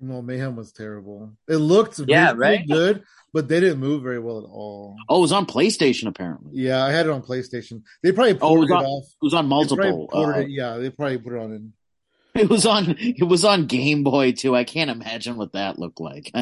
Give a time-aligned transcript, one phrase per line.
[0.00, 1.32] No, Mayhem was terrible.
[1.48, 2.66] It looked Yeah, really right?
[2.68, 3.02] good,
[3.34, 4.96] but they didn't move very well at all.
[5.08, 6.52] Oh, it was on PlayStation apparently.
[6.54, 7.82] Yeah, I had it on PlayStation.
[8.02, 9.04] They probably Oh, it was it, on, off.
[9.04, 10.08] it was on multiple.
[10.12, 11.72] uh, yeah, they probably put it on in.
[12.34, 12.94] It was on.
[12.98, 14.54] It was on Game Boy too.
[14.56, 16.30] I can't imagine what that looked like.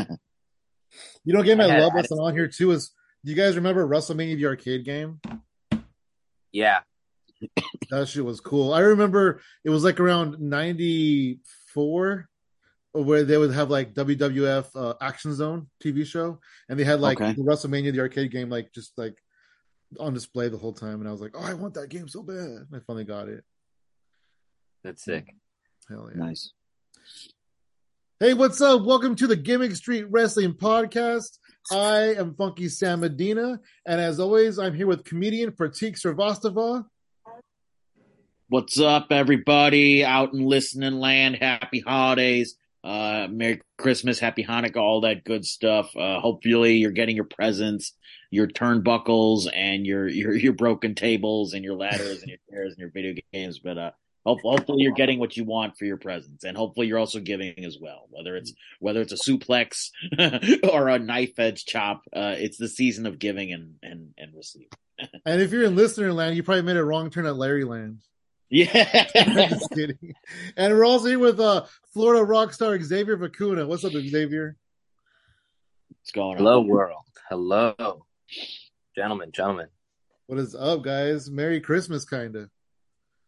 [1.24, 2.90] You know, game I I, love that's on here too is.
[3.24, 5.20] Do you guys remember WrestleMania the arcade game?
[6.52, 6.80] Yeah.
[7.90, 8.72] That shit was cool.
[8.72, 12.27] I remember it was like around '94,
[13.02, 17.20] where they would have like WWF uh, Action Zone TV show, and they had like
[17.20, 17.32] Okay.
[17.32, 19.16] the WrestleMania the arcade game like just like
[19.98, 22.22] on display the whole time, and I was like, oh, I want that game so
[22.22, 22.66] bad.
[22.74, 23.44] I finally got it.
[24.84, 25.34] That's sick.
[25.88, 26.18] Hell yeah!
[26.24, 26.52] nice.
[28.20, 28.82] Hey, what's up?
[28.84, 31.38] Welcome to the Gimmick Street Wrestling Podcast.
[31.70, 36.84] I am Funky Sam Medina, and as always, I'm here with comedian Pratik Srivastava.
[38.48, 41.36] What's up, everybody out in listening land?
[41.36, 42.56] Happy holidays.
[42.84, 45.94] Uh, Merry Christmas, Happy Hanukkah, all that good stuff.
[45.96, 47.92] Uh, hopefully you're getting your presents,
[48.30, 52.78] your turnbuckles and your, your, your broken tables and your ladders and your chairs and
[52.78, 53.58] your video games.
[53.58, 53.90] But, uh,
[54.24, 57.64] hope, hopefully you're getting what you want for your presents and hopefully you're also giving
[57.64, 59.90] as well, whether it's, whether it's a suplex
[60.72, 62.02] or a knife edge chop.
[62.14, 64.68] Uh, it's the season of giving and, and, and receiving.
[65.24, 68.00] And if you're in listener land, you probably made a wrong turn at Larry Land.
[68.50, 69.06] Yeah.
[69.48, 70.14] Just kidding.
[70.56, 73.66] And we're also here with uh, Florida rock star Xavier Vacuna.
[73.66, 74.56] What's up, Xavier?
[75.88, 76.36] What's going on?
[76.38, 77.04] Hello, world.
[77.28, 78.04] Hello.
[78.96, 79.68] Gentlemen, gentlemen.
[80.26, 81.30] What is up, guys?
[81.30, 82.50] Merry Christmas, kind of.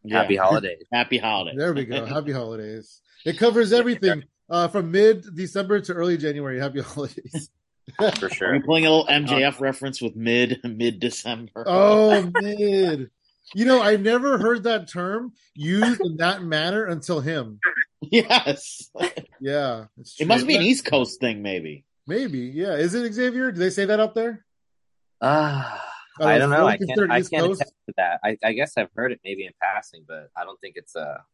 [0.03, 0.23] Yeah.
[0.23, 0.85] Happy holidays.
[0.93, 1.57] Happy holidays.
[1.59, 2.05] There we go.
[2.07, 3.01] Happy holidays.
[3.27, 6.59] It covers everything uh, from mid December to early January.
[6.59, 7.51] Happy holidays.
[7.99, 8.61] For Are we sure.
[8.61, 11.65] pulling a little MJF reference with mid mid December?
[11.67, 13.11] Oh, mid.
[13.55, 17.59] You know, I never heard that term used in that manner until him.
[18.01, 18.91] yes.
[19.41, 21.84] Yeah, it's It must be an East Coast thing, maybe.
[22.06, 22.75] Maybe, yeah.
[22.75, 23.53] Is it Xavier?
[23.53, 24.45] Do they say that up there?
[25.21, 25.87] Ah,
[26.21, 26.67] Oh, I don't know.
[26.67, 27.11] I can't.
[27.11, 28.21] I can't attest to that.
[28.22, 31.25] I, I guess I've heard it maybe in passing, but I don't think it's a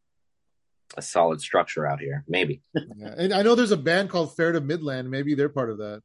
[0.96, 2.24] a solid structure out here.
[2.28, 3.14] Maybe, Yeah.
[3.18, 5.10] And I know there's a band called Fair to Midland.
[5.10, 6.02] Maybe they're part of that.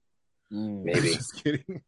[0.50, 1.14] maybe.
[1.14, 1.82] Just kidding.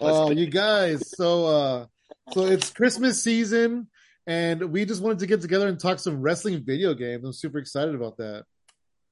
[0.00, 1.10] Oh, you guys.
[1.16, 1.86] So, uh,
[2.30, 3.88] so it's Christmas season,
[4.26, 7.24] and we just wanted to get together and talk some wrestling video games.
[7.24, 8.44] I'm super excited about that.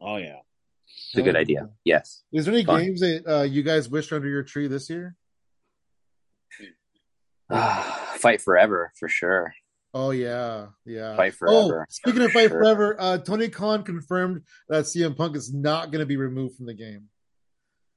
[0.01, 0.39] Oh yeah.
[0.87, 1.69] It's a good idea.
[1.85, 2.23] Yes.
[2.33, 2.81] Is there any Fun.
[2.83, 5.15] games that uh, you guys wish under your tree this year?
[7.51, 9.53] Fight forever for sure.
[9.93, 11.17] Oh yeah, yeah.
[11.17, 11.83] Fight forever.
[11.83, 12.61] Oh, speaking of Fight Sure.
[12.61, 16.67] Forever, uh, Tony Khan confirmed that CM Punk is not going to be removed from
[16.67, 17.09] the game.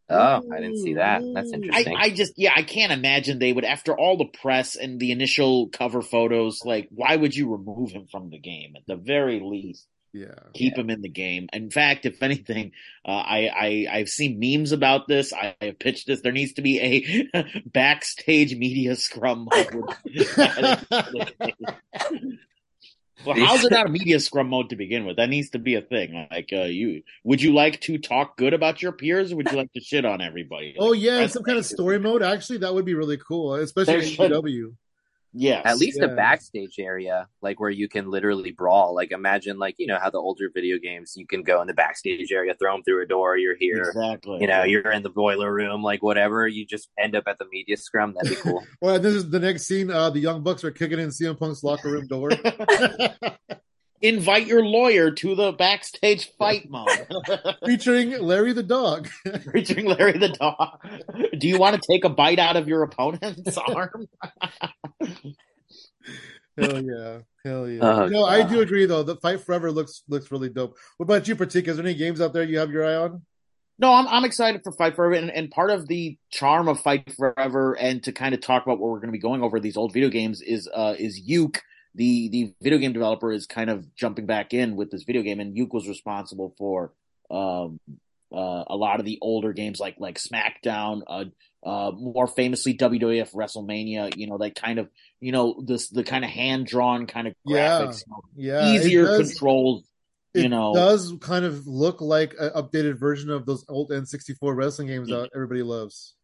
[0.09, 1.24] Oh, I didn't see that.
[1.34, 1.96] That's interesting.
[1.97, 5.69] I just yeah, I can't imagine they would after all the press and the initial
[5.69, 8.74] cover photos, like why would you remove him from the game?
[8.75, 10.36] At the very least, Yeah.
[10.53, 11.47] keep him in the game.
[11.53, 12.72] In fact, if anything,
[13.06, 15.34] uh, I, I I've seen memes about this.
[15.34, 16.22] I have pitched this.
[16.22, 19.47] There needs to be a backstage media scrum.
[23.25, 23.38] mode.
[23.38, 25.18] well, how's there not a media scrum mode to begin with?
[25.18, 26.28] That needs to be a thing.
[26.31, 29.57] Like, uh, you would you like to talk good about your peers, or would you
[29.57, 30.75] like to shit on everybody?
[30.78, 32.24] Oh Like, yeah, some kind of story mode.
[32.24, 34.31] Actually, that would be really cool, especially There in should-
[35.36, 35.42] AEW.
[35.42, 36.08] Yes, At least Yeah.
[36.12, 38.94] a backstage area, like where you can literally brawl.
[38.96, 41.74] Like imagine, like you know how the older video games, you can go in the
[41.74, 43.36] backstage area, throw them through a door.
[43.38, 43.84] You're here.
[43.84, 44.40] exactly.
[44.42, 46.48] You know, you're in the boiler room, like whatever.
[46.48, 48.14] You just end up at the media scrum.
[48.14, 48.64] That'd be cool.
[48.82, 49.90] Well, this is the next scene.
[49.90, 52.30] Uh, the Young Bucks are kicking in CM Punk's locker room door.
[54.03, 56.90] Invite your lawyer to the backstage fight mode.
[57.66, 59.08] featuring Larry the dog.
[59.53, 60.78] Featuring Larry the dog.
[61.40, 64.09] Do you want to take a bite out of your opponent's arm?
[66.58, 67.80] Hell yeah, hell yeah.
[67.81, 69.03] Oh, no, I do agree though.
[69.03, 70.75] The Fight Forever looks looks really dope.
[70.97, 71.69] What about you, Pratik?
[71.69, 73.22] Is there any games out there you have your eye on?
[73.80, 77.09] No, I'm I'm excited for Fight Forever, and, and part of the charm of Fight
[77.16, 79.78] Forever, and to kind of talk about what we're going to be going over these
[79.78, 81.63] old video games is uh is Uke,
[81.96, 85.40] the the video game developer, is kind of jumping back in with this video game,
[85.40, 86.94] and Uke was responsible for
[87.31, 87.80] um
[88.34, 91.25] uh a lot of the older games like like SmackDown, uh
[91.66, 96.24] uh more famously WWF WrestleMania, you know, that kind of you know this the kind
[96.25, 97.80] of hand drawn kind of Yeah.
[97.80, 99.84] graphics, you know, Yeah, easier does- controls,
[100.34, 100.74] It you know.
[100.74, 105.30] does kind of look like an updated version of those old N64 wrestling games that
[105.36, 106.16] everybody loves.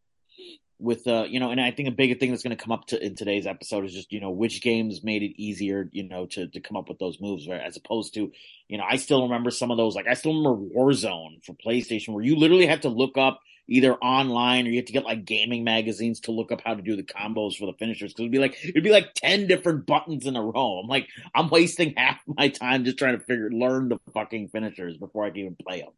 [0.79, 2.85] With uh you know and i think a big thing that's going to come up
[2.85, 6.25] to in today's episode is just you know which games made it easier you know
[6.25, 7.61] to to come up with those moves right?
[7.61, 8.31] As opposed to
[8.67, 12.09] you know i still remember some of those like i still remember warzone for playstation
[12.09, 15.25] where you literally have to look up either online or you have to get like
[15.25, 18.31] gaming magazines to look up how to do the combos for the finishers because it'd
[18.31, 20.79] be like it'd be like 10 different buttons in a row.
[20.79, 24.97] I'm like i'm wasting half my time just trying to figure learn the fucking finishers
[24.97, 25.91] before i can even play them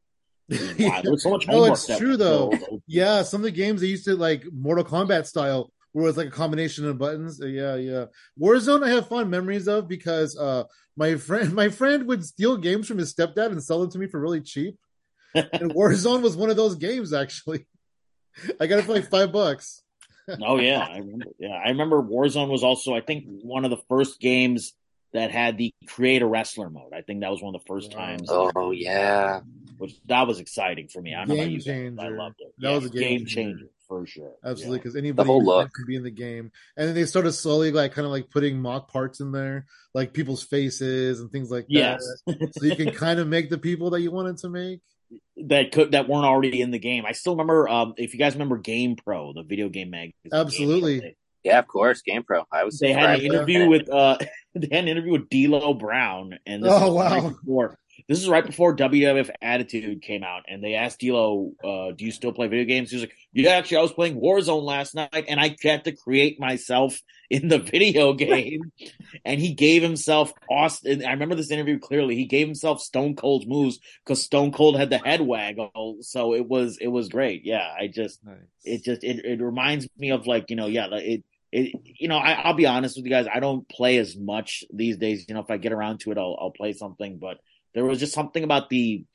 [0.78, 2.52] There was so much No, it's true, though.
[2.86, 6.28] Yeah, some of the games they used to like Mortal Kombat style, where it's like
[6.28, 7.42] a combination of buttons.
[7.42, 8.06] Uh, Yeah, yeah.
[8.40, 10.66] Warzone, I have fond memories of because uh,
[10.98, 14.08] my friend, my friend would steal games from his stepdad and sell them to me
[14.08, 14.78] for really cheap.
[15.34, 17.14] And Warzone was one of those games.
[17.14, 17.66] Actually,
[18.60, 19.84] I got it for like five bucks.
[20.42, 21.26] Oh yeah, I remember.
[21.40, 24.74] Yeah, I remember Warzone was also I think one of the first games
[25.14, 26.94] that had the create a wrestler mode.
[26.94, 28.00] I think that was one of the first Wow.
[28.00, 28.28] times.
[28.32, 29.42] Oh yeah.
[29.78, 31.16] which that was exciting for me.
[31.16, 32.54] I don't know about Game you, guys, but I loved it.
[32.60, 33.34] That Yeah, was a game game changer.
[33.58, 34.34] changer for sure.
[34.46, 34.80] Absolutely, Yeah.
[34.80, 35.74] because anybody whole who look.
[35.74, 38.62] can be in the game, and then they started slowly like kind of like putting
[38.62, 39.66] mock parts in there,
[39.96, 43.58] like people's faces and things like Yes, that, so you can kind of make the
[43.58, 44.82] people that you wanted to make.
[45.38, 47.04] that could that weren't already in the game.
[47.06, 50.14] I still remember um, if you guys remember Game Pro, the video game magazine.
[50.32, 51.00] Absolutely.
[51.00, 51.10] Game Pro,
[51.44, 52.02] Yeah, of course.
[52.02, 52.44] Game Pro.
[52.52, 54.18] I was They, they had an interview with uh,
[54.56, 57.30] they had an interview with D'Lo Brown, and this Oh, is right wow.
[57.30, 57.78] before
[58.08, 62.12] this is right before WWF Attitude came out, and they asked D'Lo, uh, "Do you
[62.12, 65.26] still play video games?" He was like, "Yeah, actually, I was playing Warzone last night,
[65.28, 67.00] and I had to create myself
[67.30, 68.72] in the video game."
[69.26, 71.06] and he gave himself Austin.
[71.06, 72.16] I remember this interview clearly.
[72.16, 76.48] He gave himself Stone Cold's moves because Stone Cold had the head waggle, so it
[76.48, 77.46] was it was great.
[77.46, 78.36] Yeah, I just Nice.
[78.64, 82.08] it just it, it reminds me of like you know yeah like it it you
[82.08, 83.28] know I, I'll be honest with you guys.
[83.34, 85.26] I don't play as much these days.
[85.28, 87.18] You know if I get around to it I'll I'll play something.
[87.18, 87.38] But
[87.74, 89.06] there was just something about the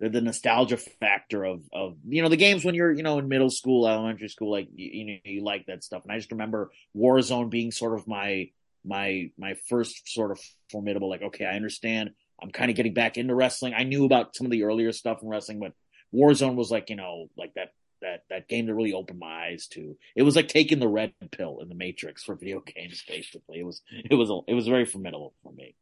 [0.00, 3.28] the, the nostalgia factor of of you know the games when you're you know in
[3.28, 6.02] middle school elementary school like you, you know you like that stuff.
[6.04, 8.50] And I just remember Warzone being sort of my
[8.84, 12.10] my my first sort of formidable like okay I understand.
[12.40, 13.74] I'm kind of getting back into wrestling.
[13.74, 15.72] I knew about some of the earlier stuff in wrestling but
[16.14, 19.66] Warzone was like you know like that that that game that really opened my eyes
[19.68, 19.96] to.
[20.16, 23.02] It was like taking the red pill in the Matrix for video games.
[23.06, 25.74] Basically, it was it was a, it was very formidable for me.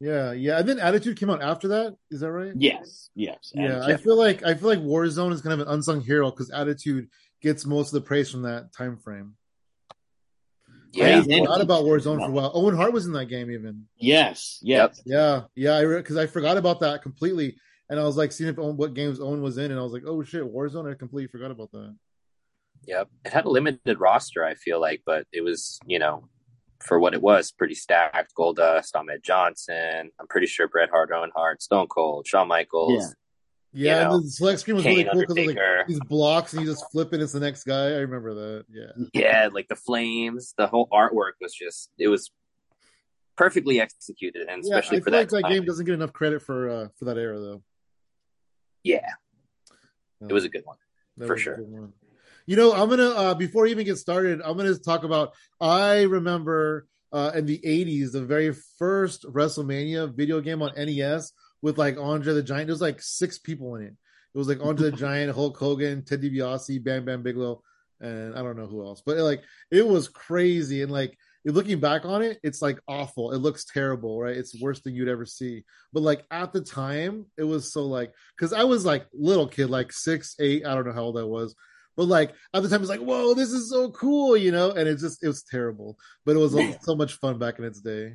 [0.00, 0.58] Yeah, yeah.
[0.58, 1.96] And then Attitude came out after that.
[2.10, 2.52] Is that right?
[2.56, 5.72] Yes, yes, Yeah, And- I feel like I feel like Warzone is kind of an
[5.72, 7.08] unsung hero because Attitude
[7.42, 9.34] gets most of the praise from that time frame.
[10.92, 11.18] Yeah.
[11.18, 12.50] I forgot about Warzone for a while.
[12.54, 13.86] Owen Hart was in that game even.
[13.96, 15.00] yes, yes.
[15.04, 15.76] Yeah, yeah.
[15.76, 17.56] I because I forgot about that completely,
[17.90, 19.92] and I was like seeing if Owen, what games Owen was in, and I was
[19.92, 20.90] like, oh shit, Warzone.
[20.90, 21.94] I completely forgot about that.
[22.86, 23.08] Yep.
[23.26, 26.28] It had a limited roster, I feel like, but it was, you know,
[26.78, 28.32] for what it was, pretty stacked.
[28.34, 30.10] Goldust, Ahmed Johnson.
[30.18, 33.14] I'm pretty sure Bret Hart, Owen Hart, Stone Cold, Shawn Michaels.
[33.72, 36.62] Yeah, You know, the select screen was Kane, really cool because like these blocks and
[36.62, 37.20] you just flip it.
[37.20, 37.86] It's the next guy.
[37.86, 38.64] I remember that.
[38.68, 39.04] Yeah.
[39.12, 39.48] Yeah.
[39.52, 40.54] like the flames.
[40.56, 42.30] The whole artwork was just, it was
[43.36, 46.12] perfectly executed, and Yeah, I especially feel for like that, that game doesn't get enough
[46.12, 47.62] credit for uh for that era though.
[48.82, 49.08] Yeah,
[50.28, 50.76] it was a good one.
[51.16, 51.56] That For sure.
[51.56, 51.92] one.
[52.46, 56.02] You know, I'm gonna uh before we even get started, I'm gonna talk about I
[56.02, 61.32] remember uh in the 80s the very first WrestleMania video game on NES
[61.62, 62.66] with like Andre the Giant.
[62.66, 63.94] There was like six people in it.
[64.34, 67.62] It was like Andre the Giant, Hulk Hogan, Ted DiBiase, Bam Bam Bigelow,
[68.00, 69.02] and I don't know who else.
[69.04, 73.32] But like it was crazy and like looking back on it, it's like awful.
[73.32, 74.36] It looks terrible, right?
[74.36, 75.64] It's worse than you'd ever see.
[75.92, 79.70] But like at the time, it was so like because I was like little kid,
[79.70, 81.54] like six, eight, I don't know how old I was.
[81.96, 84.70] But like at the time, it's like, whoa, this is so cool, you know.
[84.70, 87.80] And it just it was terrible, but it was so much fun back in its
[87.80, 88.14] day.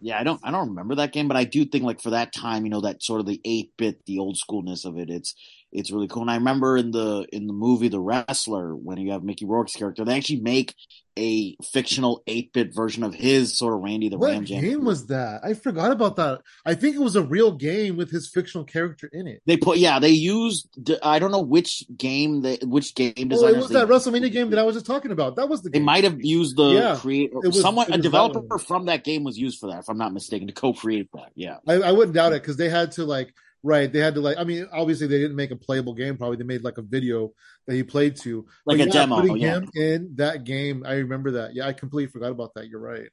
[0.00, 2.32] Yeah, I don't I don't remember that game, but I do think like for that
[2.32, 5.34] time, you know, that sort of the eight bit, the old schoolness of it, it's
[5.72, 6.22] it's really cool.
[6.22, 9.74] And I remember in the in the movie The Wrestler, when you have Mickey Rourke's
[9.74, 10.74] character, they actually make
[11.18, 14.60] a fictional eight bit version of his sort of Randy the What Ram Jam.
[14.62, 15.40] game was that?
[15.42, 16.42] I forgot about that.
[16.66, 19.40] I think it was a real game with his fictional character in it.
[19.46, 20.68] They put yeah, they used
[21.02, 24.50] I don't know which game they which game Oh, designers it was that WrestleMania game
[24.50, 25.36] that I was just talking about.
[25.36, 28.58] That was the they might have used the Yeah, create was- someone a that developer
[28.58, 31.30] from that game was used for that, if I'm not mistaken, to co-create that.
[31.34, 31.56] Yeah.
[31.66, 33.32] I, I wouldn't doubt it because they had to like
[33.62, 33.92] right.
[33.92, 34.38] They had to like.
[34.38, 36.16] I mean, obviously they didn't make a playable game.
[36.16, 37.32] Probably they made like a video
[37.66, 39.54] that he played to, Like But a yeah, demo, Putting yeah.
[39.56, 41.54] him in that game, I remember that.
[41.54, 42.68] Yeah, I completely forgot about that.
[42.68, 43.08] You're right.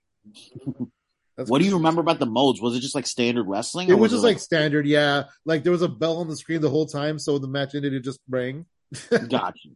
[1.35, 2.61] That's What do you remember about the modes?
[2.61, 3.89] Was it just like standard wrestling?
[3.89, 5.23] It or was just it like standard, yeah.
[5.45, 7.73] Like there was a bell on the screen the whole time, so when the match
[7.73, 8.65] ended, it just rang.
[9.29, 9.69] gotcha.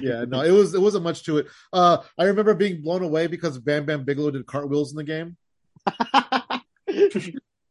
[0.00, 1.46] yeah, no, it was it wasn't much to it.
[1.72, 5.36] Uh, I remember being blown away because Bam Bam Bigelow did cartwheels in the game.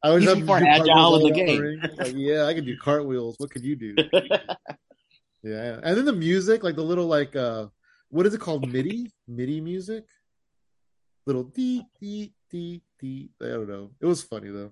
[0.03, 1.81] I was to more agile in the game.
[1.97, 3.35] Like, yeah, I can do cartwheels.
[3.37, 3.95] What could you do?
[5.43, 7.67] Yeah, and then the music, like the little like uh,
[8.09, 8.65] what is it called?
[8.71, 10.05] MIDI, MIDI music.
[11.25, 13.29] Little dee dee dee dee.
[13.41, 13.91] I don't know.
[13.99, 14.71] It was funny though.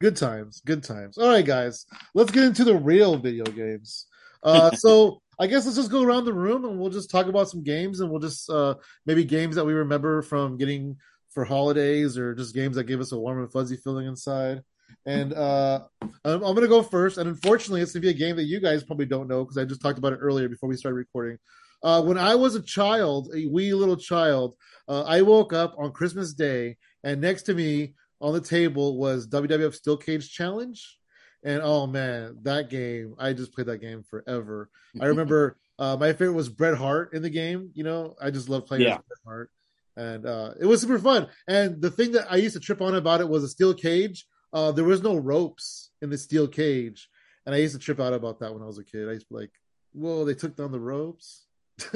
[0.00, 1.18] Good times, good times.
[1.18, 1.84] All right, guys,
[2.14, 4.06] let's get into the real video games.
[4.42, 7.48] Uh, so I guess let's just go around the room and we'll just talk about
[7.48, 8.74] some games and we'll just uh
[9.04, 10.96] maybe games that we remember from getting
[11.34, 14.62] for holidays or just games that give us a warm and fuzzy feeling inside.
[15.06, 15.80] and uh,
[16.24, 17.18] I'm, I'm gonna go first.
[17.18, 19.64] And unfortunately, it's gonna be a game that you guys probably don't know because I
[19.64, 21.38] just talked about it earlier before we started recording.
[21.82, 24.54] Uh, when I was a child, a wee little child,
[24.88, 29.26] uh, I woke up on Christmas Day, and next to me on the table was
[29.28, 30.98] WWF Steel Cage Challenge.
[31.42, 34.70] And oh man, that game, I just played that game forever.
[34.98, 37.70] I remember uh, my favorite was Bret Hart in the game.
[37.74, 38.94] You know, I just love playing Yeah.
[38.96, 39.50] Bret Hart.
[39.96, 41.28] And uh, it was super fun.
[41.46, 44.26] And the thing that I used to trip on about it was a steel cage.
[44.52, 47.08] Uh, there was no ropes in the steel cage.
[47.46, 49.08] And I used to trip out about that when I was a kid.
[49.08, 49.52] I used to be like,
[49.92, 51.46] whoa, they took down the ropes.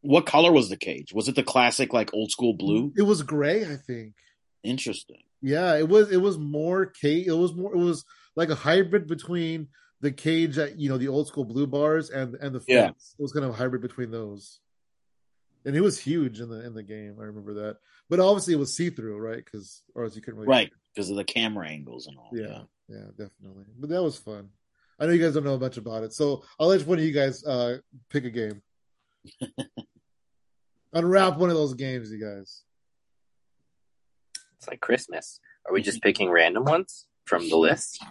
[0.00, 1.12] What color was the cage?
[1.12, 2.92] Was it the classic like old school blue?
[2.96, 4.14] It was gray, I think.
[4.62, 5.22] Interesting.
[5.42, 6.10] Yeah, it was.
[6.10, 7.26] It was more cage.
[7.26, 7.72] It was more.
[7.74, 8.04] It was
[8.36, 9.68] like a hybrid between
[10.00, 12.68] the cage at you know the old school blue bars and and the fence.
[12.68, 12.88] Yeah.
[13.18, 14.60] It was kind of a hybrid between those.
[15.68, 17.16] And it was huge in the in the game.
[17.20, 17.76] I remember that.
[18.08, 19.44] But obviously it was see through, right?
[19.44, 20.48] Because or else you couldn't really.
[20.48, 22.30] Right, because of the camera angles and all.
[22.32, 22.62] Yeah.
[22.88, 23.64] Yeah, definitely.
[23.78, 24.48] But that was fun.
[24.98, 27.12] I know you guys don't know much about it, so I'll let one of you
[27.12, 27.76] guys uh
[28.08, 28.62] pick a game.
[30.94, 32.62] Unwrap one of those games, you guys.
[34.56, 35.38] It's like Christmas.
[35.66, 38.02] Are we just picking random ones from the list?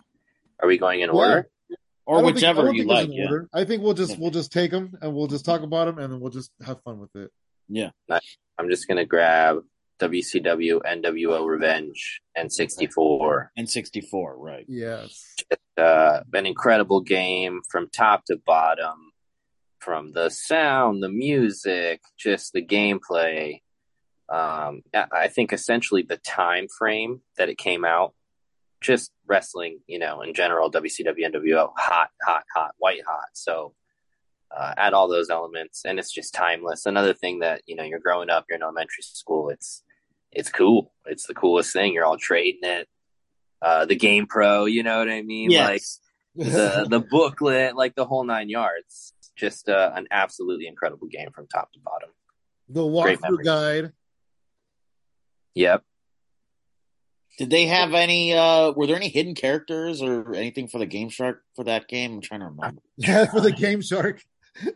[0.61, 1.15] Are we going in Yeah.
[1.15, 1.49] order?
[2.05, 3.09] Or I don't think- whichever don't you like.
[3.11, 3.29] Yeah.
[3.51, 6.13] I think we'll just we'll just take them and we'll just talk about them and
[6.13, 7.31] then we'll just have fun with it.
[8.57, 9.63] I'm just gonna grab
[9.99, 13.51] WCW NWO Revenge and 64.
[13.57, 14.65] And 64, right.
[14.67, 15.35] Yes.
[15.77, 19.11] Uh, an incredible game from top to bottom,
[19.79, 23.61] from the sound, the music, just the gameplay.
[24.29, 28.13] Um, I I think essentially the time frame that it came out,
[28.81, 33.29] just wrestling, you know, in general, WCW, NWO, hot, hot, hot, white hot.
[33.33, 33.73] So
[34.55, 36.85] uh, add all those elements, and it's just timeless.
[36.85, 39.49] Another thing that you know, you're growing up, you're in elementary school.
[39.49, 39.83] It's
[40.31, 40.91] it's cool.
[41.05, 41.93] It's the coolest thing.
[41.93, 42.87] You're all trading it.
[43.61, 45.49] Uh, the Game Pro, you know what I mean?
[45.49, 45.99] Like Yes.
[46.35, 49.13] the the booklet, like the whole nine yards.
[49.35, 52.09] Just uh, an absolutely incredible game from top to bottom.
[52.69, 53.91] the Great walkthrough guide.
[55.55, 55.83] Yep.
[57.37, 61.09] Did they have any uh were there any hidden characters or anything for the Game
[61.09, 62.13] Shark for that game?
[62.15, 62.81] I'm trying to remember.
[62.97, 64.23] Yeah, for the Game Shark.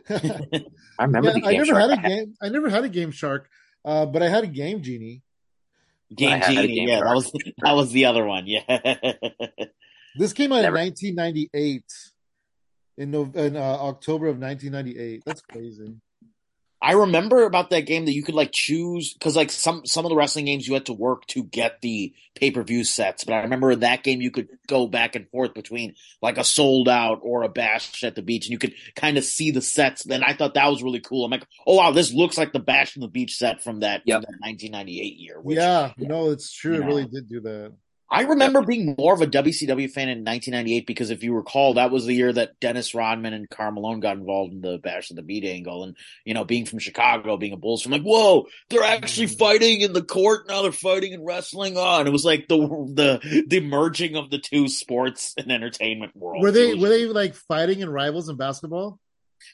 [0.10, 0.40] Yeah,
[1.00, 1.82] I remember the I Game never Shark.
[1.82, 2.34] had a I had- game.
[2.42, 3.50] I never had a Game Shark,
[3.86, 5.22] uh, but I had a Game Genie.
[6.16, 7.08] Game I had a Genie, Game yeah, Shark.
[7.08, 7.32] that was
[7.64, 8.64] that was the other one, yeah.
[10.18, 11.84] This came out Never- in 1998,
[12.98, 15.24] in, no, in uh, October of 1998.
[15.26, 15.96] That's crazy.
[16.84, 20.10] I remember about that game that you could like choose because like some some of
[20.10, 23.34] the wrestling games you had to work to get the pay per view sets, but
[23.34, 26.90] I remember in that game you could go back and forth between like a sold
[26.90, 30.04] out or a bash at the beach, and you could kind of see the sets.
[30.04, 31.24] Then I thought that was really cool.
[31.24, 34.02] I'm like, oh wow, this looks like the bash on the beach set from that,
[34.06, 34.24] Yep.
[34.24, 35.40] from that 1998 year.
[35.40, 36.76] Which, yeah, no, it's true.
[36.76, 37.74] It really did do that.
[38.14, 41.92] I remember being more of a WCW fan in 1998 because if you recall, that
[41.92, 45.16] was the year that Dennis Rodman and Karl Malone got involved in the Bash of
[45.16, 45.86] the Beach angle.
[45.86, 49.80] And, you know, being from Chicago, being a Bulls fan, like, whoa, they're actually fighting
[49.80, 50.50] in the court.
[50.50, 51.78] Now they're fighting in wrestling.
[51.78, 56.14] Oh, and it was like the, the, the merging of the two sports and entertainment
[56.14, 56.44] worlds.
[56.44, 59.00] Were they were they like fighting and rivals in basketball?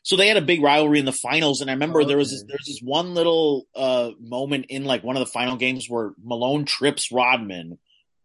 [0.04, 2.36] so they had a big rivalry in the finals, and I remember there was Okay.
[2.36, 5.88] this, there was this one little uh, moment in like one of the final games
[5.90, 7.78] where Malone trips Rodman,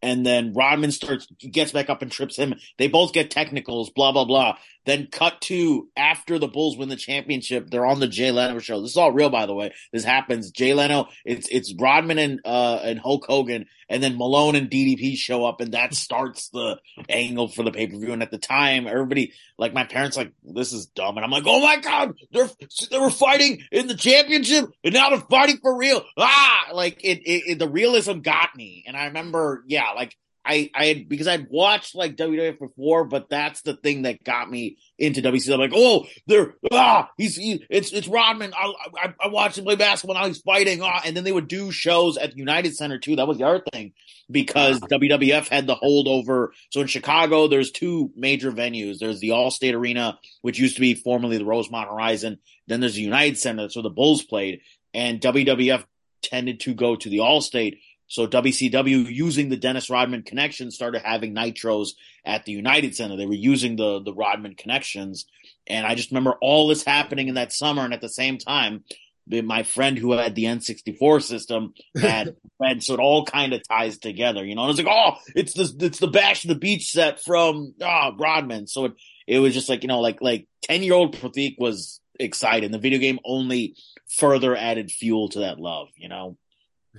[0.02, 2.54] and then Rodman starts gets back up and trips him.
[2.78, 4.58] They both get technicals, blah blah blah.
[4.84, 8.80] Then cut to after the Bulls win the championship, they're on the Jay Leno show.
[8.80, 9.72] This is all real, by the way.
[9.92, 10.50] This happens.
[10.50, 15.16] Jay Leno, it's it's Rodman and uh and Hulk Hogan, and then Malone and DDP
[15.16, 18.12] show up, and that starts the angle for the pay per view.
[18.12, 21.44] And at the time, everybody like my parents like this is dumb, and I'm like,
[21.46, 22.50] oh my god, they're
[22.90, 26.02] they were fighting in the championship, and now they're fighting for real.
[26.16, 30.16] Ah, like it, it, it the realism got me, and I remember, yeah, like.
[30.44, 34.50] I, I had because I'd watched like WWF before, but that's the thing that got
[34.50, 35.54] me into WCW.
[35.54, 38.52] I'm like, oh, they're ah, he's he, it's it's Rodman.
[38.54, 40.16] I, I I watched him play basketball.
[40.16, 40.82] Now he's fighting.
[40.82, 43.16] Ah, and then they would do shows at the United Center too.
[43.16, 43.92] That was the other thing
[44.30, 46.48] because WWF had the holdover.
[46.70, 48.98] So in Chicago, there's two major venues.
[48.98, 52.38] There's the Allstate Arena, which used to be formerly the Rosemont Horizon.
[52.66, 54.60] Then there's the United Center, that's where the Bulls played,
[54.94, 55.84] and WWF
[56.22, 57.78] tended to go to the Allstate.
[58.12, 61.92] So WCW, using the Dennis Rodman connection, started having nitros
[62.26, 63.16] at the United Center.
[63.16, 65.24] They were using the the Rodman connections,
[65.66, 67.82] and I just remember all this happening in that summer.
[67.82, 68.84] And at the same time,
[69.26, 73.96] my friend who had the N64 system had and so it all kind of ties
[73.96, 74.64] together, you know.
[74.64, 78.12] And it's like, oh, it's the it's the Bash of the Beach set from ah
[78.18, 78.66] Rodman.
[78.66, 78.92] So it
[79.26, 82.72] it was just like you know, like like ten year old Pratik was excited.
[82.72, 83.74] The video game only
[84.18, 86.36] further added fuel to that love, you know.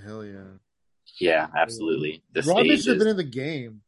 [0.04, 0.58] Hell yeah.
[1.20, 2.22] Yeah, absolutely.
[2.32, 3.82] The Rodman stage should have been in the game.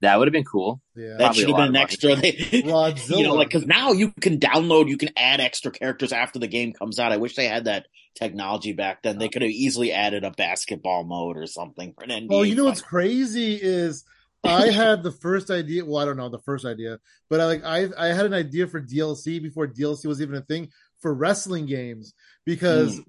[0.00, 0.80] That would have been cool.
[0.94, 2.14] Yeah, That should have been an extra.
[2.14, 6.38] They, you know, like because now you can download, you can add extra characters after
[6.38, 7.10] the game comes out.
[7.10, 9.18] I wish they had that technology back then.
[9.18, 12.28] They could have easily added a basketball mode or something for an NBA.
[12.28, 14.04] Well, you know what's crazy is
[14.44, 15.84] I had the first idea.
[15.84, 18.68] Well, I don't know the first idea, but I like I I had an idea
[18.68, 23.02] for DLC before DLC was even a thing for wrestling games because hmm.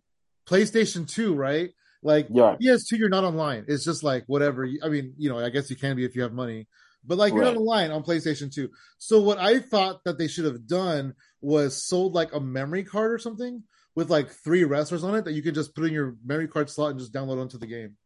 [0.48, 1.70] PlayStation Two, right?
[2.02, 2.56] Like Yeah.
[2.62, 3.66] PS2, you're not online.
[3.68, 4.64] It's just like whatever.
[4.66, 6.68] You- I mean, you know, I guess you can be if you have money,
[7.04, 7.54] but like you're Right.
[7.54, 8.70] not online on PlayStation 2.
[8.98, 13.12] So what I thought that they should have done was sold like a memory card
[13.12, 13.64] or something
[13.96, 16.70] with like three wrestlers on it that you could just put in your memory card
[16.70, 17.98] slot and just download onto the game.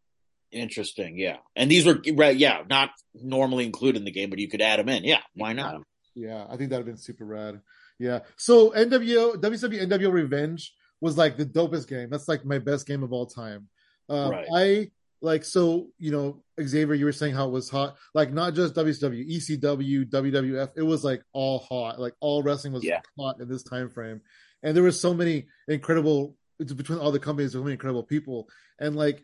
[0.52, 1.38] Interesting, yeah.
[1.56, 4.80] And these were right, yeah, not normally included in the game, but you could add
[4.80, 5.04] them in.
[5.04, 5.82] Yeah, why not?
[6.16, 7.60] Yeah, I think that'd have been super rad.
[8.00, 8.20] Yeah.
[8.38, 12.10] So NWO WCW NWO Revenge was like the dopest game.
[12.10, 13.68] That's like my best game of all time.
[14.10, 14.48] Um, Right.
[14.54, 14.92] I
[15.22, 17.96] like so you know Xavier, you were saying how it was hot.
[18.14, 20.72] Like not just WCW, ECW, WWF.
[20.76, 22.00] It was like all hot.
[22.00, 23.02] Like all wrestling was Yeah.
[23.18, 24.22] hot in this time frame,
[24.62, 27.54] and there were so many incredible it's between all the companies.
[27.54, 29.24] So many incredible people, and like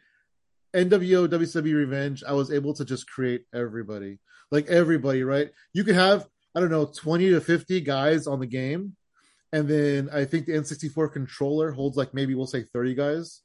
[0.74, 4.20] NWO WCW Revenge, I was able to just create everybody,
[4.52, 5.52] like everybody, right?
[5.74, 8.96] You could have I don't know, 20 to 50 guys on the game.
[9.54, 13.42] And then I think the N64 controller holds like maybe we'll say 30 guys.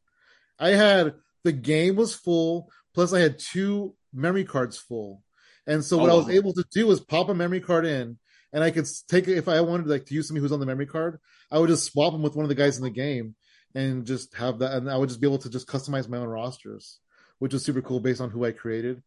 [0.59, 1.15] I had
[1.45, 5.23] the game was full, plus I had two memory cards full.
[5.67, 8.19] And so what Oh, I was able to do was pop a memory card in
[8.53, 10.67] and I could take it if I wanted like to use somebody who's on the
[10.67, 11.19] memory card,
[11.51, 13.35] I would just swap them with one of the guys in the game
[13.75, 16.29] and just have that and I would just be able to just customize my own
[16.29, 17.01] rosters,
[17.39, 19.03] which was super cool based on who I created.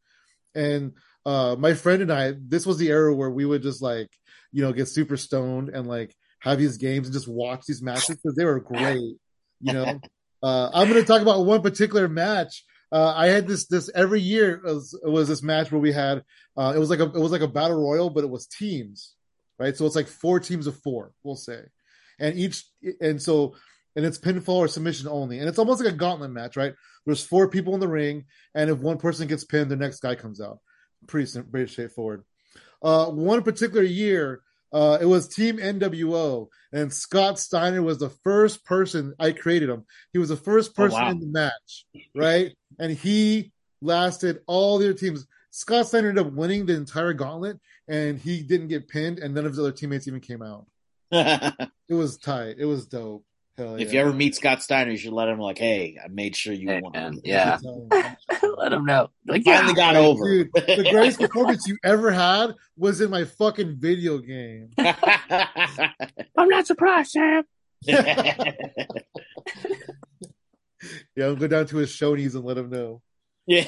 [0.56, 0.94] And
[1.26, 4.10] uh my friend and I, this was the era where we would just like,
[4.52, 8.16] you know, get super stoned and like have these games and just watch these matches
[8.18, 9.16] because they were great.
[9.62, 10.00] You know,
[10.44, 12.64] uh, I'm going to talk about one particular match.
[12.92, 16.24] Uh, I had this this every year was, it was this match where we had
[16.56, 19.16] uh, it was like a it was like a battle royal, but it was teams,
[19.60, 19.76] right?
[19.76, 21.64] So it's like four teams of four, we'll say,
[22.20, 22.66] and each
[23.02, 23.56] and so
[23.96, 26.74] and it's pinfall or submission only, and it's almost like a gauntlet match, right?
[27.06, 30.16] There's four people in the ring, and if one person gets pinned, the next guy
[30.16, 30.60] comes out.
[31.08, 32.24] Pretty pretty straightforward.
[32.82, 34.42] Uh, one particular year,
[34.74, 39.86] uh, it was Team NWO, and Scott Steiner was the first person I created him.
[40.14, 41.10] He was the first Oh, person wow.
[41.12, 42.54] in the match, right?
[42.80, 43.52] and he
[43.82, 45.26] lasted all the other teams.
[45.52, 49.46] Scott Steiner ended up winning the entire gauntlet, and he didn't get pinned, and none
[49.46, 50.66] of his other teammates even came out.
[51.90, 52.56] It was tight.
[52.60, 53.24] It was dope.
[53.58, 53.88] Hell yeah.
[53.92, 56.68] you ever meet Scott Steiner, you should let him like, hey, I made sure you
[56.70, 56.92] Hey, won.
[56.92, 57.58] man, yeah.
[58.58, 59.10] Let him know.
[59.26, 59.58] Like, yeah.
[59.58, 60.24] Finally got over.
[60.30, 64.70] Dude, the greatest performance you ever had was in my fucking video game.
[64.78, 67.44] I'm not surprised, Sam.
[71.16, 73.02] Yeah, I'll go down to his Shoney's and let him know.
[73.48, 73.64] yeah.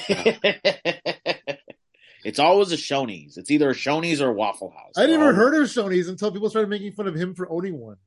[2.23, 3.37] it's always a Shoney's.
[3.37, 4.93] It's either a Shoney's or a Waffle House.
[4.97, 7.97] I never heard of Shoney's until people started making fun of him for owning one.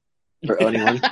[0.46, 1.00] For owning one.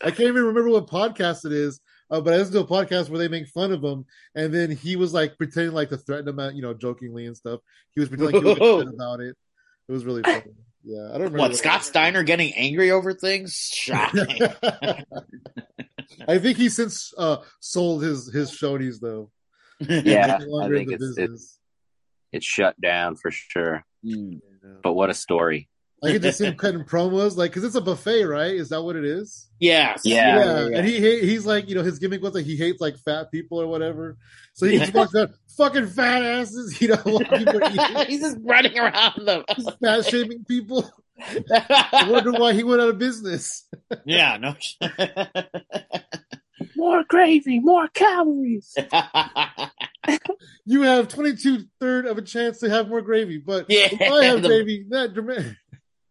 [0.00, 1.80] I can't even remember what podcast it is,
[2.10, 4.70] uh, but I listened to a podcast where they make fun of him, and then
[4.70, 7.60] he was like pretending like to threaten him, at, you know, jokingly and stuff.
[7.94, 9.36] He was pretending like he was upset about it.
[9.88, 10.42] It was really funny.
[10.84, 13.70] Yeah, I don't remember What Scott Steiner getting angry over things?
[13.72, 14.40] Shocking.
[16.28, 19.30] I think he since uh, sold his his Shoney's though.
[19.80, 21.60] Yeah, no I think it's, it's
[22.32, 23.84] it's shut down for sure.
[24.04, 24.40] Mm.
[24.82, 25.68] But what a story.
[26.04, 28.54] I get to see him cutting promos, like because it's a buffet, right?
[28.54, 29.48] Is that what it is?
[29.58, 30.02] Yes.
[30.04, 30.38] Yeah.
[30.68, 32.96] Yeah, and he he- he's like, you know, his gimmick was like he hates like
[32.98, 34.16] fat people or whatever.
[34.54, 38.20] So he just walks around, fucking fat asses, you know, what people are eating, He's
[38.20, 39.44] just running around them.
[39.82, 40.88] fat shaming people.
[41.20, 43.66] I wonder why he went out of business.
[44.04, 44.54] yeah, no.
[46.76, 48.76] More gravy, more calories.
[50.64, 54.00] You have twenty two third of a chance to have more gravy, but Yeah, if
[54.12, 55.56] I have the- gravy, that dramatic.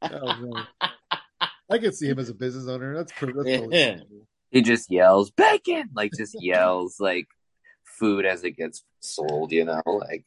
[0.02, 0.66] Oh
[1.70, 2.96] I could see him as a business owner.
[2.96, 3.34] That's pretty.
[3.34, 3.98] That's totally Yeah.
[4.52, 5.90] He just yells, bacon!
[5.94, 7.28] Like, just yells, like,
[7.84, 9.82] food as it gets sold, you know?
[9.86, 10.24] Like,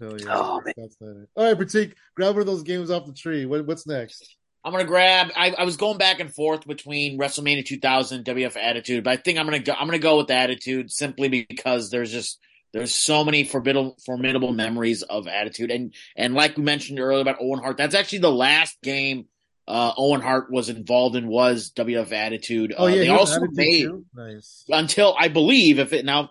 [0.00, 0.26] Hell yeah.
[0.30, 0.74] Oh, man.
[0.76, 1.28] That's not it.
[1.36, 3.46] All right, Pratik, grab one of those games off the tree.
[3.46, 4.36] What, what's next?
[4.62, 5.30] I'm gonna grab.
[5.34, 9.16] I, I was going back and forth between WrestleMania 2000 and WF Attitude, but I
[9.16, 9.72] think I'm gonna go.
[9.72, 12.38] I'm gonna go with the Attitude simply because there's just
[12.72, 17.36] there's so many formidable formidable memories of Attitude, and and like we mentioned earlier about
[17.40, 19.26] Owen Hart, that's actually the last game
[19.70, 22.74] uh, Owen Hart was involved in was WF Attitude.
[22.76, 24.64] Oh Uh, yeah, they he also Attitude made nice.
[24.68, 26.30] until I believe if it now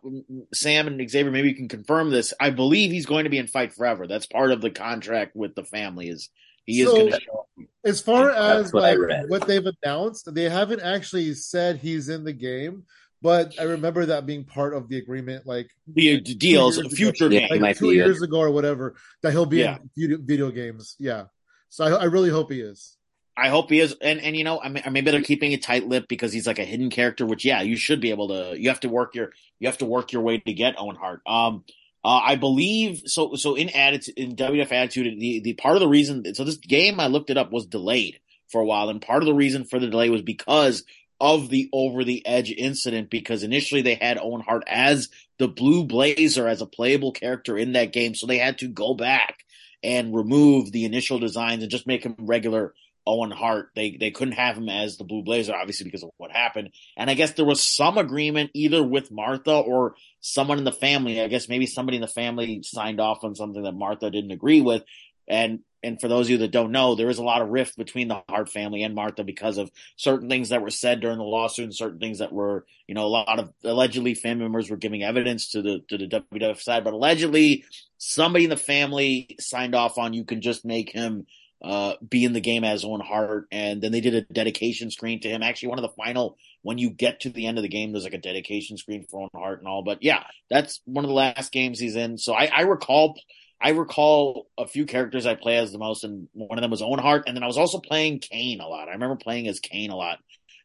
[0.53, 2.33] Sam and Xavier maybe you can confirm this.
[2.39, 4.07] I believe he's going to be in Fight Forever.
[4.07, 6.09] That's part of the contract with the family.
[6.09, 6.29] Is
[6.65, 7.65] he is going to show up.
[7.85, 12.33] As far as what like what they've announced, they haven't actually said he's in the
[12.33, 12.83] game,
[13.21, 16.95] but I remember that being part of the agreement, like the deals, years ago.
[16.95, 17.61] future Yeah, game.
[17.61, 19.77] like two years ago or whatever, that he'll be Yeah.
[19.77, 20.95] in video, video games.
[20.99, 21.25] Yeah,
[21.69, 22.95] so I, I really hope he is.
[23.37, 25.87] I hope he is, and and you know, I mean, maybe they're keeping it tight
[25.87, 27.25] lipped because he's like a hidden character.
[27.25, 28.55] Which, yeah, you should be able to.
[28.59, 31.21] You have to work your you have to work your way to get Owen Hart.
[31.25, 31.63] Um,
[32.03, 33.35] uh, I believe so.
[33.35, 36.99] So in attitude in WF attitude, the the part of the reason so this game
[36.99, 38.19] I looked it up was delayed
[38.51, 40.83] for a while, and part of the reason for the delay was because
[41.19, 43.09] of the over the edge incident.
[43.09, 47.73] Because initially they had Owen Hart as the Blue Blazer as a playable character in
[47.73, 49.45] that game, so they had to go back
[49.83, 52.73] and remove the initial designs and just make him regular
[53.09, 53.71] Owen Hart.
[53.75, 56.69] They they couldn't have him as the Blue Blazer, obviously because of what happened.
[56.95, 61.21] And I guess there was some agreement either with Martha or someone in the family.
[61.21, 64.61] I guess maybe somebody in the family signed off on something that Martha didn't agree
[64.61, 64.83] with.
[65.27, 67.77] And and for those of you that don't know, there is a lot of rift
[67.77, 71.23] between the Hart family and Martha because of certain things that were said during the
[71.23, 74.77] lawsuit and certain things that were, you know, a lot of allegedly family members were
[74.77, 77.63] giving evidence to the to the WWF side, but allegedly
[77.97, 81.25] somebody in the family signed off on you can just make him
[81.61, 85.19] uh, be in the game as Owen Hart, and then they did a dedication screen
[85.21, 85.43] to him.
[85.43, 88.03] Actually, one of the final when you get to the end of the game, there's
[88.03, 89.83] like a dedication screen for Owen Hart and all.
[89.83, 92.17] But yeah, that's one of the last games he's in.
[92.17, 93.15] So I, I recall,
[93.61, 96.81] I recall a few characters I play as the most, and one of them was
[96.81, 98.87] Owen Hart, and then I was also playing Kane a lot.
[98.87, 100.19] I remember playing as Kane a lot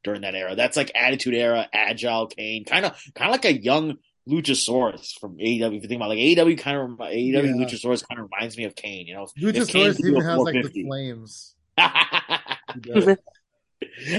[0.05, 0.55] during that era.
[0.55, 3.97] That's like Attitude Era, Agile Kane, kind of, kind of like a young
[4.29, 5.77] Luchasaurus from AEW.
[5.77, 7.41] If you think about like AEW, kind of AEW Yeah.
[7.67, 9.07] Luchasaurus kind of reminds me of Kane.
[9.07, 11.55] You know, Luchasaurus even has like the flames.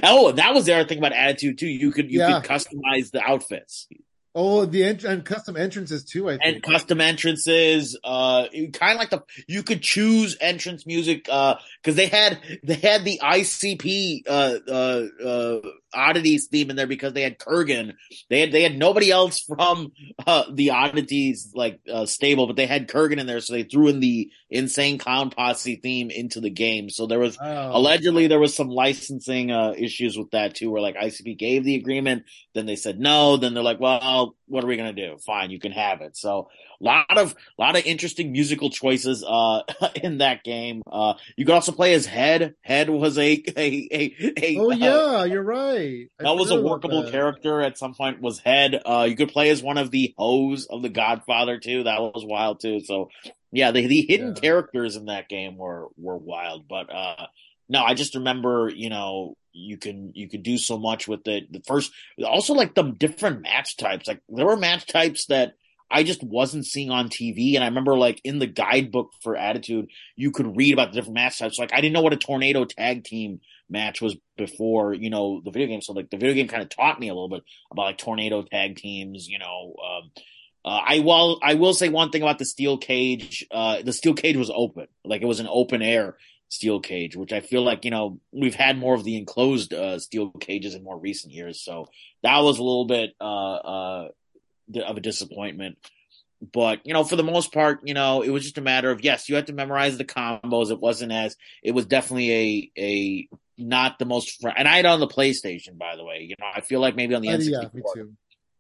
[0.03, 1.67] Oh, that was the other thing about Attitude too.
[1.67, 2.39] You could you Yeah.
[2.39, 3.88] could customize the outfits
[4.35, 6.29] oh, the ent- and custom entrances too.
[6.29, 6.65] I and think.
[6.65, 7.97] custom entrances.
[8.03, 11.27] Uh, kind of like the you could choose entrance music.
[11.29, 15.59] Uh, because they had they had the ICP uh uh uh
[15.95, 17.93] oddities theme in there because they had Kurrgan.
[18.29, 19.91] They had they had nobody else from
[20.27, 23.88] uh the oddities like uh stable, but they had Kurrgan in there, so they threw
[23.88, 26.89] in the insane clown posse theme into the game.
[26.89, 27.71] So there was Wow.
[27.75, 31.75] allegedly there was some licensing uh, issues with that too where like icp gave the
[31.75, 35.17] agreement then they said no then they're like well what are we going to do?
[35.25, 36.15] Fine you can have it.
[36.17, 36.49] So
[36.81, 39.62] a lot of lot of interesting musical choices uh
[40.03, 40.81] in that game.
[40.91, 42.55] Uh you could also play as head.
[42.62, 46.08] Head was a a a, a Oh uh, yeah, you're right.
[46.19, 48.81] I that was a workable character at some point was head.
[48.86, 51.84] Uh you could play as one of the hoes of the godfather too.
[51.84, 52.81] That was wild too.
[52.81, 53.10] So
[53.51, 54.41] yeah the, the hidden Yeah.
[54.41, 56.67] characters in that game were were wild.
[56.67, 57.27] But uh
[57.67, 61.51] no i just remember you know you can you can do so much with it
[61.51, 61.91] the first
[62.25, 65.53] also like the different match types like there were match types that
[65.89, 67.55] I just wasn't seeing on TV.
[67.55, 71.15] And I remember like in the guidebook for Attitude, you could read about the different
[71.15, 71.59] match types.
[71.59, 73.39] Like I didn't know what a tornado tag team
[73.69, 75.81] match was before, you know, the video game.
[75.81, 78.41] So like the video game kind of taught me a little bit about like tornado
[78.41, 80.11] tag teams, you know, um,
[80.65, 83.45] uh, I will, I will say one thing about the steel cage.
[83.51, 86.17] Uh, the steel cage was open, like it was an open air
[86.49, 89.99] steel cage, which I feel like, you know, we've had more of the enclosed, uh,
[89.99, 91.60] steel cages in more recent years.
[91.62, 91.88] So
[92.23, 93.23] that was a little bit, uh,
[93.55, 94.08] uh,
[94.86, 95.77] of a disappointment.
[96.53, 99.03] But you know, for the most part, you know, it was just a matter of
[99.03, 100.69] yes, you had to memorize the combos.
[100.69, 103.27] It wasn't as it was definitely a a
[103.58, 106.25] not the most fr- and I had it on the PlayStation, by the way.
[106.29, 108.13] You know, I feel like maybe on the Uh, N64 yeah, me too.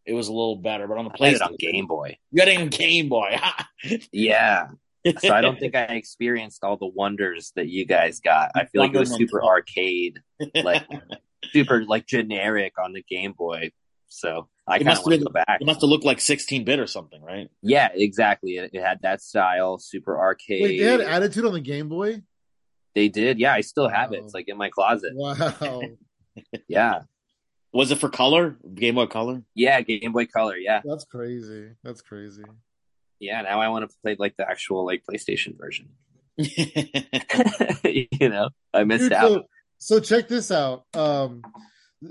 [0.05, 2.17] it was a little better, but on the I played it PlayStation, on Game Boy.
[2.31, 3.37] you had it on Game Boy.
[4.11, 4.67] Yeah.
[5.19, 8.51] So I don't think I experienced all the wonders that you guys got.
[8.55, 10.19] I feel like it was super arcade,
[10.63, 10.83] like
[11.51, 13.71] super like generic on the Game Boy.
[14.07, 15.61] So I It kind must of have want to go back.
[15.61, 17.49] it must have looked like 16 bit or something, right?
[17.61, 18.57] Yeah, exactly.
[18.57, 20.61] It, it had that style, super arcade.
[20.63, 22.21] Wait, they had attitude on the Game Boy.
[22.95, 23.39] They did.
[23.39, 24.23] Yeah, I still have it.
[24.23, 25.11] It's like in my closet.
[25.15, 25.81] Wow.
[26.67, 27.01] Yeah.
[27.73, 28.57] Was it for color?
[28.73, 29.43] Game Boy Color?
[29.53, 30.57] Yeah, Game Boy Color.
[30.57, 30.81] Yeah.
[30.83, 31.71] That's crazy.
[31.83, 32.43] That's crazy.
[33.19, 35.89] Yeah, now I want to play like the actual like PlayStation version.
[36.37, 39.29] you know, I missed Dude, out.
[39.29, 39.43] so,
[39.77, 40.85] so check this out.
[40.93, 41.41] Um,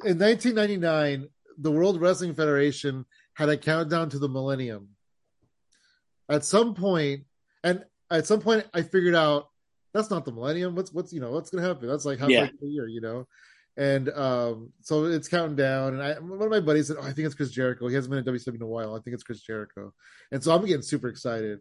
[0.05, 4.89] in 1999, the World Wrestling Federation had a countdown to the millennium.
[6.29, 7.25] At some point,
[7.63, 9.49] and at some point, I figured out
[9.93, 10.75] that's not the millennium.
[10.75, 11.89] What's what's you know what's gonna happen?
[11.89, 12.47] That's like halfway Yeah.
[12.47, 13.27] through the year, you know.
[13.77, 15.95] And um, so it's counting down.
[15.95, 17.89] And I, one of my buddies said, "Oh, I think it's Chris Jericho.
[17.89, 18.95] He hasn't been in WWE in a while.
[18.95, 19.93] I think it's Chris Jericho."
[20.31, 21.61] And so I'm getting super excited.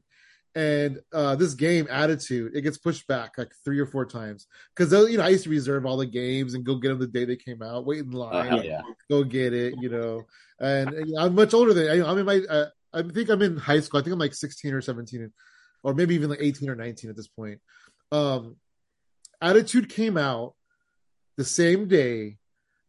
[0.55, 4.45] And uh, this game, Attitude, it gets pushed back like three or four times
[4.75, 7.07] because you know I used to reserve all the games and go get them the
[7.07, 8.81] day they came out, wait in Oh, line, hell yeah.
[9.09, 10.21] go get it, you know.
[10.59, 12.41] And uh, I'm much older than I, I'm in my.
[12.47, 13.99] Uh, I think I'm in high school.
[13.99, 15.33] I think I'm like 16 or 17,
[15.81, 17.59] or maybe even like 18 or 19 at this point.
[18.11, 18.57] Um,
[19.41, 20.53] Attitude came out
[21.37, 22.37] the same day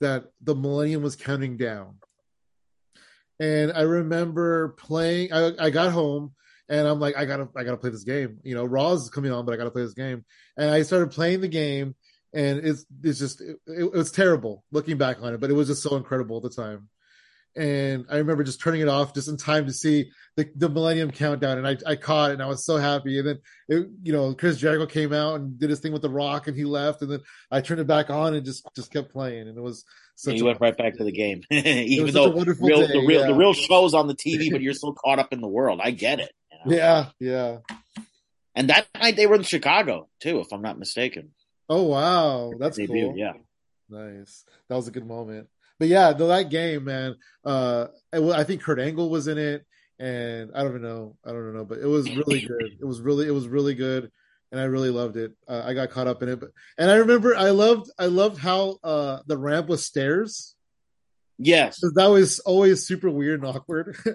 [0.01, 1.99] that the Millennium was counting down,
[3.41, 5.33] and I remember playing.
[5.33, 6.35] I, I got home
[6.69, 8.39] and I'm like, I gotta, I gotta play this game.
[8.43, 10.25] You know, Raw's coming on, but I gotta play this game.
[10.57, 11.95] And I started playing the game,
[12.33, 15.69] and it's it's just it, it, was terrible looking back on it, but it was
[15.69, 16.89] just so incredible at the time.
[17.57, 21.13] And I remember just turning it off just in time to see the, the Millennium
[21.13, 23.19] Countdown, and I, I caught it, and I was so happy.
[23.21, 23.39] And then,
[23.69, 26.57] it, you know, Chris Jericho came out and did his thing with the Rock, and
[26.57, 27.21] he left, and then
[27.53, 29.85] I turned it back on and just just kept playing, and it was.
[30.17, 33.27] Such you went right back to the game, even though real, day, the real yeah.
[33.27, 35.81] the real show's on the TV, but you're still caught up in the world.
[35.83, 36.33] I get it.
[36.53, 36.77] You know?
[36.77, 37.59] Yeah, yeah.
[38.55, 41.31] And that night they were in Chicago too, if I'm not mistaken.
[41.69, 43.17] Oh wow, that's Debut, cool.
[43.17, 43.33] Yeah,
[43.89, 44.45] nice.
[44.69, 45.49] That was a good moment.
[45.79, 47.17] But yeah, the, that game, man.
[47.45, 49.65] Uh, I think Kurt Angle was in it,
[49.99, 51.17] and I don't even know.
[51.25, 52.79] I don't know, but it was really good.
[52.81, 54.11] It was really, it was really good,
[54.53, 55.33] and I really loved it.
[55.49, 58.39] Uh, I got caught up in it, but and I remember I loved, I loved
[58.39, 60.55] how uh the ramp was stairs.
[61.39, 63.97] Yes, that was always super weird and awkward.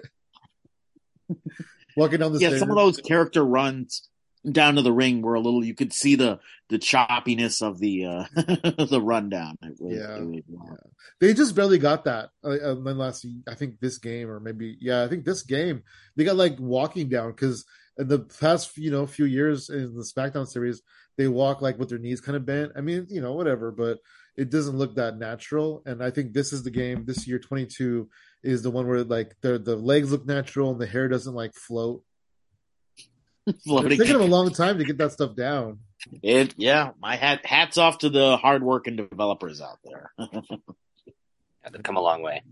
[1.96, 2.52] Walking down the stairs.
[2.52, 2.60] yeah, stairs.
[2.60, 4.08] some of those character runs
[4.50, 6.38] down to the ring were a little you could see the
[6.70, 8.24] the choppiness of the uh
[8.86, 10.18] the rundown was, yeah.
[10.18, 10.76] Was, yeah.
[11.20, 15.02] they just barely got that uh, uh last i think this game or maybe yeah
[15.02, 15.82] i think this game
[16.16, 17.66] they got like walking down because
[17.98, 20.80] in the past you know few years in the smackdown series
[21.18, 23.98] they walk like with their knees kind of bent i mean you know whatever but
[24.38, 28.08] it doesn't look that natural and i think this is the game this year 22
[28.42, 31.52] is the one where like the the legs look natural and the hair doesn't like
[31.52, 32.02] float
[33.64, 33.92] Floating.
[33.92, 35.78] It's taken them a long time to get that stuff down.
[36.22, 40.12] It yeah, my hat hats off to the hardworking developers out there.
[40.18, 42.42] yeah, they've come a long way.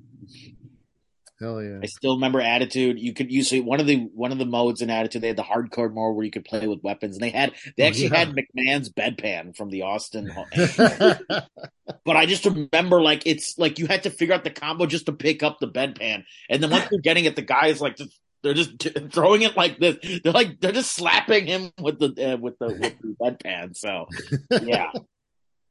[1.40, 1.78] Hell yeah!
[1.82, 2.98] I still remember Attitude.
[2.98, 5.22] You could use one of the one of the modes in Attitude.
[5.22, 7.84] They had the hardcore mode where you could play with weapons, and they had they
[7.84, 8.16] actually yeah.
[8.16, 10.32] had McMahon's bedpan from the Austin.
[10.56, 15.06] but I just remember like it's like you had to figure out the combo just
[15.06, 17.96] to pick up the bedpan, and then once you're getting it, the guy is like
[17.96, 19.96] just they're just t- throwing it like this.
[20.22, 23.76] They're like they're just slapping him with the uh, with the with the bedpan.
[23.76, 24.06] So
[24.62, 24.90] yeah,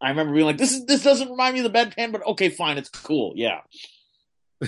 [0.01, 2.49] I remember being like, "This is this doesn't remind me of the bedpan, but okay,
[2.49, 3.61] fine, it's cool." Yeah.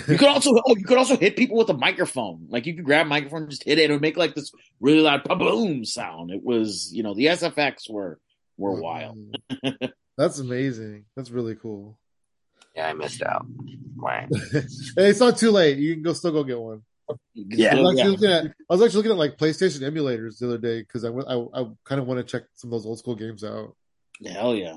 [0.06, 2.46] You could also oh you could also hit people with a microphone.
[2.48, 4.36] Like you could grab a microphone, and just hit it, and it would make like
[4.36, 6.30] this really loud pa boom sound.
[6.30, 8.20] It was you know the SFX were
[8.56, 9.36] were oh, wild.
[10.16, 11.06] That's amazing.
[11.16, 11.98] That's really cool.
[12.76, 13.46] Yeah, I missed out.
[13.96, 14.28] Wow.
[14.52, 14.62] hey,
[14.96, 15.78] it's not too late.
[15.78, 16.82] You can go still go get one.
[17.34, 18.30] Yeah, I was, yeah.
[18.30, 21.62] At, I was actually looking at like PlayStation emulators the other day because I, I,
[21.62, 23.74] I kind of want to check some of those old school games out.
[24.24, 24.74] Hell yeah!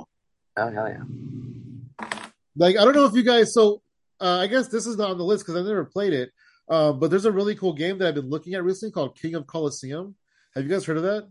[0.58, 2.08] Oh hell yeah!
[2.56, 3.54] Like I don't know if you guys.
[3.54, 3.82] So
[4.22, 6.32] uh, I guess this is not on the list because I've never played it.
[6.70, 9.36] Uh, but there's a really cool game that I've been looking at recently called King
[9.36, 10.16] of Colosseum.
[10.56, 11.28] Have you guys heard of that?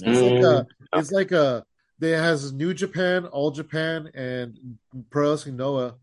[0.00, 1.64] It's like a, it's like a.
[2.00, 4.78] It has New Japan, All Japan, and
[5.10, 5.96] Pro Wrestling Noah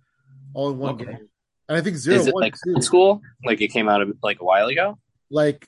[0.53, 1.05] all in one okay.
[1.05, 1.29] game.
[1.67, 2.81] And I think zero Is it like too.
[2.81, 4.99] school, like it came out of, like a while ago.
[5.31, 5.67] Like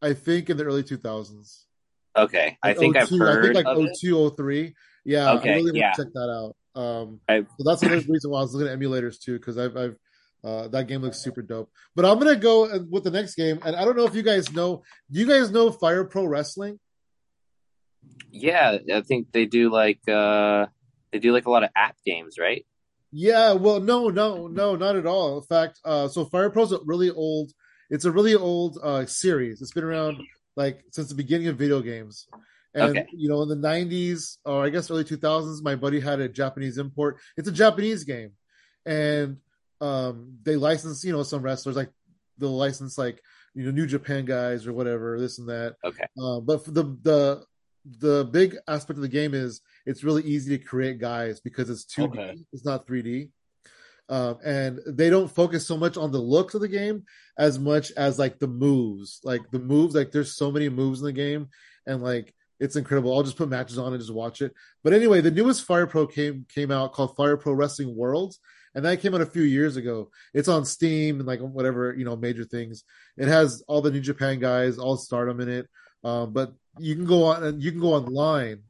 [0.00, 1.66] I think in the early two thousands.
[2.16, 3.56] Okay, like I think 02, I've heard.
[3.56, 4.74] I think like 02, 03.
[5.04, 5.86] Yeah, okay, I really yeah.
[5.86, 6.56] want to check that out.
[6.80, 9.96] Um, so that's another reason why I was looking at emulators too, because I've, I've
[10.44, 11.70] uh, that game looks super dope.
[11.96, 14.52] But I'm gonna go with the next game, and I don't know if you guys
[14.52, 14.82] know.
[15.10, 16.78] Do you guys know Fire Pro Wrestling?
[18.30, 20.66] Yeah, I think they do like uh
[21.12, 22.66] they do like a lot of app games, right?
[23.16, 25.38] Yeah, well, no, no, no, not at all.
[25.38, 27.52] In fact, uh, so Fire Pro's a really old.
[27.88, 29.62] It's a really old uh, series.
[29.62, 30.20] It's been around
[30.56, 32.26] like since the beginning of video games.
[32.74, 33.06] And okay.
[33.12, 36.76] you know, in the '90s or I guess early 2000s, my buddy had a Japanese
[36.76, 37.18] import.
[37.36, 38.32] It's a Japanese game,
[38.84, 39.36] and
[39.80, 41.90] um, they license you know some wrestlers like
[42.38, 43.22] they'll license like
[43.54, 45.76] you know New Japan guys or whatever, this and that.
[45.84, 46.04] Okay.
[46.20, 47.44] Uh, but the the
[48.00, 51.84] the big aspect of the game is it's really easy to create guys because it's
[51.84, 52.36] 2D, okay.
[52.52, 53.30] it's not 3D.
[54.08, 57.04] Um, and they don't focus so much on the looks of the game
[57.38, 59.20] as much as like the moves.
[59.24, 61.48] Like the moves, like there's so many moves in the game,
[61.86, 63.14] and like it's incredible.
[63.14, 64.52] I'll just put matches on and just watch it.
[64.82, 68.40] But anyway, the newest Fire Pro came came out called Fire Pro Wrestling Worlds,
[68.74, 70.10] and that came out a few years ago.
[70.34, 72.84] It's on Steam and like whatever you know major things.
[73.16, 75.68] It has all the New Japan guys, all Stardom in it.
[76.04, 78.60] Um, but you can go on and you can go online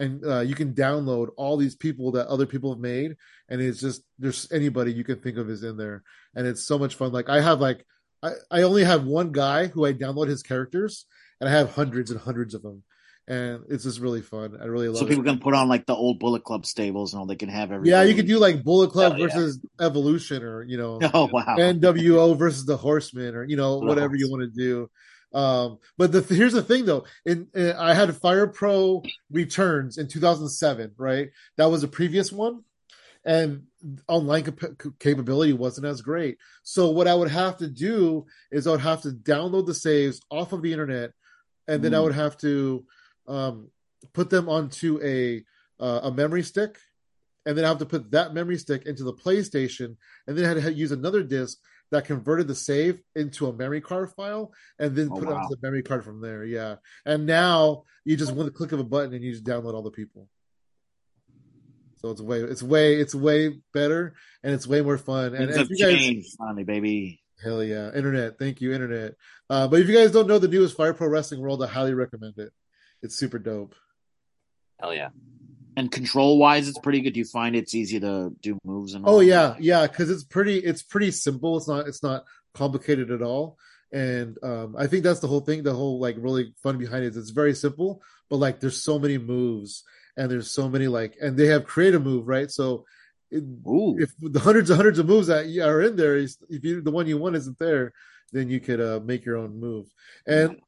[0.00, 3.16] and uh, you can download all these people that other people have made
[3.48, 6.02] and it's just there's anybody you can think of is in there
[6.34, 7.12] and it's so much fun.
[7.12, 7.86] Like i have like
[8.22, 11.06] i, I only have one guy who i download his characters
[11.40, 12.82] and i have hundreds and hundreds of them
[13.28, 14.58] and it's just really fun.
[14.60, 15.28] I really love so people it.
[15.28, 17.92] can put on like the old bullet club stables and all they can have everything.
[17.92, 19.86] Yeah you could do like bullet club oh, versus yeah.
[19.86, 21.56] evolution or you know oh wow.
[21.56, 24.90] Nwo versus the horsemen or you know whatever you want to do
[25.32, 30.08] um, but the, here's the thing though, in, in, I had Fire Pro Returns in
[30.08, 31.30] 2007, right?
[31.56, 32.64] That was a previous one.
[33.24, 33.64] and
[34.08, 36.38] online cap- capability wasn't as great.
[36.62, 40.20] So what I would have to do is I would have to download the saves
[40.30, 41.12] off of the internet,
[41.68, 41.96] and then mm.
[41.96, 42.84] I would have to
[43.28, 43.70] um,
[44.12, 45.44] put them onto a
[45.82, 46.78] uh, a memory stick,
[47.46, 50.60] and then I have to put that memory stick into the PlayStation, and then I
[50.60, 51.58] had to use another disc
[51.90, 55.32] that converted the save into a memory card file, and then oh, put wow.
[55.32, 56.44] it onto the memory card from there.
[56.44, 59.74] Yeah, and now you just with a click of a button and you just download
[59.74, 60.28] all the people.
[61.96, 65.34] So it's way, it's way, it's way better, and it's way more fun.
[65.34, 67.20] And, and you guys, finally, baby.
[67.42, 68.38] Hell yeah, internet!
[68.38, 69.14] Thank you, internet.
[69.48, 71.94] Uh, but if you guys don't know the newest Fire Pro Wrestling World, I highly
[71.94, 72.52] recommend it.
[73.02, 73.74] It's super dope.
[74.78, 75.08] Hell yeah!
[75.76, 77.14] And control wise, it's pretty good.
[77.14, 79.04] Do you find it's easy to do moves and?
[79.06, 81.56] oh yeah, yeah, because it's pretty, it's pretty simple.
[81.56, 83.58] It's not, it's not complicated at all.
[83.92, 85.62] And um, I think that's the whole thing.
[85.62, 88.98] The whole like really fun behind it is it's very simple, but like there's so
[88.98, 89.84] many moves
[90.16, 92.84] and there's so many like and they have creative move right so
[93.30, 93.42] it,
[93.98, 97.06] if the hundreds and hundreds of moves that are in there if you the one
[97.06, 97.92] you want isn't there
[98.32, 99.86] then you could uh, make your own move
[100.26, 100.60] and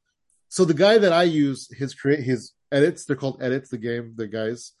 [0.49, 4.13] so the guy that i use his create his edits they're called edits the game
[4.15, 4.73] the guys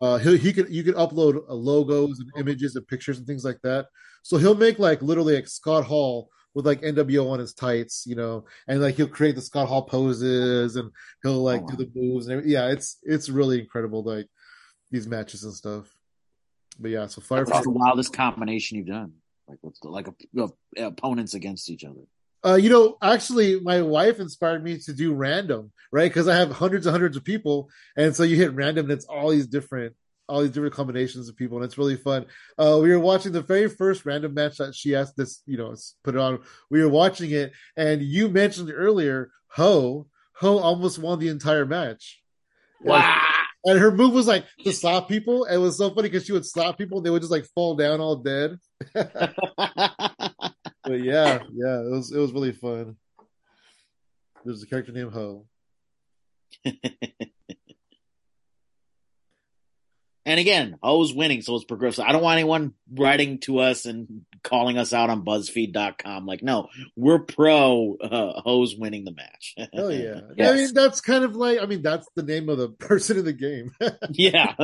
[0.00, 3.44] uh he, he could you could upload uh, logos and images and pictures and things
[3.44, 3.86] like that
[4.22, 8.14] so he'll make like literally like scott hall with like NWO on his tights, you
[8.14, 10.90] know, and like he'll create the Scott Hall poses and
[11.22, 11.68] he'll like oh, wow.
[11.70, 12.52] do the moves and everything.
[12.52, 14.26] yeah, it's it's really incredible, like
[14.90, 15.86] these matches and stuff.
[16.78, 17.44] But yeah, so Fire.
[17.44, 19.14] What's the wildest combination you've done?
[19.48, 20.14] Like what's the like a,
[20.76, 22.02] a, opponents against each other?
[22.44, 26.10] Uh, you know, actually, my wife inspired me to do random, right?
[26.10, 29.04] Because I have hundreds and hundreds of people, and so you hit random, and it's
[29.04, 29.94] all these different
[30.28, 32.24] all these different combinations of people, and it's really fun.
[32.56, 35.74] Uh, we were watching the very first random match that she asked this, you know,
[36.04, 36.40] put it on.
[36.70, 42.22] We were watching it, and you mentioned earlier, Ho, Ho almost won the entire match.
[42.80, 43.20] Wow.
[43.64, 45.44] And her move was like to slap people.
[45.44, 47.76] It was so funny because she would slap people, and they would just like fall
[47.76, 48.58] down all dead.
[50.84, 52.96] but yeah, yeah, it was it was really fun.
[54.44, 55.46] There's a character named Ho.
[60.24, 62.04] And again, Ho's winning, so it's progressive.
[62.06, 66.26] I don't want anyone writing to us and calling us out on BuzzFeed.com.
[66.26, 69.56] Like, no, we're pro uh, Ho's winning the match.
[69.74, 70.52] oh yeah, yes.
[70.52, 73.24] I mean that's kind of like I mean that's the name of the person in
[73.24, 73.72] the game.
[74.10, 74.54] yeah,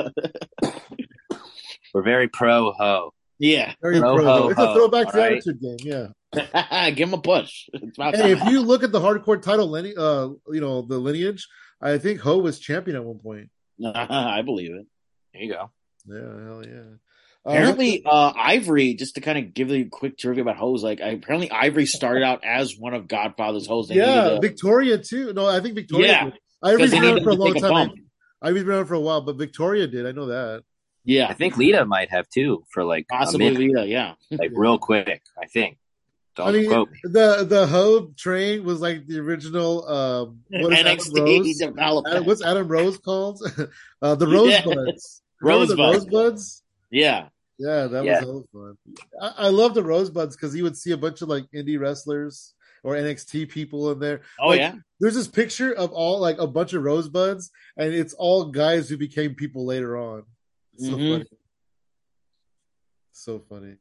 [1.92, 3.12] we're very pro Ho.
[3.38, 4.16] Yeah, very pro.
[4.16, 5.32] pro ho, it's a throwback to right?
[5.32, 5.76] Attitude game.
[6.34, 7.68] Yeah, give him a push.
[7.72, 11.46] Hey, if you look at the hardcore title, line- uh, you know the lineage.
[11.80, 13.50] I think Ho was champion at one point.
[13.84, 14.86] I believe it.
[15.32, 15.70] There you go.
[16.06, 16.80] Yeah, hell yeah.
[17.46, 20.82] Uh, apparently, uh, Ivory, just to kind of give you a quick trivia about hoes,
[20.82, 23.90] like apparently Ivory started out as one of Godfather's hoes.
[23.90, 25.32] yeah, a, Victoria too.
[25.32, 26.06] No, I think Victoria.
[26.08, 26.30] Yeah,
[26.62, 27.90] Ivory's been around for a long time.
[28.42, 30.06] Ivory's been around for a while, but Victoria did.
[30.06, 30.64] I know that.
[31.04, 33.86] Yeah, I think Lita might have too for like possibly Lita.
[33.86, 35.22] Yeah, like real quick.
[35.40, 35.78] I think.
[36.38, 36.68] Don't I mean,
[37.02, 39.88] the the Ho train was like the original.
[39.88, 42.04] Um, what is NXT Adam Rose?
[42.06, 43.42] Adam, what's Adam Rose called?
[44.02, 45.22] uh, the Rosebuds.
[45.42, 45.78] Rosebud.
[45.78, 46.62] Rosebuds.
[46.90, 47.28] Yeah.
[47.58, 48.22] Yeah, that yeah.
[48.22, 48.76] was fun.
[49.20, 52.54] I, I love the Rosebuds because you would see a bunch of like indie wrestlers
[52.84, 54.20] or NXT people in there.
[54.40, 54.74] Oh like, yeah.
[55.00, 58.96] There's this picture of all like a bunch of Rosebuds, and it's all guys who
[58.96, 60.22] became people later on.
[60.78, 61.12] So mm-hmm.
[61.12, 61.26] funny.
[63.12, 63.76] So funny.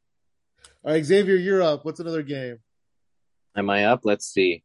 [0.84, 1.86] All right, Xavier, you're up.
[1.86, 2.60] What's another game?
[3.56, 4.02] Am I up?
[4.04, 4.64] Let's see.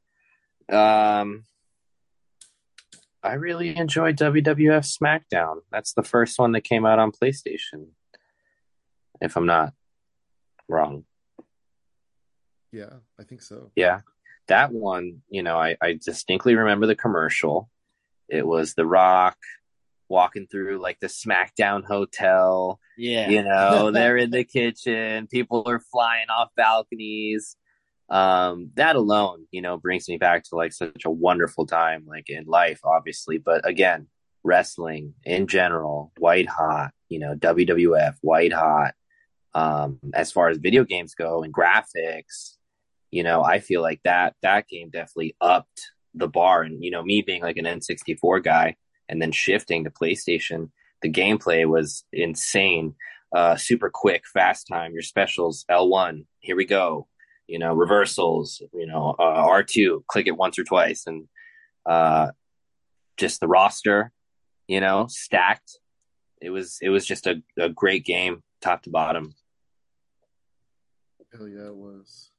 [0.70, 1.44] Um,
[3.22, 5.56] I really enjoyed WWF SmackDown.
[5.70, 7.88] That's the first one that came out on PlayStation,
[9.20, 9.74] if I'm not
[10.68, 11.04] wrong.
[12.72, 13.70] Yeah, I think so.
[13.76, 14.00] Yeah.
[14.48, 17.68] That one, you know, I, I distinctly remember the commercial.
[18.28, 19.36] It was The Rock
[20.12, 22.78] walking through like the SmackDown hotel.
[22.96, 23.28] Yeah.
[23.28, 27.56] You know, they're in the kitchen, people are flying off balconies
[28.12, 32.28] um, that alone, you know, brings me back to like such a wonderful time, like
[32.28, 33.38] in life, obviously.
[33.38, 34.06] But again,
[34.44, 38.92] wrestling in general, white hot, you know, WWF, white hot.
[39.54, 42.56] Um, as far as video games go and graphics,
[43.10, 46.62] you know, I feel like that that game definitely upped the bar.
[46.62, 48.76] And you know, me being like an N64 guy
[49.08, 50.70] and then shifting to PlayStation,
[51.02, 52.94] the gameplay was insane.
[53.34, 54.92] Uh, super quick, fast time.
[54.92, 56.26] Your specials, L1.
[56.40, 57.08] Here we go
[57.52, 61.06] you know, reversals, you know, uh, R2, click it once or twice.
[61.06, 61.28] And
[61.84, 62.30] uh,
[63.18, 64.10] just the roster,
[64.66, 65.78] you know, stacked.
[66.40, 69.34] It was, it was just a, a great game, top to bottom.
[71.30, 72.30] Hell yeah, it was.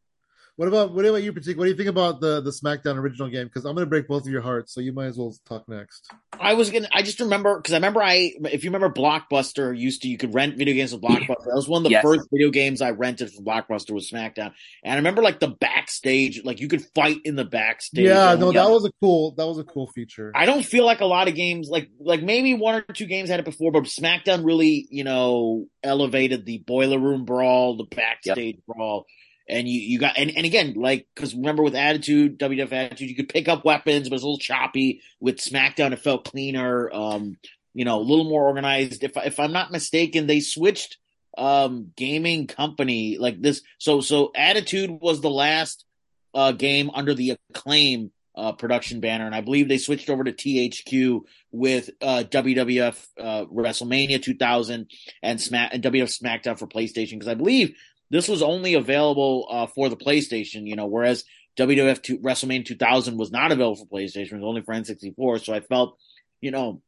[0.55, 1.57] What about what about you, particular?
[1.57, 3.47] What do you think about the the SmackDown original game?
[3.47, 5.67] Because I'm going to break both of your hearts, so you might as well talk
[5.67, 6.11] next.
[6.39, 6.87] I was gonna.
[6.93, 10.35] I just remember because I remember I, if you remember, Blockbuster used to you could
[10.35, 11.45] rent video games with Blockbuster.
[11.45, 12.03] That was one of the yes.
[12.03, 16.43] first video games I rented from Blockbuster was SmackDown, and I remember like the backstage,
[16.43, 18.05] like you could fight in the backstage.
[18.05, 19.33] Yeah, no, that was a cool.
[19.35, 20.31] That was a cool feature.
[20.35, 23.27] I don't feel like a lot of games, like like maybe one or two games
[23.27, 28.57] had it before, but SmackDown really, you know, elevated the boiler room brawl, the backstage
[28.57, 28.65] yep.
[28.67, 29.07] brawl
[29.47, 33.15] and you, you got and, and again like because remember with attitude WWF attitude you
[33.15, 35.91] could pick up weapons but it was a little choppy with SmackDown.
[35.91, 37.37] It felt cleaner um
[37.73, 39.03] you know a little more organized.
[39.03, 40.97] If if I'm not mistaken they switched
[41.37, 43.61] um gaming company like this.
[43.79, 45.85] So so attitude was the last
[46.33, 50.31] uh game under the acclaim uh, production banner, and I believe they switched over to
[50.31, 51.21] THQ
[51.51, 54.89] with uh, WWF uh, WrestleMania 2000
[55.21, 57.11] and Smack and WWF SmackDown for PlayStation.
[57.11, 57.75] Because I believe
[58.09, 61.23] this was only available uh, for the PlayStation, you know, whereas
[61.57, 65.43] WWF two, WrestleMania 2000 was not available for PlayStation, it was only for N64.
[65.43, 65.97] So I felt,
[66.41, 66.81] you know,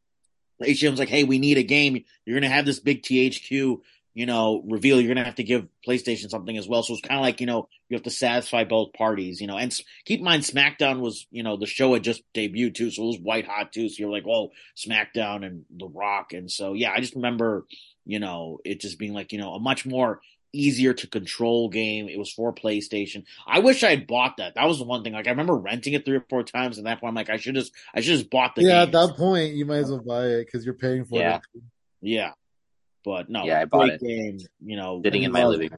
[0.61, 2.03] HM was like, hey, we need a game.
[2.25, 3.81] You're going to have this big THQ,
[4.13, 4.99] you know, reveal.
[4.99, 6.81] You're going to have to give PlayStation something as well.
[6.81, 9.57] So it's kind of like, you know, you have to satisfy both parties, you know,
[9.57, 12.89] and keep in mind, SmackDown was, you know, the show had just debuted too.
[12.89, 13.89] So it was white hot too.
[13.89, 16.33] So you're like, oh, SmackDown and The Rock.
[16.33, 17.65] And so, yeah, I just remember,
[18.05, 20.21] you know, it just being like, you know, a much more
[20.55, 22.07] easier to control game.
[22.07, 23.23] It was for PlayStation.
[23.45, 24.55] I wish I had bought that.
[24.55, 25.13] That was the one thing.
[25.13, 27.37] Like I remember renting it three or four times, and that point I'm like, I
[27.37, 28.61] should just, I should just bought the.
[28.61, 28.95] Game Yeah, games.
[28.95, 31.37] at that point, you might as well buy it because you're paying for yeah.
[31.37, 31.61] it.
[32.01, 32.31] Yeah,
[33.03, 34.01] but no, yeah, I bought it.
[34.01, 35.71] Game, you know, sitting in my living.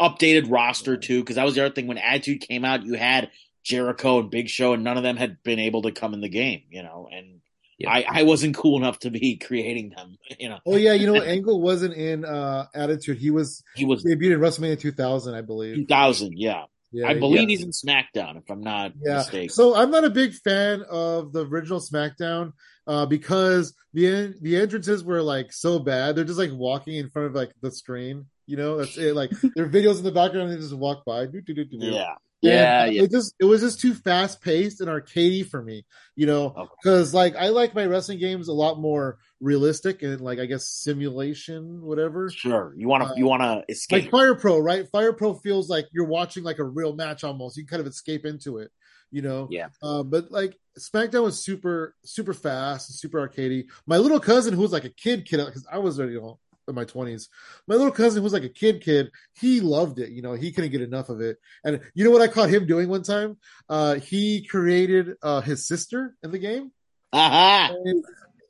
[0.00, 1.86] Updated roster too, because that was the other thing.
[1.86, 3.30] When Attitude came out, you had
[3.62, 6.28] Jericho and Big Show, and none of them had been able to come in the
[6.28, 6.62] game.
[6.70, 7.40] You know, and
[7.78, 7.90] yeah.
[7.90, 10.58] I, I wasn't cool enough to be creating them, you know.
[10.66, 13.18] Oh yeah, you know Angle wasn't in uh Attitude.
[13.18, 15.76] He was he was debuted in WrestleMania 2000, I believe.
[15.76, 16.64] 2000, yeah.
[16.92, 17.56] Yeah, I believe yeah.
[17.56, 19.16] he's in SmackDown, if I'm not yeah.
[19.16, 19.48] mistaken.
[19.48, 22.52] So I'm not a big fan of the original SmackDown
[22.86, 26.14] uh, because the the entrances were like so bad.
[26.14, 28.26] They're just like walking in front of like the screen.
[28.46, 29.16] You know, that's it.
[29.16, 31.26] Like there are videos in the background, and they just walk by.
[31.32, 32.14] Yeah,
[32.44, 33.02] yeah, yeah.
[33.02, 35.84] It just it was just too fast paced and arcadey for me,
[36.16, 37.16] you know, because okay.
[37.16, 41.82] like I like my wrestling games a lot more realistic and like I guess simulation,
[41.82, 42.30] whatever.
[42.30, 44.88] Sure, you want to uh, you want to escape like Fire Pro, right?
[44.90, 47.56] Fire Pro feels like you're watching like a real match almost.
[47.56, 48.70] You can kind of escape into it,
[49.10, 49.48] you know.
[49.50, 49.68] Yeah.
[49.82, 53.66] Uh, but like SmackDown was super super fast, and super arcadey.
[53.86, 56.38] My little cousin, who was like a kid kid, because I was you know
[56.68, 57.28] in my 20s.
[57.66, 59.10] My little cousin was like a kid kid.
[59.34, 60.10] He loved it.
[60.10, 61.38] You know, he couldn't get enough of it.
[61.64, 63.36] And you know what I caught him doing one time?
[63.68, 66.72] Uh, he created uh, his sister in the game.
[67.12, 67.74] Uh-huh.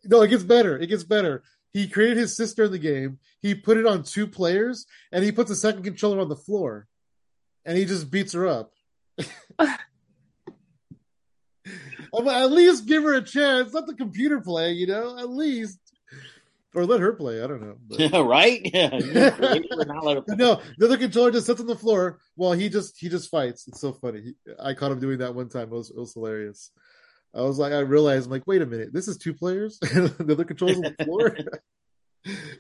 [0.05, 0.79] no, it gets better.
[0.79, 1.43] It gets better.
[1.73, 3.19] He created his sister in the game.
[3.43, 6.87] He put it on two players and he puts a second controller on the floor
[7.65, 8.73] and he just beats her up.
[12.17, 13.75] I'm at least give her a chance.
[13.75, 15.79] Let the computer play, you know, at least
[16.75, 17.43] or let her play.
[17.43, 17.77] I don't know.
[17.87, 18.25] But...
[18.27, 18.61] right?
[18.75, 18.89] Yeah.
[20.29, 23.69] no, the other controller just sits on the floor while he just he just fights.
[23.69, 24.21] It's so funny.
[24.21, 25.65] He, I caught him doing that one time.
[25.65, 26.71] It was, it was hilarious.
[27.35, 29.79] I was like, I realized, I'm like, wait a minute, this is two players.
[29.81, 31.37] the other controllers on the floor.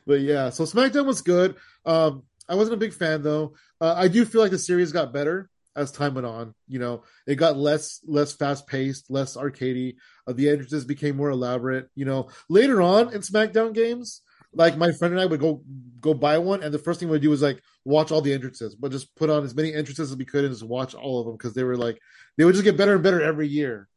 [0.06, 1.56] but yeah, so SmackDown was good.
[1.84, 3.54] Um, I wasn't a big fan though.
[3.80, 6.54] Uh, I do feel like the series got better as time went on.
[6.68, 9.96] You know, it got less less fast paced, less arcadey.
[10.26, 11.88] Uh, the entrances became more elaborate.
[11.94, 14.22] You know, later on in SmackDown games,
[14.52, 15.62] like my friend and I would go
[16.00, 18.74] go buy one, and the first thing we'd do was like watch all the entrances,
[18.74, 21.26] but just put on as many entrances as we could and just watch all of
[21.26, 22.00] them because they were like
[22.36, 23.88] they would just get better and better every year.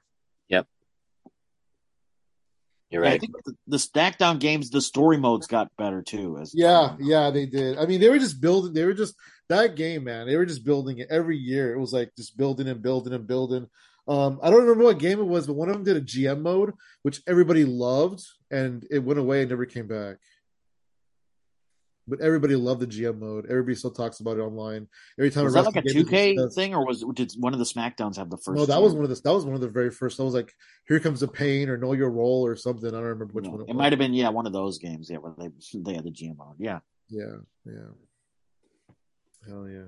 [2.89, 2.93] Yep.
[2.93, 3.13] You're right.
[3.13, 6.37] I think the, the SmackDown games, the story modes got better too.
[6.37, 7.77] As yeah, yeah, they did.
[7.77, 8.73] I mean, they were just building.
[8.73, 9.15] They were just
[9.49, 11.73] that game, man, they were just building it every year.
[11.73, 13.67] It was like just building and building and building.
[14.07, 16.41] Um, I don't remember what game it was, but one of them did a GM
[16.41, 16.73] mode,
[17.03, 20.17] which everybody loved, and it went away and never came back.
[22.07, 23.47] But everybody loved the GM mode.
[23.49, 24.87] Everybody still talks about it online.
[25.19, 27.65] Every time was that like a two K thing, or was did one of the
[27.65, 28.57] Smackdowns have the first?
[28.57, 30.17] No, that was one of the that was one of the very first.
[30.17, 30.53] That was like
[30.87, 32.87] "Here Comes the Pain" or "Know Your Role" or something.
[32.87, 33.61] I don't remember which yeah, one.
[33.61, 35.09] It, it might have been yeah, one of those games.
[35.09, 36.55] Yeah, where they they had the GM mode.
[36.57, 36.79] Yeah,
[37.09, 37.35] yeah,
[37.65, 37.91] yeah.
[39.47, 39.87] Hell yeah.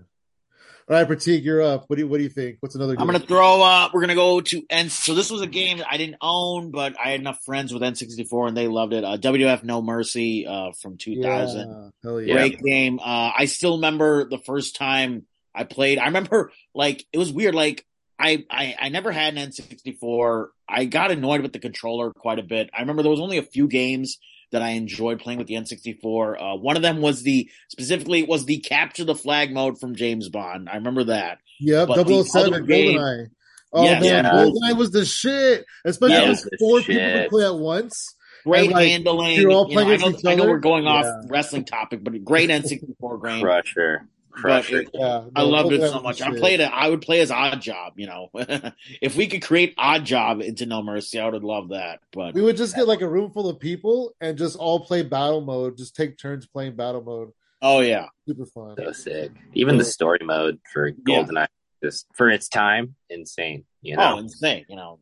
[0.90, 1.84] All right, Pratik, you're up.
[1.86, 2.58] What do you What do you think?
[2.62, 2.96] What's another?
[2.96, 3.02] Game?
[3.02, 3.94] I'm gonna throw up.
[3.94, 4.90] We're gonna go to N.
[4.90, 8.48] So this was a game I didn't own, but I had enough friends with N64
[8.48, 9.04] and they loved it.
[9.04, 11.70] Uh, WF No Mercy uh, from 2000.
[11.70, 12.34] Yeah, hell yeah.
[12.34, 12.98] Great game.
[12.98, 16.00] Uh, I still remember the first time I played.
[16.00, 17.54] I remember like it was weird.
[17.54, 17.86] Like
[18.18, 20.48] I, I I never had an N64.
[20.68, 22.72] I got annoyed with the controller quite a bit.
[22.76, 24.18] I remember there was only a few games
[24.52, 26.42] that I enjoyed playing with the N64.
[26.42, 30.30] Uh, one of them was the specifically was the capture the flag mode from James
[30.30, 30.70] Bond.
[30.70, 31.40] I remember that.
[31.60, 33.28] Yep, But the 007, game- GoldenEye.
[33.72, 34.02] Oh Yes.
[34.04, 34.32] man, Yeah.
[34.32, 35.66] GoldenEye was the shit.
[35.86, 37.22] Especially That when was the four people shit.
[37.24, 38.16] could play at once.
[38.46, 39.36] Great And, like, handling.
[39.40, 40.52] you're all you know, playing I, know, each I know other.
[40.54, 41.22] we're going off Yeah.
[41.30, 43.42] wrestling topic, but great N64 game.
[43.42, 44.82] Crusher, Crusher.
[44.82, 46.22] it- Yeah, I no, loved it so much.
[46.22, 46.72] I played it.
[46.72, 47.92] I would play as Oddjob.
[47.98, 48.30] You know,
[49.02, 52.00] if we could create Oddjob into No Mercy, I would love that.
[52.14, 55.04] But We would just get like a room full of people and just all play
[55.04, 55.78] battle mode.
[55.78, 57.32] Just take turns playing battle mode.
[57.62, 58.76] oh yeah, Super fun.
[58.78, 59.32] so sick.
[59.54, 60.94] Even the story mode for Yeah.
[61.24, 61.48] GoldenEye,
[61.84, 63.66] just for its time, insane.
[63.82, 64.66] You know, oh know, insane.
[64.70, 65.00] You know,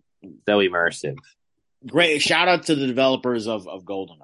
[0.47, 1.15] so immersive.
[1.86, 4.23] great shout out to the developers of of GoldenEye.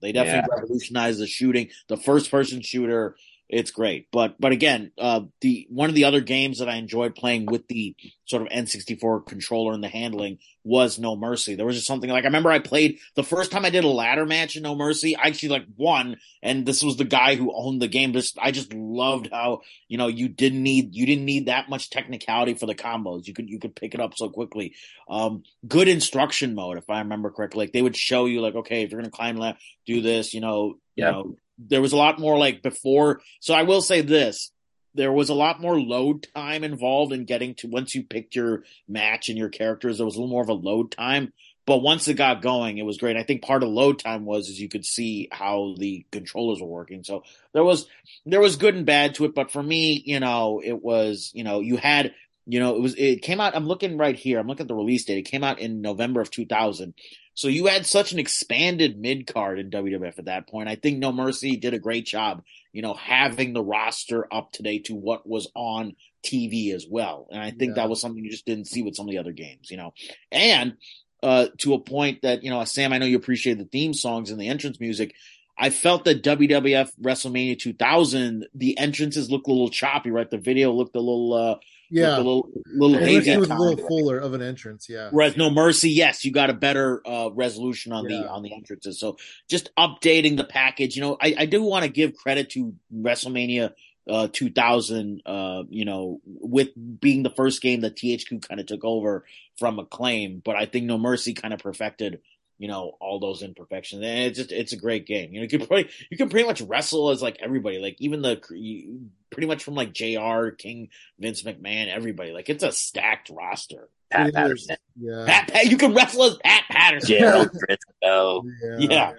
[0.00, 3.16] They definitely revolutionized the shooting, the first person shooter.
[3.48, 7.14] It's great, but but again, uh, the one of the other games that I enjoyed
[7.14, 11.54] playing with the sort of N64 controller and the handling was No Mercy.
[11.54, 13.88] There was just something like I remember I played the first time I did a
[13.88, 15.14] ladder match in No Mercy.
[15.14, 18.14] I actually like won, and this was the guy who owned the game.
[18.14, 21.90] Just I just loved how you know you didn't need you didn't need that much
[21.90, 23.26] technicality for the combos.
[23.26, 24.74] You could you could pick it up so quickly.
[25.06, 27.66] Um, good instruction mode, if I remember correctly.
[27.66, 30.32] Like they would show you like, okay, if you're gonna climb left, do this.
[30.32, 31.10] You know, you Yeah.
[31.10, 33.20] know, there was a lot more like before.
[33.40, 34.50] So I will say this.
[34.96, 38.62] There was a lot more load time involved in getting to once you picked your
[38.88, 39.98] match and your characters.
[39.98, 41.32] There was a little more of a load time,
[41.66, 43.16] but once it got going, it was great.
[43.16, 46.68] I think part of load time was is you could see how the controllers were
[46.68, 47.02] working.
[47.02, 47.86] So there was
[48.26, 51.42] there was good and bad to it, but for me, you know, it was you
[51.42, 52.14] know you had
[52.46, 53.56] you know it was it came out.
[53.56, 54.38] I'm looking right here.
[54.38, 55.18] I'm looking at the release date.
[55.18, 56.94] It came out in November of 2000.
[57.34, 60.68] So you had such an expanded mid card in WWF at that point.
[60.68, 64.62] I think No Mercy did a great job, you know, having the roster up to
[64.62, 67.28] date to what was on TV as well.
[67.30, 67.82] And I think Yeah.
[67.82, 69.92] that was something you just didn't see with some of the other games, you know.
[70.32, 70.76] And
[71.22, 74.30] uh, to a point that, you know, Sam, I know you appreciate the theme songs
[74.30, 75.14] and the entrance music.
[75.56, 80.28] I felt that WWF WrestleMania 2000, the entrances looked a little choppy, right?
[80.30, 81.56] The video looked a little, uh,
[81.90, 83.32] Yeah, a little, little hazy.
[83.32, 84.88] a little fuller of an entrance.
[84.88, 88.52] Yeah, Whereas No Mercy, yes, you got a better uh, resolution on the on the
[88.54, 88.98] entrances.
[88.98, 89.16] So
[89.48, 90.96] just updating the package.
[90.96, 93.72] You know, I, I do want to give credit to WrestleMania
[94.08, 95.22] uh, 2000.
[95.24, 96.68] Uh, you know, with
[97.00, 99.24] being the first game that THQ kind of took over
[99.58, 102.20] from Acclaim, but I think No Mercy kind of perfected.
[102.58, 105.32] You know all those imperfections, and it's just it's a great game.
[105.32, 108.22] You know, you can pretty you can pretty much wrestle as like everybody, like even
[108.22, 110.50] the you, pretty much from like Jr.
[110.56, 110.88] King,
[111.18, 112.30] Vince McMahon, everybody.
[112.32, 113.88] Like it's a stacked roster.
[114.10, 114.34] Pat It is.
[114.34, 117.18] Patterson, Yeah, Pat, Pat, you can wrestle as Pat Patterson.
[117.18, 118.44] Gerald Brisco.
[118.78, 118.88] yeah.
[118.88, 119.12] Yeah.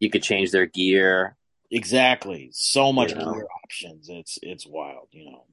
[0.00, 1.36] You could change their gear.
[1.70, 2.50] Exactly.
[2.52, 3.32] So much You know.
[3.32, 4.08] gear options.
[4.10, 5.44] It's it's wild, you know.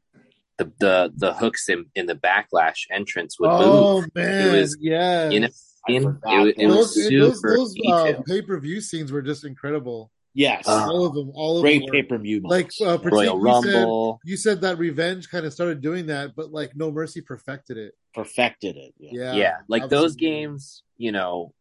[0.58, 4.10] The the the hooks in, in the backlash entrance would Oh move.
[4.16, 5.32] man, was, yes.
[5.34, 5.48] you know,
[5.88, 6.68] I In- it, it that.
[6.68, 7.20] was those super
[7.56, 10.12] those, those uh, pay per view scenes were just incredible.
[10.34, 10.68] yes.
[10.68, 11.86] Uh, all of them, all of Great them.
[11.88, 15.46] were- pay per view Like uh, Pratik, Royal you said, you said that Revenge kind
[15.46, 17.94] of started doing that, but like No Mercy perfected it.
[18.14, 18.94] perfected it.
[18.98, 19.12] Yeah.
[19.14, 21.54] Yeah, yeah, like those games, you know,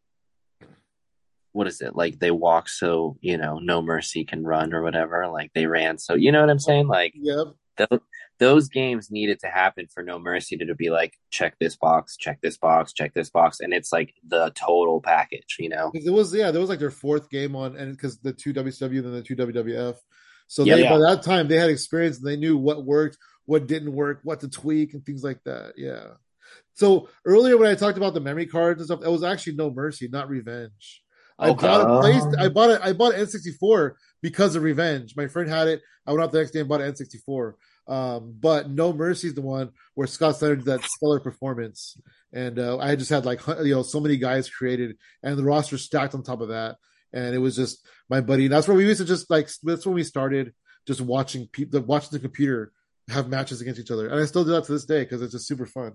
[1.53, 1.95] what is it?
[1.95, 5.29] Like they walk so, you know, no mercy can run or whatever.
[5.29, 6.89] Like they ran so, you know what I'm saying?
[6.89, 7.47] Like Yep.
[7.77, 8.01] th-
[8.45, 12.16] those games needed to happen for no mercy to, to be like, check this box,
[12.16, 13.61] check this box, check this box.
[13.61, 15.90] And it's like the total package, you know.
[15.95, 18.99] it was yeah, there was like their fourth game on, and because the two WCW
[18.99, 19.97] and then the two WWF,
[20.47, 20.76] so Yeah.
[20.76, 20.90] they Yeah.
[20.90, 24.40] by that time they had experience and they knew what worked, what didn't work, what
[24.40, 25.74] to tweak, and things like that.
[25.76, 26.07] Yeah.
[26.74, 29.70] So earlier when I talked about the memory cards and stuff, it was actually No
[29.70, 31.03] Mercy, not Revenge.
[31.38, 31.66] I Okay.
[31.66, 32.22] bought a place.
[32.24, 32.45] Oh.
[32.45, 32.80] I bought it.
[32.82, 33.92] I bought an N64
[34.22, 35.14] because of Revenge.
[35.16, 35.82] My friend had it.
[36.07, 37.55] I went out the next day and bought an N64.
[37.87, 42.01] Um, but No Mercy is the one where Scott Snyder did that stellar performance,
[42.32, 45.76] and uh, I just had like you know so many guys created, and the roster
[45.76, 46.76] stacked on top of that,
[47.12, 48.49] and it was just my buddy.
[48.49, 50.55] That's where we used to just like that's when we started
[50.87, 52.72] just watching people watching the computer
[53.09, 55.32] have matches against each other, and I still do that to this day because it's
[55.32, 55.93] just super fun.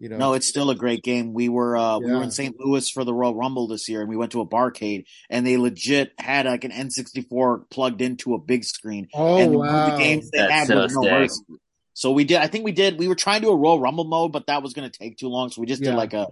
[0.00, 1.34] You know, No, it's still a great game.
[1.34, 2.58] We were uh we were in St.
[2.58, 5.58] Louis for the Royal Rumble this year and we went to a barcade and they
[5.58, 9.08] legit had like an N64 plugged into a big screen.
[9.14, 11.30] oh and wow, of the games they That's had so was no sick.
[11.92, 14.04] So we did I think we did we were trying to do a Royal Rumble
[14.04, 15.50] mode, but that was gonna take too long.
[15.50, 15.90] So we just Yeah.
[15.90, 16.28] did like a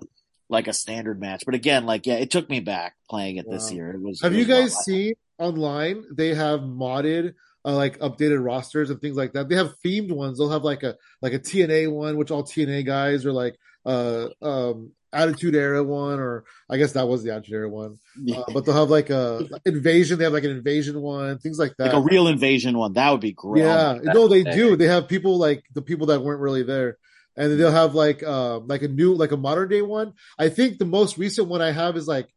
[0.48, 1.42] like a standard match.
[1.44, 3.90] But again, like yeah, it took me back playing it this year.
[3.90, 6.04] It was Have it you guys seen online?
[6.10, 7.34] They have modded,
[7.68, 9.48] uh, like updated rosters and things like that.
[9.48, 10.38] They have themed ones.
[10.38, 14.28] They'll have like a like a TNA one, which all TNA guys are like uh
[14.40, 17.98] um Attitude Era one, or I guess that was the Attitude Era one.
[18.34, 20.18] Uh, but they'll have like a invasion.
[20.18, 21.88] They have like an invasion one, things like that.
[21.88, 22.94] like a real invasion one.
[22.94, 23.64] That would be great.
[23.64, 24.54] yeah, that's no, they sick.
[24.54, 24.76] do.
[24.76, 26.96] They have people like the people that weren't really there,
[27.36, 30.14] and they'll have like uh, like a new like a modern day one.
[30.38, 32.28] I think the most recent one I have is like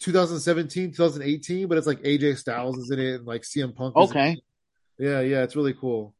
[0.00, 3.96] 2017, 2018, but it's like AJ Styles is in it and like CM Punk.
[3.96, 4.42] is in Okay.
[5.00, 6.14] Yeah, yeah, it's really cool.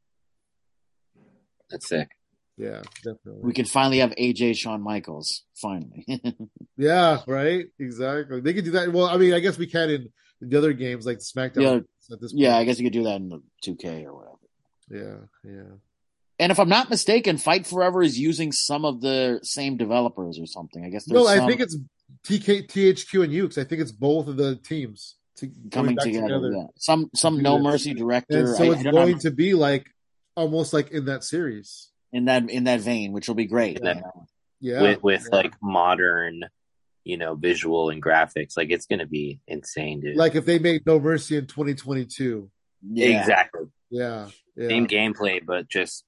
[1.69, 2.09] That's sick.
[2.57, 3.43] Yeah, definitely.
[3.43, 5.45] We can finally have AJ Shawn Michaels.
[5.55, 6.07] Finally.
[6.79, 7.67] yeah, right.
[7.79, 8.41] Exactly.
[8.41, 8.91] They could do that.
[8.91, 10.09] Well, I mean, I guess we can in
[10.41, 11.85] the other games like SmackDown.
[12.09, 12.57] Yeah, yeah.
[12.57, 14.37] I guess you could do that in the 2K or whatever.
[14.91, 15.75] Yeah, yeah.
[16.39, 20.47] And if I'm not mistaken, Fight Forever is using some of the same developers or
[20.47, 20.87] something.
[20.87, 21.07] I guess.
[21.07, 21.43] No, some...
[21.43, 21.77] I think it's
[22.27, 23.59] TK, THQ, and Yuke's.
[23.59, 26.29] I think it's both of the teams to, coming together.
[26.29, 26.53] together.
[26.53, 26.67] Yeah.
[26.77, 28.39] Some some No Mercy director.
[28.39, 29.87] And so I, it's I going to be like
[30.37, 31.91] almost like in that series.
[32.13, 33.79] In that in that vein, which will be great.
[33.83, 34.01] Yeah.
[34.61, 34.83] yeah.
[34.83, 35.37] With with yeah.
[35.37, 36.45] like modern,
[37.05, 40.17] you know, visual and graphics, like it's going to be insane, dude.
[40.17, 42.51] Like if they made No Mercy in 2022.
[42.93, 43.21] Yeah.
[43.21, 43.67] Exactly.
[43.91, 44.29] Yeah.
[44.57, 44.69] yeah.
[44.69, 46.05] Same gameplay, but just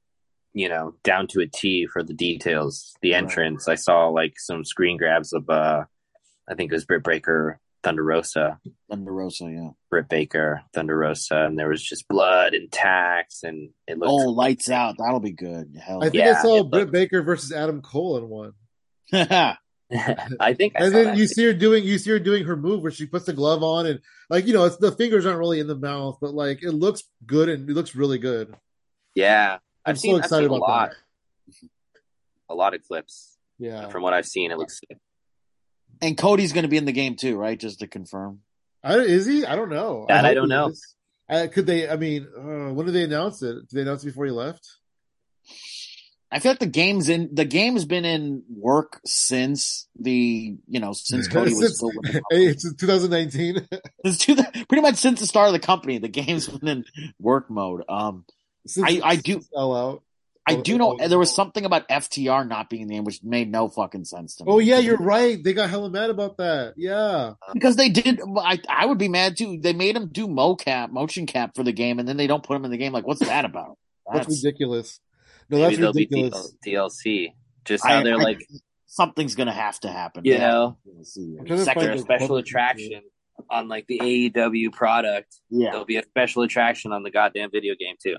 [0.55, 2.95] you know, down to a T for the details.
[3.01, 3.73] The entrance, right.
[3.73, 5.85] I saw like some screen grabs of, uh,
[6.49, 8.61] I think it was Britt Baker, Thunder Rosa.
[8.89, 9.71] Thunder Rosa, yeah.
[9.91, 14.11] Britt Baker, Thunder Rosa, and there was just blood and tacks, and it looked.
[14.11, 14.97] Oh, lights out!
[14.99, 15.77] That'll be good.
[15.83, 16.93] Hell I think yeah, I saw Britt looked...
[16.93, 18.53] Baker versus Adam Cole in one.
[20.41, 22.83] I think, I and then you see her doing, you see her doing her move
[22.83, 25.61] where she puts the glove on, and like you know, it's the fingers aren't really
[25.61, 28.55] in the mouth, but like it looks good and it looks really good.
[29.15, 29.55] Yeah,
[29.85, 31.69] I'm I've so seen, excited about a lot, that.
[32.49, 33.37] A lot of clips.
[33.59, 33.89] Yeah.
[33.91, 34.99] From what I've seen, it looks good.
[36.03, 37.59] And Cody's going to be in the game too, right?
[37.59, 38.41] Just to confirm.
[38.83, 39.47] I, is he?
[39.47, 40.07] I don't know.
[40.09, 40.73] That I, I don't know.
[41.31, 41.89] Uh, could they?
[41.89, 43.55] I mean, uh, when did they announce it?
[43.55, 44.69] Did they announce it before he left?
[46.33, 50.95] I feel like the game's in the game's been in work since the you know
[50.95, 53.69] since Cody was still with the it's 2019.
[54.03, 55.99] it's two, pretty much since the start of the company.
[55.99, 56.85] The game's been in
[57.21, 57.85] work mode.
[57.89, 58.25] Um,
[58.83, 60.03] I, I do sell out.
[60.47, 63.51] I do know there was something about FTR not being in the game, which made
[63.51, 64.53] no fucking sense to me.
[64.53, 65.43] Oh yeah, you're right.
[65.43, 66.75] They got hella mad about that.
[66.77, 68.21] Yeah, because they did.
[68.37, 69.61] I I would be mad too.
[69.61, 72.57] They made him do mocap, motion cap for the game, and then they don't put
[72.57, 72.93] him in the game.
[72.93, 73.79] Like, what's that about?
[74.13, 75.01] That's, that's ridiculous.
[75.49, 76.57] No, that's ridiculous.
[76.67, 77.35] DLC.
[77.65, 78.45] Just how I, they're I, like,
[78.87, 80.25] something's gonna have to happen.
[80.25, 80.77] You know,
[81.57, 83.03] second special attraction
[83.49, 85.37] on like the AEW product.
[85.51, 88.17] Yeah, there'll be a special attraction on the goddamn video game too.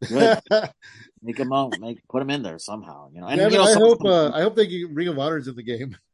[1.26, 1.36] Good.
[1.36, 3.10] make them out, make put them in there somehow.
[3.12, 5.18] You know, and yeah, you know, I hope uh, I hope they get Ring of
[5.18, 5.96] Honor's in the game.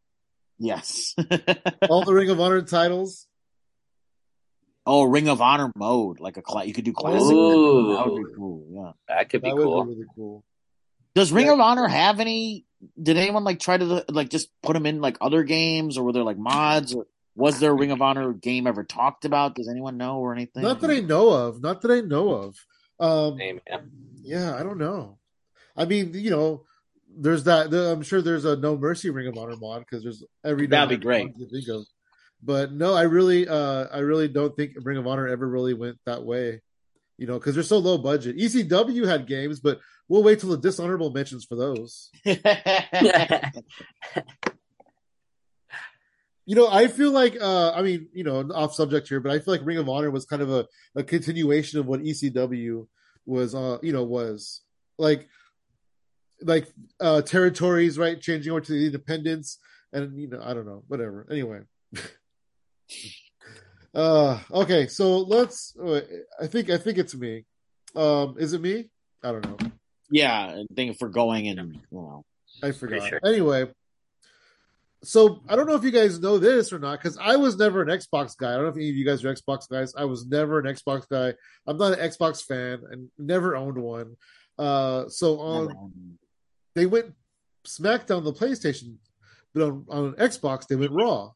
[0.58, 1.16] Yes,
[1.88, 3.26] all the Ring of Honor titles.
[4.86, 6.66] Oh, Ring of Honor mode, like a class.
[6.66, 7.32] You could do classic.
[7.32, 8.66] Ooh, that would be cool.
[8.70, 9.84] Yeah, that could be that cool.
[9.84, 10.44] Be really cool.
[11.16, 11.54] Does Ring yeah.
[11.54, 12.64] of Honor have any?
[13.00, 16.12] Did anyone like try to like just put them in like other games, or were
[16.12, 16.94] there like mods?
[16.94, 19.56] Or was there a Ring of Honor game ever talked about?
[19.56, 20.62] Does anyone know or anything?
[20.62, 21.60] Not that I know of.
[21.60, 22.56] Not that I know of.
[23.00, 23.90] Um, Amen.
[24.22, 25.18] Yeah, I don't know.
[25.76, 26.64] I mean, you know,
[27.16, 27.72] there's that.
[27.72, 30.66] I'm sure there's a No Mercy Ring of Honor mod because there's every.
[30.66, 31.30] That'd be great.
[32.42, 35.98] But no, I really, uh, I really don't think Ring of Honor ever really went
[36.06, 36.60] that way.
[37.18, 38.36] You know, because they're so low budget.
[38.36, 42.10] ECW had games, but we'll wait till the dishonorable mentions for those.
[42.24, 42.36] you
[46.56, 49.54] know, I feel like, uh, I mean, you know, off subject here, but I feel
[49.54, 50.66] like Ring of Honor was kind of a,
[50.96, 52.86] a continuation of what ECW
[53.26, 54.62] was uh you know was
[54.98, 55.28] like
[56.42, 56.68] like
[57.00, 59.58] uh territories right changing over to the independence
[59.92, 61.26] and you know i don't know whatever.
[61.30, 61.60] Anyway.
[63.94, 65.76] Uh okay so let's
[66.40, 67.44] i think i think it's me.
[67.94, 68.88] Um is it me?
[69.22, 69.70] I don't know.
[70.10, 72.24] Yeah i think for going and you know.
[72.62, 73.06] I forgot.
[73.06, 73.20] Sure.
[73.22, 73.66] anyway
[75.04, 77.82] so I don't know if you guys know this or not, because I was never
[77.82, 78.50] an Xbox guy.
[78.50, 79.94] I don't know if any of you guys are Xbox guys.
[79.96, 81.34] I was never an Xbox guy.
[81.66, 84.16] I'm not an Xbox fan and never owned one.
[84.58, 86.16] Uh, so on,
[86.74, 87.14] they went
[87.66, 88.96] SmackDown the PlayStation,
[89.54, 91.32] but on, on Xbox they went Raw.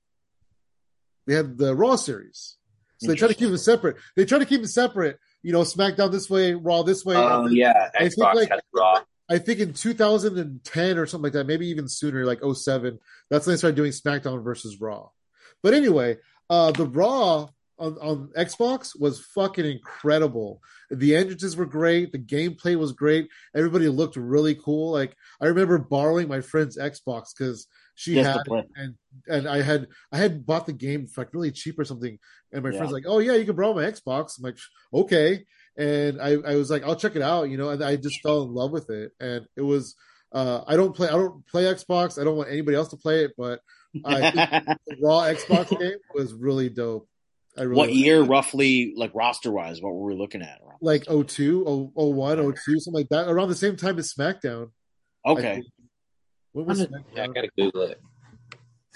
[1.26, 2.56] They had the Raw series,
[2.98, 3.96] so they try to keep them separate.
[4.14, 5.18] They try to keep them separate.
[5.42, 7.16] You know, SmackDown this way, Raw this way.
[7.16, 9.00] Oh yeah, Xbox like, has Raw.
[9.28, 12.98] I think in 2010 or something like that, maybe even sooner, like 07,
[13.28, 15.08] that's when they started doing SmackDown versus Raw.
[15.62, 16.18] But anyway,
[16.48, 17.48] uh, the Raw
[17.78, 20.60] on, on Xbox was fucking incredible.
[20.90, 22.12] The entrances were great.
[22.12, 23.28] The gameplay was great.
[23.54, 24.92] Everybody looked really cool.
[24.92, 28.94] Like I remember borrowing my friend's Xbox because she yes, had it, and
[29.26, 32.18] and I had I had bought the game for like really cheap or something.
[32.52, 32.78] And my yeah.
[32.78, 34.58] friend's like, "Oh yeah, you can borrow my Xbox." I'm like,
[34.92, 35.44] "Okay."
[35.76, 38.42] And I, I was like, I'll check it out, you know, and I just fell
[38.42, 39.12] in love with it.
[39.20, 39.94] And it was,
[40.32, 42.20] uh, I don't play, I don't play Xbox.
[42.20, 43.60] I don't want anybody else to play it, but
[44.04, 44.20] I
[44.86, 47.08] the raw Xbox game was really dope.
[47.58, 48.24] I really what year it.
[48.24, 50.60] roughly, like roster wise, what were we looking at?
[50.80, 54.70] Like 02, 01, 02, something like that, around the same time as SmackDown.
[55.24, 55.62] Okay.
[56.52, 58.00] What was yeah, I gotta Google it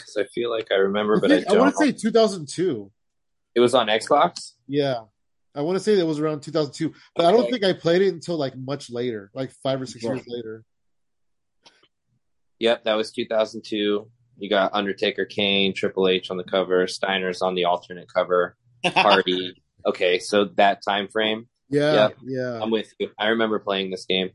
[0.01, 2.91] because I feel like I remember, I but think, I, I want to say 2002.
[3.55, 4.53] It was on Xbox.
[4.66, 5.01] Yeah.
[5.55, 7.28] I want to say that was around 2002, but okay.
[7.28, 10.22] I don't think I played it until like much later, like five or six years
[10.26, 10.64] later.
[12.59, 14.09] Yep, that was 2002.
[14.38, 19.61] You got Undertaker, Kane, Triple H on the cover, Steiner's on the alternate cover, Hardy.
[19.86, 21.48] okay, so that time frame.
[21.68, 22.16] Yeah, Yep.
[22.24, 23.11] yeah, I'm with you.
[23.18, 24.30] I remember playing this game.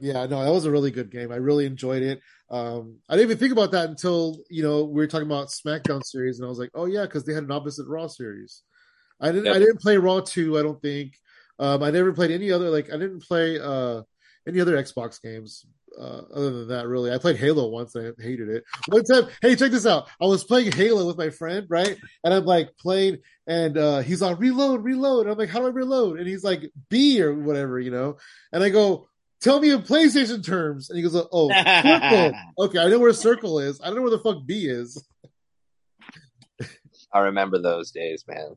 [0.00, 0.26] yeah.
[0.26, 1.32] No, that was a really good game.
[1.32, 2.20] I really enjoyed it.
[2.50, 6.04] Um, I didn't even think about that until you know we were talking about SmackDown
[6.04, 8.62] series, and I was like, oh yeah, because they had an opposite Raw series.
[9.20, 9.46] I didn't.
[9.46, 9.56] Yep.
[9.56, 10.58] I didn't play Raw two.
[10.58, 11.14] I don't think.
[11.58, 14.02] Um, I never played any other like I didn't play uh
[14.46, 15.66] any other Xbox games.
[15.98, 17.94] Uh, other than that, really, I played Halo once.
[17.94, 18.64] And I hated it.
[18.88, 20.08] One time, hey, check this out.
[20.20, 21.96] I was playing Halo with my friend, right?
[22.22, 25.24] And I'm like playing, and uh, he's on reload, reload.
[25.24, 26.18] And I'm like, how do I reload?
[26.18, 28.18] And he's like B or whatever, you know.
[28.52, 29.08] And I go,
[29.40, 30.90] tell me in PlayStation terms.
[30.90, 31.48] And he goes, oh,
[31.82, 32.32] circle.
[32.58, 33.80] Okay, I know where circle is.
[33.80, 35.02] I don't know where the fuck B is.
[37.12, 38.54] I remember those days, man.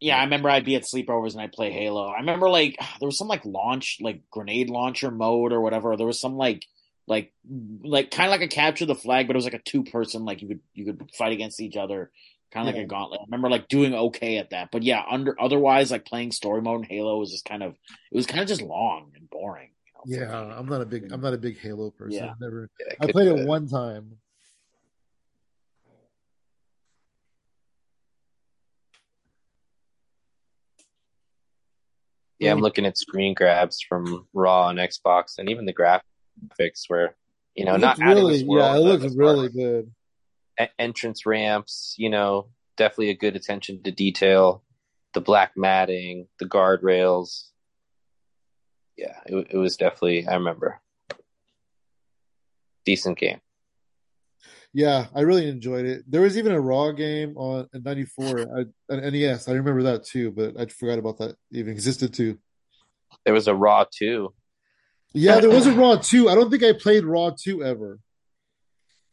[0.00, 2.06] Yeah, I remember I'd be at sleepovers and I'd play Halo.
[2.08, 5.96] I remember like there was some like launch, like grenade launcher mode or whatever.
[5.96, 6.64] There was some like
[7.06, 7.32] like
[7.82, 10.24] like kind of like a capture the flag, but it was like a two person
[10.24, 12.10] like you could you could fight against each other,
[12.52, 12.80] kind of Yeah.
[12.80, 13.20] like a gauntlet.
[13.20, 16.80] I remember like doing okay at that, but yeah, under otherwise like playing story mode
[16.82, 17.72] in Halo was just kind of
[18.12, 19.70] it was kind of just long and boring.
[20.06, 20.54] you know, Yeah.
[20.56, 21.10] I'm not a big.
[21.12, 22.12] I'm not a big Halo person.
[22.24, 22.30] Yeah.
[22.30, 22.70] I've never.
[22.80, 24.12] Yeah, I could played it one time.
[32.40, 37.14] Yeah, I'm looking at screen grabs from Raw and Xbox, and even the graphics were,
[37.54, 38.44] you know, not looks out of really.
[38.44, 38.64] world.
[38.64, 39.90] yeah, it looks really as good.
[40.78, 41.94] entrance ramps.
[41.98, 44.64] You know, definitely a good attention to detail.
[45.12, 47.48] The black matting, the guardrails.
[48.96, 50.26] Yeah, it, it was definitely.
[50.26, 50.80] I remember.
[52.86, 53.40] Decent game.
[54.72, 56.04] Yeah, I really enjoyed it.
[56.08, 59.48] There was even a Raw game on in '94 I- an NES.
[59.48, 62.38] I remember that too, but I forgot about that even existed too.
[63.24, 64.32] There was a Raw too.
[65.12, 66.28] Yeah, there was a Raw two.
[66.28, 67.98] I don't think I played Raw two ever.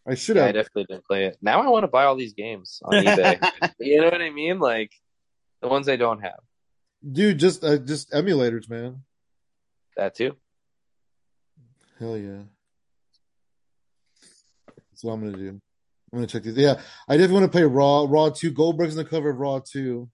[0.08, 1.38] I should Yeah, I definitely didn't play it.
[1.42, 3.52] Now I want to buy all these games on eBay.
[3.80, 4.60] you know what I mean?
[4.60, 4.92] Like
[5.62, 6.40] the ones I don't have.
[7.12, 9.04] Dude, just uh, just emulators, man.
[9.98, 10.36] That too.
[12.00, 12.44] Hell yeah.
[14.98, 15.50] That's what I'm gonna do.
[15.50, 15.62] I'm
[16.18, 16.58] gonna check these.
[16.58, 18.08] Yeah, I definitely want to play Raw.
[18.10, 18.50] Raw two.
[18.50, 20.10] Goldberg's in the cover of Raw two.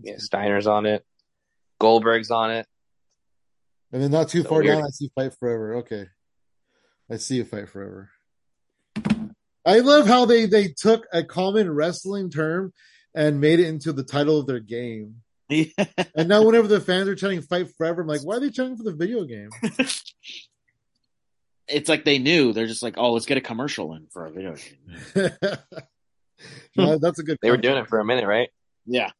[0.00, 1.04] Yeah, Steiner's on it.
[1.80, 2.66] Goldberg's on it.
[3.92, 4.76] And then not too So far weird.
[4.76, 5.76] down, I see Fight Forever.
[5.78, 6.06] Okay,
[7.10, 8.10] I see a Fight Forever.
[9.64, 12.72] I love how they they took a common wrestling term
[13.12, 15.16] and made it into the title of their game.
[15.48, 15.66] Yeah.
[16.16, 18.76] And now, whenever the fans are chanting "Fight Forever," I'm like, why are they chanting
[18.76, 19.50] for the video game?
[21.68, 24.30] it's like they knew they're just like, oh, let's get a commercial in for a
[24.30, 25.30] video game.
[26.76, 27.38] No, that's a good.
[27.40, 28.50] They were doing it for a minute, right?
[28.84, 29.10] Yeah,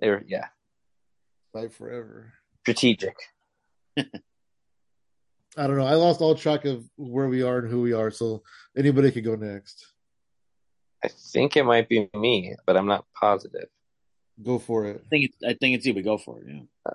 [0.00, 0.46] They were, yeah,
[1.52, 2.32] Fight Forever.
[2.62, 3.16] strategic.
[3.98, 5.84] I don't know.
[5.86, 8.42] I lost all track of where we are and who we are, so
[8.76, 9.84] anybody could go next.
[11.04, 13.66] I think it might be me, but I'm not positive.
[14.42, 15.02] Go for it.
[15.04, 15.92] I think it's I think it's you.
[15.94, 16.46] We go for it.
[16.46, 16.92] Yeah.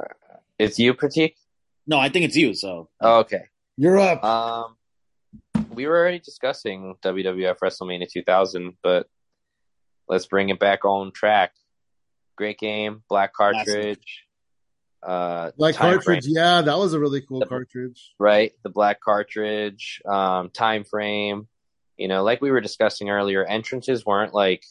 [0.57, 1.33] It's you, Pratik?
[1.85, 2.53] No, I think it's you.
[2.53, 3.43] So Oh, okay.
[3.77, 4.23] You're up.
[4.23, 4.74] Um,
[5.73, 9.07] we were already discussing WWF WrestleMania 2000, but
[10.07, 11.53] let's bring it back on track.
[12.37, 14.23] Great game, black cartridge.
[15.03, 18.13] Uh, Like cartridge, frame, yeah, that was a really cool The- cartridge.
[18.19, 18.53] right?
[18.63, 21.47] The black cartridge, um, time frame.
[21.97, 24.65] You know, like we were discussing earlier, entrances weren't like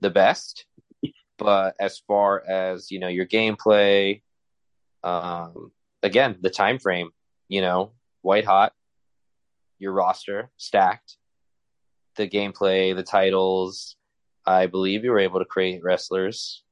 [0.00, 0.66] the best,
[1.38, 4.22] but as far as you know, your gameplay,
[5.04, 7.10] um, again, the time frame.
[7.48, 8.74] You know, white hot,
[9.78, 11.16] your roster stacked,
[12.16, 13.96] the gameplay, the titles.
[14.46, 16.62] I believe you were able to create wrestlers.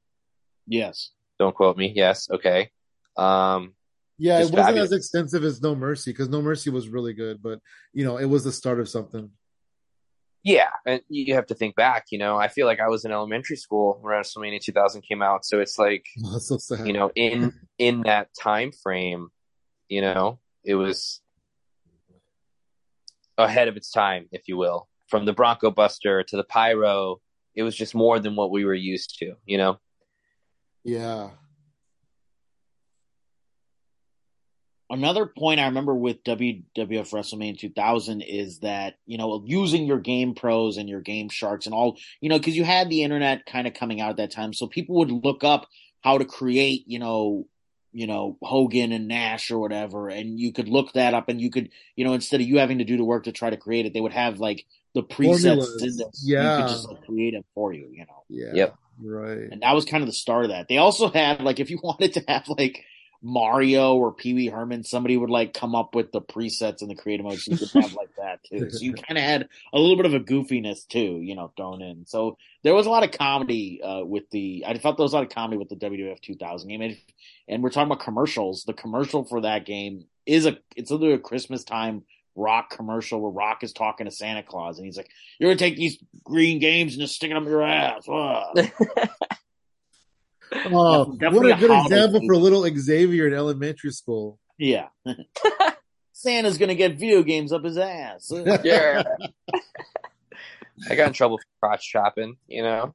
[0.67, 1.93] yes, Don't quote me.
[1.95, 2.71] Yes, okay.
[3.17, 3.75] Um,
[4.19, 4.93] Yeah, it wasn't fabulous.
[4.93, 7.61] as extensive as No Mercy because No Mercy was really good, but
[7.93, 9.31] you know, it was the start of something.
[10.43, 12.07] Yeah, and you have to think back.
[12.13, 15.45] You know, I feel like I was in elementary school when WrestleMania 2000 came out,
[15.45, 16.87] so it's like That's so sad.
[16.87, 19.29] you know, in in that time frame,
[19.89, 21.21] you know, it was
[23.39, 24.89] ahead of its time, if you will.
[25.09, 27.21] From the Bronco Buster to the Pyro,
[27.55, 29.35] it was just more than what we were used to.
[29.45, 29.79] You know,
[30.85, 31.31] yeah.
[34.91, 40.35] another point I remember with WWF WrestleMania 2000 is that, you know, using your game
[40.35, 43.67] pros and your game sharks and all, you know, because you had the internet kind
[43.67, 44.53] of coming out at that time.
[44.53, 45.67] So people would look up
[46.03, 47.47] how to create, you know,
[47.97, 50.11] you know, Hogan and Nash or whatever.
[50.11, 52.77] And you could look that up and you could, you know, instead of you having
[52.79, 55.43] to do the work to try to create it, they would have like the presets
[55.45, 55.83] Formulas.
[55.83, 56.23] in this.
[56.23, 56.59] Yeah.
[56.59, 58.25] You could just like, create it for you, you know.
[58.29, 58.51] Yeah.
[58.53, 58.77] Yep.
[59.03, 59.51] Right.
[59.51, 60.69] And that was kind of the start of that.
[60.69, 62.85] They also had like if you wanted to have like
[63.27, 66.95] Mario or Pee Wee Herman, somebody would like come up with the presets and the
[66.95, 68.71] creative modes you could have like that too.
[68.71, 71.83] So you kind of had a little bit of a goofiness too, you know, thrown
[71.83, 72.07] in.
[72.07, 74.63] So there was a lot of comedy uh, with the.
[74.65, 76.97] I felt there was a lot of comedy with the WWF 2000 game, and,
[77.49, 78.63] and we're talking about commercials.
[78.63, 82.05] The commercial for that game is a it's literally a Christmas time
[82.37, 85.11] Rock commercial where Rock is talking to Santa Claus and he's like,
[85.41, 88.07] "You're gonna take these green games and just stick them up your ass."
[90.53, 94.39] Oh, what a good example for little Xavier in elementary school.
[94.59, 94.89] Yeah.
[96.13, 98.33] Santa's gonna get video games up his ass.
[98.65, 99.03] yeah.
[100.91, 102.95] I got in trouble for crotch chopping, you know.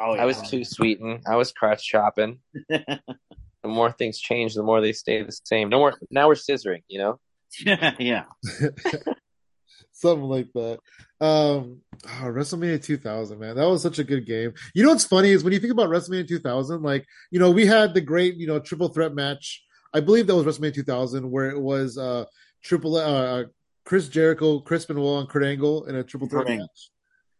[0.00, 0.22] Oh, yeah.
[0.22, 1.24] I was too sweetened.
[1.26, 2.40] I was crotch chopping.
[2.68, 3.00] the
[3.64, 5.68] more things change, the more they stay the same.
[5.68, 5.94] No more.
[6.10, 7.20] Now we're scissoring, you know.
[7.98, 8.24] yeah.
[9.98, 10.78] Something like that.
[11.20, 14.54] Um, oh, WrestleMania 2000, man, that was such a good game.
[14.72, 17.66] You know what's funny is when you think about WrestleMania 2000, like you know we
[17.66, 19.64] had the great you know triple threat match.
[19.92, 22.26] I believe that was WrestleMania 2000, where it was uh
[22.62, 23.44] triple uh
[23.84, 26.90] Chris Jericho, Chris Benoit, and Kurt Angle in a triple threat match,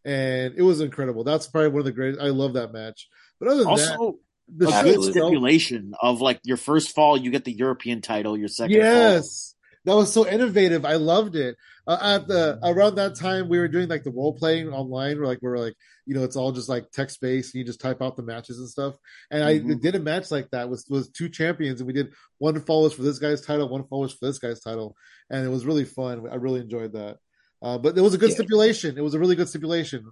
[0.04, 1.22] and it was incredible.
[1.22, 2.20] That's probably one of the greatest.
[2.20, 3.08] I love that match.
[3.38, 4.18] But other than also,
[4.56, 8.36] that, the a good stipulation of like your first fall, you get the European title.
[8.36, 9.54] Your second, yes.
[9.54, 10.84] Fall, that was so innovative.
[10.84, 11.56] I loved it.
[11.88, 15.26] Uh, at the around that time, we were doing like the role playing online, where
[15.26, 15.74] like we are like,
[16.04, 17.54] you know, it's all just like text based.
[17.54, 18.94] and You just type out the matches and stuff.
[19.30, 19.70] And mm-hmm.
[19.70, 22.92] I did a match like that with was two champions, and we did one follows
[22.92, 24.96] for this guy's title, one follows for this guy's title,
[25.30, 26.28] and it was really fun.
[26.30, 27.16] I really enjoyed that.
[27.62, 28.36] Uh, but it was a good yeah.
[28.36, 28.98] stipulation.
[28.98, 30.10] It was a really good stipulation,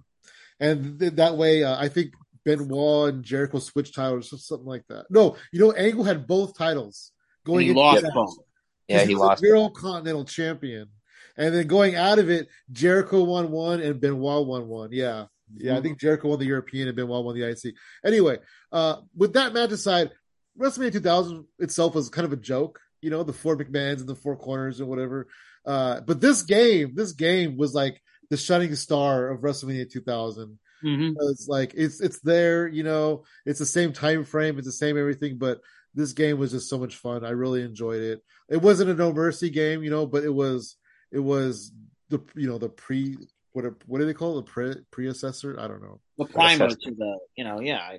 [0.59, 2.13] and th- that way, uh, I think
[2.43, 5.05] Benoit and Jericho switched titles or something like that.
[5.11, 7.11] No, you know, Angle had both titles
[7.45, 7.67] going.
[7.67, 8.37] And he lost both.
[8.87, 9.43] Yeah, he lost.
[9.43, 10.87] Eurocontinental Champion,
[11.37, 14.89] and then going out of it, Jericho won one and Benoit won one.
[14.91, 15.25] Yeah,
[15.55, 15.71] yeah.
[15.71, 15.77] Mm-hmm.
[15.77, 17.75] I think Jericho won the European and Benoit won the IC.
[18.05, 18.39] Anyway,
[18.71, 20.11] uh, with that match aside,
[20.59, 22.79] WrestleMania 2000 itself was kind of a joke.
[23.01, 25.27] You know, the four McMahons and the four corners and whatever.
[25.65, 30.57] Uh, but this game, this game was like the shining star of WrestleMania 2000.
[30.83, 31.13] Mm-hmm.
[31.29, 33.23] It's like it's it's there, you know.
[33.45, 35.61] It's the same time frame, it's the same everything, but
[35.95, 37.25] this game was just so much fun.
[37.25, 38.23] I really enjoyed it.
[38.49, 40.75] It wasn't a no mercy game, you know, but it was
[41.11, 41.71] it was
[42.09, 43.17] the you know the pre
[43.53, 44.45] what what do they call it?
[44.45, 45.59] the pre predecessor?
[45.59, 45.99] I don't know.
[46.17, 47.97] The primer to the you know yeah.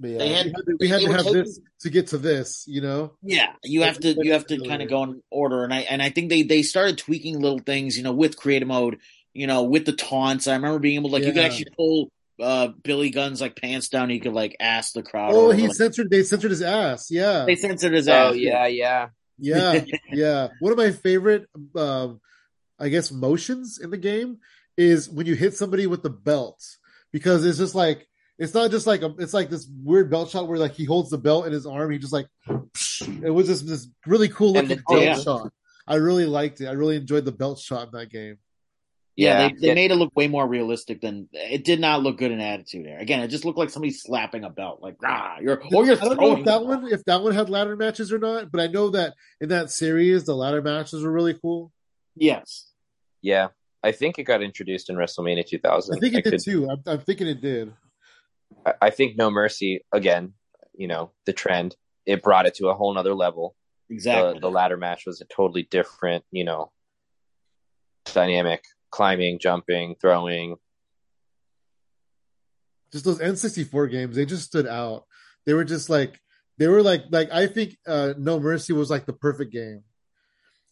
[0.00, 2.64] yeah, they had, we had to, we had to have this to get to this,
[2.66, 3.12] you know.
[3.22, 6.02] Yeah, you have to you have to kind of go in order, and I and
[6.02, 8.98] I think they they started tweaking little things, you know, with creative mode,
[9.34, 10.48] you know, with the taunts.
[10.48, 11.28] I remember being able to like yeah.
[11.28, 12.10] you could actually pull
[12.40, 14.10] uh, Billy Gunn's like pants down.
[14.10, 15.32] He could like ask the crowd.
[15.34, 16.10] Oh, he like, censored.
[16.10, 17.10] They censored his ass.
[17.10, 18.30] Yeah, they censored his oh, ass.
[18.32, 19.08] Oh yeah, yeah,
[19.38, 20.48] yeah, yeah.
[20.60, 22.20] One of my favorite, um,
[22.78, 24.38] I guess, motions in the game
[24.76, 26.62] is when you hit somebody with the belt
[27.12, 28.08] because it's just like
[28.38, 31.10] it's not just like a, it's like this weird belt shot where like he holds
[31.10, 31.90] the belt in his arm.
[31.90, 32.26] He just like
[33.22, 35.18] it was just this really cool looking belt yeah.
[35.18, 35.52] shot.
[35.86, 36.66] I really liked it.
[36.66, 38.38] I really enjoyed the belt shot in that game.
[39.14, 39.74] Yeah, yeah, they, they yeah.
[39.74, 42.98] made it look way more realistic than it did not look good in attitude there.
[42.98, 46.00] Again, it just looked like somebody slapping a belt, like ah, you're or you're.
[46.00, 48.60] I don't know if that one if that one had ladder matches or not, but
[48.62, 51.72] I know that in that series the ladder matches were really cool.
[52.16, 52.70] Yes.
[53.20, 53.48] Yeah,
[53.82, 55.94] I think it got introduced in WrestleMania 2000.
[55.94, 56.68] I think it I did could, too.
[56.70, 57.72] I'm, I'm, thinking it did.
[58.64, 60.32] I, I think No Mercy again.
[60.74, 61.76] You know the trend.
[62.06, 63.54] It brought it to a whole nother level.
[63.90, 64.34] Exactly.
[64.34, 66.72] The, the ladder match was a totally different, you know,
[68.06, 70.56] dynamic climbing, jumping, throwing.
[72.92, 75.06] Just those N64 games, they just stood out.
[75.46, 76.20] They were just like
[76.58, 79.82] they were like like I think uh No Mercy was like the perfect game.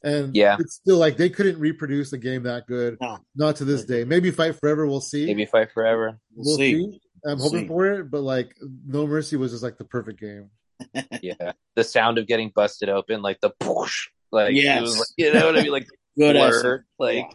[0.03, 2.97] And yeah, it's still like they couldn't reproduce a game that good.
[3.01, 3.19] No.
[3.35, 4.05] Not to this day.
[4.05, 5.27] Maybe Fight Forever, we'll see.
[5.27, 6.19] Maybe Fight Forever.
[6.35, 6.75] We'll, we'll see.
[6.75, 7.01] see.
[7.27, 7.69] I'm we'll hoping see.
[7.69, 8.55] for it, but like
[8.87, 10.51] No Mercy was just like the perfect game.
[11.23, 11.53] yeah.
[11.75, 14.99] The sound of getting busted open, like the push, like, yes.
[14.99, 15.73] Like, you know what I mean?
[15.73, 15.87] Like
[16.19, 17.27] good word, like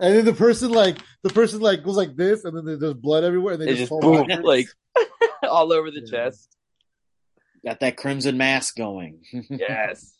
[0.00, 3.24] and then the person like the person like goes like this, and then there's blood
[3.24, 4.68] everywhere, and they just, just boom, like
[5.42, 6.24] all over the yeah.
[6.24, 6.56] chest.
[7.64, 9.20] Got that crimson mask going.
[9.50, 10.12] yes,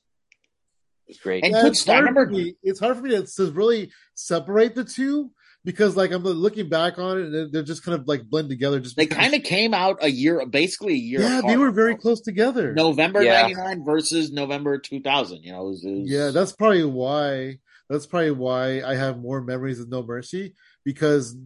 [1.07, 1.45] it's great.
[1.45, 2.27] And yeah, it's, hard remember...
[2.27, 5.31] me, it's hard for me to, to really separate the two
[5.64, 8.81] because like I'm looking back on it, and they're just kind of like blend together.
[8.81, 11.20] Just they kind of came out a year, basically a year.
[11.20, 11.53] Yeah, apart.
[11.53, 12.72] they were very close together.
[12.75, 13.85] November '99 yeah.
[13.85, 15.43] versus November 2000.
[15.43, 16.11] You know, it was, it was...
[16.11, 17.59] yeah, that's probably why
[17.89, 20.55] that's probably why I have more memories of No Mercy
[20.85, 21.37] because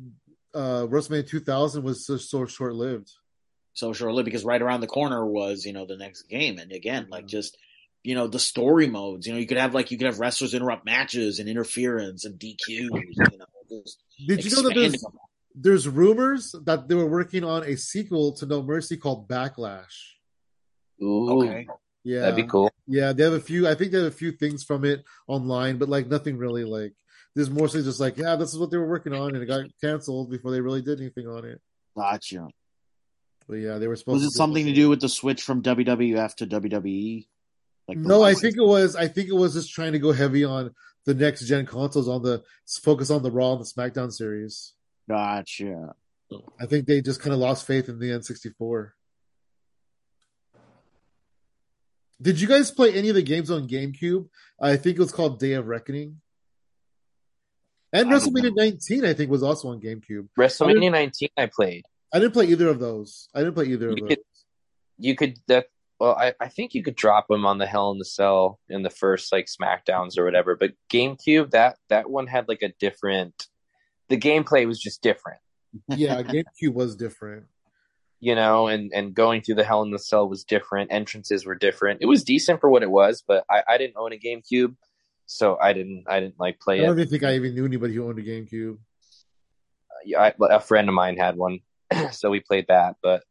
[0.54, 3.10] uh, WrestleMania 2000 was so, so short lived.
[3.74, 6.72] So short lived because right around the corner was you know the next game, and
[6.72, 7.56] again like just
[8.02, 9.26] you know the story modes.
[9.26, 12.38] You know you could have like you could have wrestlers interrupt matches and interference and
[12.38, 12.56] DQs.
[12.68, 13.82] You know,
[14.26, 15.04] Did you know that there's,
[15.54, 19.84] there's rumors that they were working on a sequel to No Mercy called Backlash?
[21.02, 21.44] Ooh.
[21.44, 21.66] Okay.
[22.08, 22.72] Yeah, That'd be cool.
[22.86, 23.68] Yeah, they have a few.
[23.68, 26.64] I think they have a few things from it online, but like nothing really.
[26.64, 26.94] Like
[27.34, 29.66] there's mostly just like, yeah, this is what they were working on, and it got
[29.82, 31.60] canceled before they really did anything on it.
[31.94, 32.48] Gotcha.
[33.46, 34.22] But yeah, they were supposed.
[34.22, 37.26] Was it something to do with the switch from WWF to WWE?
[37.88, 38.96] Like no, I think it was.
[38.96, 42.22] I think it was just trying to go heavy on the next gen consoles, on
[42.22, 42.42] the
[42.82, 44.72] focus on the Raw and the SmackDown series.
[45.06, 45.94] Gotcha.
[46.58, 48.92] I think they just kind of lost faith in the N64.
[52.20, 54.28] Did you guys play any of the games on GameCube?
[54.60, 56.20] I think it was called Day of Reckoning.
[57.92, 60.28] And WrestleMania 19, I think, was also on GameCube.
[60.38, 61.84] WrestleMania 19, I played.
[62.12, 63.28] I didn't play either of those.
[63.34, 64.08] I didn't play either You of those.
[64.08, 64.18] could,
[64.98, 65.66] you could that.
[66.00, 68.82] Well, I, I think you could drop them on the Hell in the Cell in
[68.82, 70.54] the first like Smackdowns or whatever.
[70.54, 73.46] But GameCube, that that one had like a different.
[74.08, 75.40] The gameplay was just different,
[75.88, 77.46] yeah, GameCube was different.
[78.20, 80.92] You know, and and going through the Hell in the Cell was different.
[80.92, 82.00] Entrances were different.
[82.02, 84.74] It was decent for what it was, but I, I didn't own a GameCube,
[85.26, 86.82] so I didn't I didn't like play it.
[86.82, 87.02] I don't it.
[87.02, 88.78] even think I even knew anybody who owned a GameCube.
[90.04, 91.60] Yeah, I, a friend of mine had one,
[92.12, 92.96] so we played that.
[93.02, 93.22] But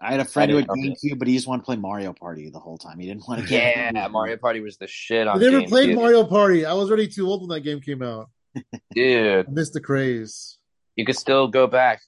[0.00, 2.12] I had a friend who had didn't GameCube, but he just wanted to play Mario
[2.12, 3.00] Party the whole time.
[3.00, 5.40] He didn't want to get yeah, Mario Party was the shit I on.
[5.40, 5.94] never played GameCube.
[5.96, 6.66] Mario Party.
[6.66, 8.30] I was already too old when that game came out.
[8.94, 9.48] dude.
[9.48, 10.58] I missed the craze.
[10.94, 12.02] You could still go back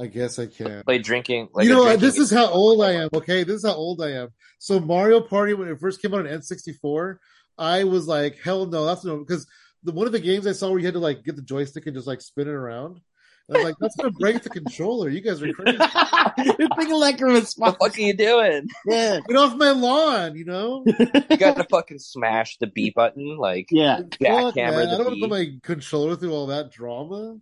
[0.00, 0.82] I guess I can.
[0.84, 1.48] play drinking.
[1.52, 3.08] Like you know, drinking this is how old I am.
[3.14, 4.28] Okay, this is how old I am.
[4.58, 7.16] So Mario Party, when it first came out on N64,
[7.58, 9.46] I was like, hell no, that's no, because
[9.84, 11.86] the one of the games I saw where you had to like get the joystick
[11.86, 13.00] and just like spin it around.
[13.48, 15.10] I was like, that's gonna break the controller.
[15.10, 15.76] You guys are crazy.
[16.38, 17.76] You're thinking like a What the response.
[17.78, 18.68] fuck are you doing?
[18.86, 19.20] Yeah.
[19.28, 20.82] Get off my lawn, you know?
[20.86, 23.98] You got to fucking smash the B button, like Yeah.
[23.98, 24.88] Fuck, jackhammer man.
[24.88, 27.36] I the don't want to put my controller through all that drama.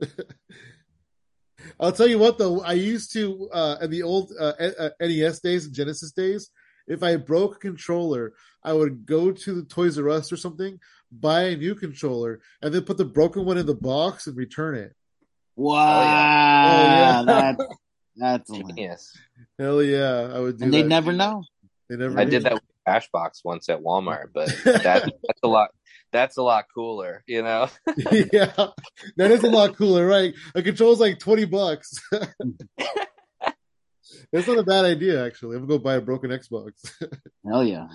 [1.78, 5.40] I'll tell you what, though, I used to uh, in the old uh, uh, NES
[5.40, 6.50] days and Genesis days.
[6.86, 8.32] If I broke a controller,
[8.64, 10.78] I would go to the Toys R Us or something,
[11.12, 14.74] buy a new controller, and then put the broken one in the box and return
[14.74, 14.94] it.
[15.56, 15.76] Wow.
[15.76, 17.22] Oh, yeah.
[17.56, 17.64] That's
[18.16, 18.50] that's.
[18.54, 19.16] Genius.
[19.58, 21.42] Hell yeah, I would do And they never know.
[21.88, 22.18] They never.
[22.18, 25.70] I did that with Cashbox once at Walmart, but that that's a lot.
[26.12, 27.68] That's a lot cooler, you know.
[28.32, 28.52] yeah,
[29.16, 30.34] that is a lot cooler, right?
[30.54, 31.92] A controller's like twenty bucks.
[34.32, 35.56] That's not a bad idea, actually.
[35.56, 36.72] I'm gonna go buy a broken Xbox.
[37.48, 37.86] Hell yeah.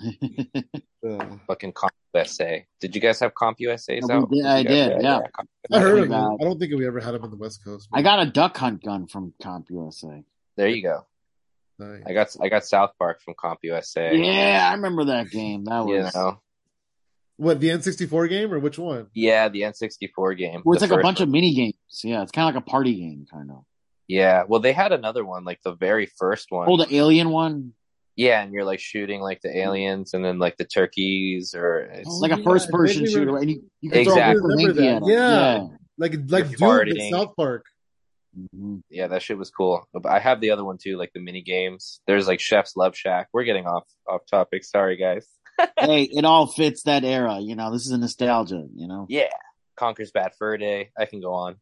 [1.06, 2.66] Uh, Fucking Comp USA.
[2.80, 4.30] Did you guys have Comp USA's Yeah, out?
[4.30, 5.20] we did- I did, yeah.
[5.34, 6.36] Comp- I heard of Pretty them.
[6.40, 7.88] I don't think we ever had them on the West Coast.
[7.92, 10.22] I got a duck hunt gun from Comp USA.
[10.56, 11.06] There you go.
[11.78, 12.02] Nice.
[12.06, 14.14] I got I got South Park from Comp USA.
[14.16, 15.64] Yeah, I remember that game.
[15.64, 16.40] That You was know,
[17.36, 19.06] what the N64 game or which one?
[19.14, 20.62] yeah, the N64 game.
[20.64, 21.28] well, it's like a bunch one.
[21.28, 21.74] of mini games.
[22.02, 23.64] Yeah, it's kind of like a party game, kind of.
[24.08, 26.68] Yeah, well, they had another one, like the very first one.
[26.70, 27.72] Oh, the alien one.
[28.14, 32.08] Yeah, and you're like shooting like the aliens and then like the turkeys, or it's,
[32.08, 34.40] It's like a yeah, first person maybe shooter, we're- and you, you can Exactly.
[34.40, 34.96] Throw a remember Winky that.
[34.96, 35.08] at 'em.
[35.08, 35.66] Yeah.
[35.98, 37.10] Like like You're Doom in.
[37.12, 37.64] South Park.
[38.54, 38.82] Mhm.
[38.90, 39.86] yeah, that shit was cool.
[39.92, 42.00] But I have the other one too, like the mini games.
[42.06, 43.28] There's like Chef's Love Shack.
[43.32, 44.62] We're getting off off topic.
[44.64, 45.26] Sorry, guys.
[45.78, 47.38] hey, it all fits that era.
[47.40, 48.66] You know, this is a nostalgia.
[48.74, 49.28] You know, Yeah,
[49.76, 50.90] Conker's Bad Fur Day.
[50.98, 51.56] I can go on.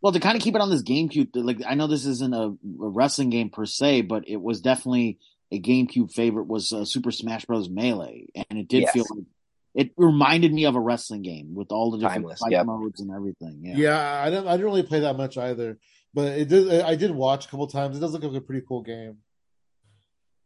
[0.00, 2.48] well, to kind of keep it on this GameCube, like I know this isn't a,
[2.48, 2.56] a
[2.88, 5.18] wrestling game per se, but it was definitely
[5.52, 6.46] a GameCube favorite.
[6.46, 7.68] Was uh, Super Smash Bros.
[7.68, 8.92] Melee, and it did Yes.
[8.92, 9.24] feel like
[9.72, 12.66] it reminded me of a wrestling game with all the different Timeless, fight yep.
[12.66, 13.60] modes and everything.
[13.62, 13.74] Yeah.
[13.76, 15.78] Yeah, I don't I didn't really play that much either,
[16.12, 16.80] but it did.
[16.82, 17.96] I did watch a couple times.
[17.96, 19.18] It does look like a pretty cool game.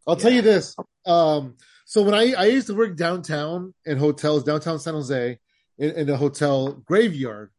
[0.06, 0.76] I'll tell you this.
[1.06, 5.38] Um, so when I I used to work downtown in hotels, downtown San Jose,
[5.78, 7.50] in, in a hotel graveyard,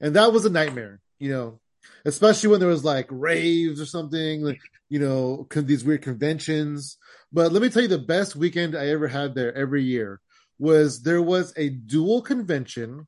[0.00, 1.00] and that was a nightmare.
[1.18, 1.60] You know,
[2.04, 6.96] especially when there was like raves or something, like, you know, these weird conventions.
[7.32, 10.20] But let me tell you, the best weekend I ever had there every year
[10.58, 13.06] was there was a dual convention,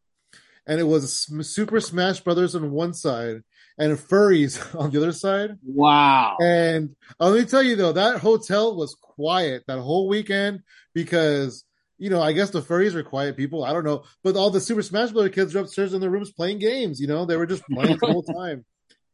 [0.66, 3.43] and it was Super Smash Brothers on one side
[3.79, 5.59] and furries on the other side.
[5.64, 6.37] Wow.
[6.41, 10.62] And let me tell you though, that hotel was quiet that whole weekend
[10.95, 11.64] because
[11.99, 13.64] you know I guess the furries are quiet people.
[13.64, 15.31] I don't know, but all the Super Smash Bros.
[15.31, 17.01] kids were upstairs in their rooms playing games.
[17.01, 18.64] You know, they were just playing the whole time,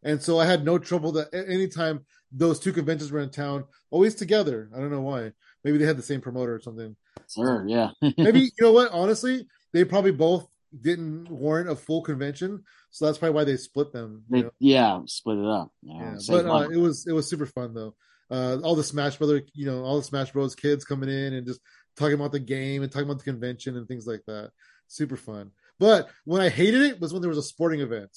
[0.02, 4.14] and so I had no trouble that anytime those two conventions were in town, always
[4.14, 4.70] together.
[4.74, 5.32] I don't know why.
[5.64, 6.96] Maybe they had the same promoter or something.
[7.34, 7.64] Sure.
[7.66, 7.90] Yeah.
[8.16, 8.92] Maybe you know what?
[8.92, 10.48] Honestly, they probably both
[10.80, 14.24] didn't warrant a full convention, so that's probably why they split them.
[14.28, 15.00] They- yeah.
[15.06, 15.72] Split it up.
[15.82, 16.14] Yeah.
[16.14, 17.94] Yeah, but uh, it was it was super fun though.
[18.30, 20.54] Uh, all the Smash Brother, you know, all the Smash Bros.
[20.54, 21.60] kids coming in and just
[21.96, 24.50] talking about the game and talking about the convention and things like that.
[24.86, 25.50] Super fun.
[25.78, 28.16] But when I hated it was when there was a sporting event.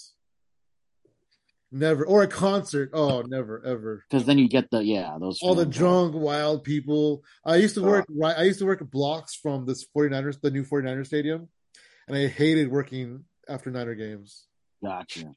[1.72, 2.06] Never.
[2.06, 2.89] Or a concert.
[2.93, 4.04] Oh, never, ever.
[4.10, 7.24] Because then you get the yeah those All the drunk, wild people.
[7.45, 8.38] I used to work right.
[8.38, 11.47] I used to work blocks from this 49ers, the new 49er stadium,
[12.08, 14.45] and I hated working after Niner games.
[14.84, 15.34] Gotcha.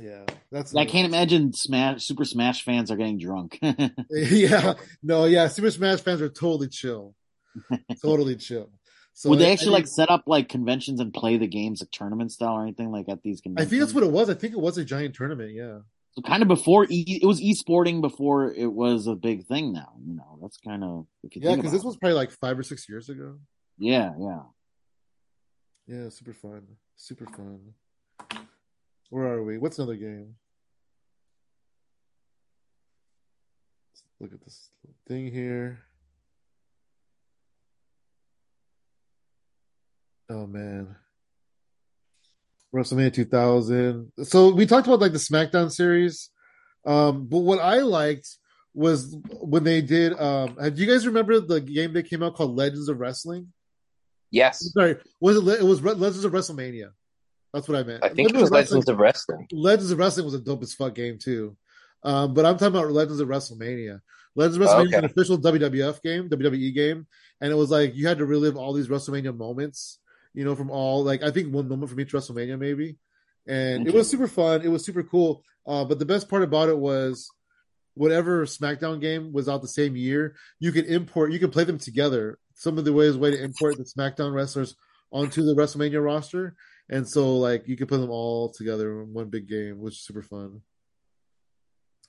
[0.00, 0.74] Yeah, that's.
[0.74, 3.58] I can't imagine Smash Super Smash fans are getting drunk.
[4.10, 5.46] yeah, no, yeah.
[5.48, 7.14] Super Smash fans are totally chill,
[8.02, 8.70] totally chill.
[9.16, 11.92] So Would they actually I like set up like conventions and play the games like
[11.92, 13.68] tournament style or anything like at these conventions?
[13.68, 14.28] I think that's what it was.
[14.28, 15.52] I think it was a giant tournament.
[15.54, 15.78] Yeah.
[16.14, 19.72] So kind of before e- it was e-sporting before it was a big thing.
[19.72, 22.88] Now you know that's kind of Yeah, because this was probably like five or six
[22.88, 23.38] years ago.
[23.78, 24.40] yeah yeah.
[25.86, 26.62] Yeah, super fun.
[26.96, 27.74] Super fun.
[29.10, 29.58] Where are we?
[29.58, 30.34] What's another game?
[33.92, 34.70] Let's look at this
[35.06, 35.80] thing here.
[40.30, 40.96] Oh man.
[42.74, 44.10] WrestleMania 2000.
[44.24, 46.30] So we talked about like the SmackDown series.
[46.86, 48.28] Um, but what I liked
[48.74, 52.56] was when they did um do you guys remember the game that came out called
[52.56, 53.52] Legends of Wrestling?
[54.34, 55.60] Yes, Sorry, was it?
[55.60, 56.90] It was Legends of WrestleMania.
[57.52, 58.02] That's what I meant.
[58.02, 59.46] I think it was Legends of Wrestling.
[59.52, 61.56] Legends of Wrestling was a dope as fuck game too.
[62.02, 64.00] Um, but I'm talking about Legends of WrestleMania.
[64.34, 64.84] Legends of Oh, WrestleMania okay.
[64.86, 67.06] was an official WWF game, WWE game,
[67.40, 70.00] and it was like you had to relive all these WrestleMania moments.
[70.34, 72.96] You know, from all like I think one moment from each WrestleMania maybe,
[73.46, 74.62] and it was super fun.
[74.62, 75.44] It was super cool.
[75.64, 77.30] Uh, but the best part about it was
[77.94, 81.78] whatever SmackDown game was out the same year, you could import, you could play them
[81.78, 82.38] together.
[82.54, 84.76] Some of the ways way to import the SmackDown wrestlers
[85.12, 86.56] onto the WrestleMania roster,
[86.88, 90.00] and so like you could put them all together in one big game, which is
[90.00, 90.60] super fun.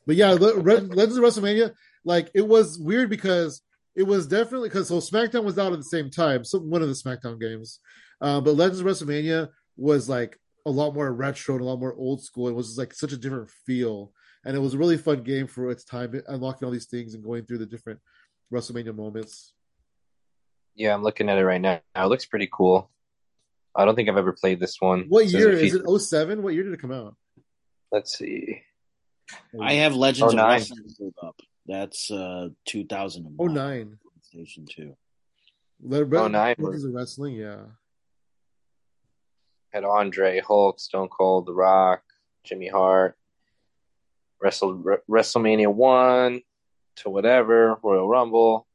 [0.07, 1.73] But yeah, Legends of WrestleMania,
[2.03, 3.61] like it was weird because
[3.95, 6.87] it was definitely because so SmackDown was out at the same time, so one of
[6.87, 7.79] the SmackDown games,
[8.21, 11.95] uh, but Legends of WrestleMania was like a lot more retro and a lot more
[11.95, 12.47] old school.
[12.47, 14.13] It was just, like such a different feel,
[14.45, 17.23] and it was a really fun game for its time, unlocking all these things and
[17.23, 17.99] going through the different
[18.53, 19.54] WrestleMania moments.
[20.75, 21.79] Yeah, I'm looking at it right now.
[21.95, 22.89] It looks pretty cool.
[23.75, 25.05] I don't think I've ever played this one.
[25.09, 25.99] What year it is features- it?
[25.99, 26.43] 07?
[26.43, 27.15] What year did it come out?
[27.91, 28.61] Let's see.
[29.59, 30.45] I have Legends Oh, of.
[30.47, 31.41] Wrestling up.
[31.65, 33.35] That's uh 2000.
[33.39, 33.97] Oh nine.
[34.21, 34.95] Station two.
[35.81, 36.55] Le- Oh, nine.
[36.59, 37.61] Legends of Wrestling, yeah.
[39.71, 42.01] Had Andre, Hulk, Stone Cold, The Rock,
[42.43, 43.17] Jimmy Hart,
[44.41, 46.41] Wrestle Re- WrestleMania one
[46.97, 48.67] to whatever Royal Rumble,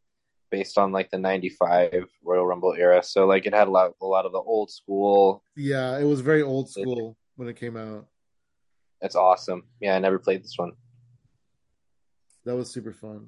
[0.51, 3.03] based on like the '95 Royal Rumble era.
[3.03, 5.43] So like it had a lot, a lot of the old school.
[5.57, 8.07] Yeah, it was very old school when it came out.
[9.01, 9.65] That's awesome.
[9.81, 10.73] Yeah, I never played this one.
[12.45, 13.27] That was super fun.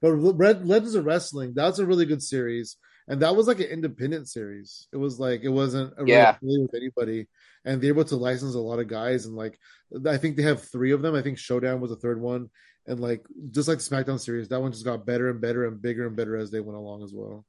[0.00, 2.76] But Red Legends of Wrestling, that's a really good series.
[3.08, 4.86] And that was like an independent series.
[4.92, 6.36] It was like it wasn't a really Yeah.
[6.42, 7.26] with anybody.
[7.64, 9.26] And they're able to license a lot of guys.
[9.26, 9.58] And like
[10.06, 11.14] I think they have three of them.
[11.14, 12.50] I think Showdown was the third one.
[12.88, 15.80] And like just like the SmackDown series, that one just got better and better and
[15.80, 17.44] bigger and better as they went along as well.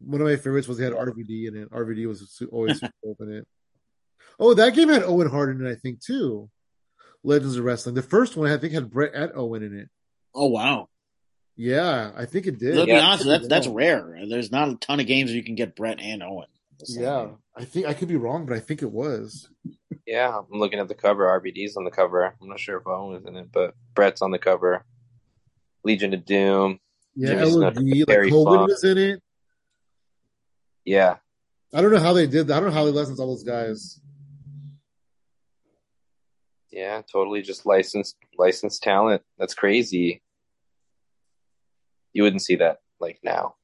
[0.00, 1.70] One of my favorites was they had RVD in it.
[1.70, 3.46] RVD was always super dope in it.
[4.38, 6.50] Oh, that game had Owen Hart in it, I think, too.
[7.22, 7.94] Legends of Wrestling.
[7.94, 9.88] The first one I think had Bret and Owen in it.
[10.34, 10.88] Oh wow.
[11.56, 12.74] Yeah, I think it did.
[12.74, 14.18] Let's be honest, that's that's rare.
[14.28, 16.48] There's not a ton of games where you can get Bret and Owen.
[16.82, 17.28] The same Yeah.
[17.56, 19.48] I think I could be wrong, but I think it was.
[20.06, 21.26] Yeah, I'm looking at the cover.
[21.26, 22.24] RVD's on the cover.
[22.24, 24.84] I'm not sure if Owen was in it, but Bret's on the cover.
[25.84, 26.80] Legion of Doom.
[27.14, 28.68] Yeah, Jimmy LOD, like Terry Hogan Funk.
[28.70, 29.22] was in it.
[30.84, 31.16] Yeah,
[31.72, 32.56] I don't know how they did that.
[32.56, 34.00] I don't know how they licensed all those guys.
[36.72, 39.22] yeah, totally just licensed licensed talent.
[39.38, 40.22] That's crazy.
[42.12, 43.61] You wouldn't see that like now, but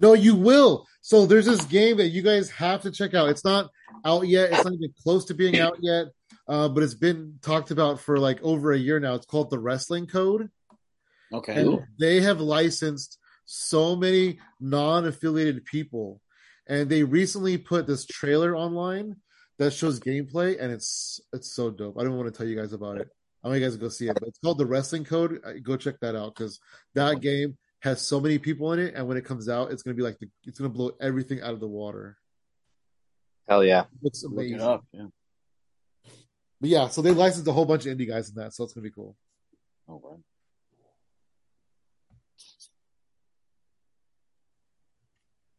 [0.00, 0.86] No, you will.
[1.02, 3.28] So there's this game that you guys have to check out.
[3.28, 3.70] It's not
[4.04, 4.50] out yet.
[4.52, 6.06] It's not even close to being out yet.
[6.48, 9.14] Uh, but it's been talked about for like over a year now.
[9.14, 10.50] It's called the Wrestling Code.
[11.32, 11.60] Okay.
[11.60, 16.20] and they have licensed so many non-affiliated people
[16.68, 19.16] and they recently put this trailer online
[19.58, 22.72] that shows gameplay and it's it's so dope i don't want to tell you guys
[22.72, 23.08] about it
[23.42, 25.76] i want you guys to go see it but it's called the wrestling code go
[25.76, 26.58] check that out because
[26.94, 29.94] that game has so many people in it and when it comes out it's going
[29.96, 32.16] to be like the, it's going to blow everything out of the water
[33.48, 33.84] hell yeah.
[34.02, 34.84] looks Look amazing it up.
[34.92, 35.06] Yeah.
[36.60, 38.72] but yeah so they licensed a whole bunch of indie guys in that so it's
[38.72, 39.16] going to be cool
[39.90, 40.20] Oh, right.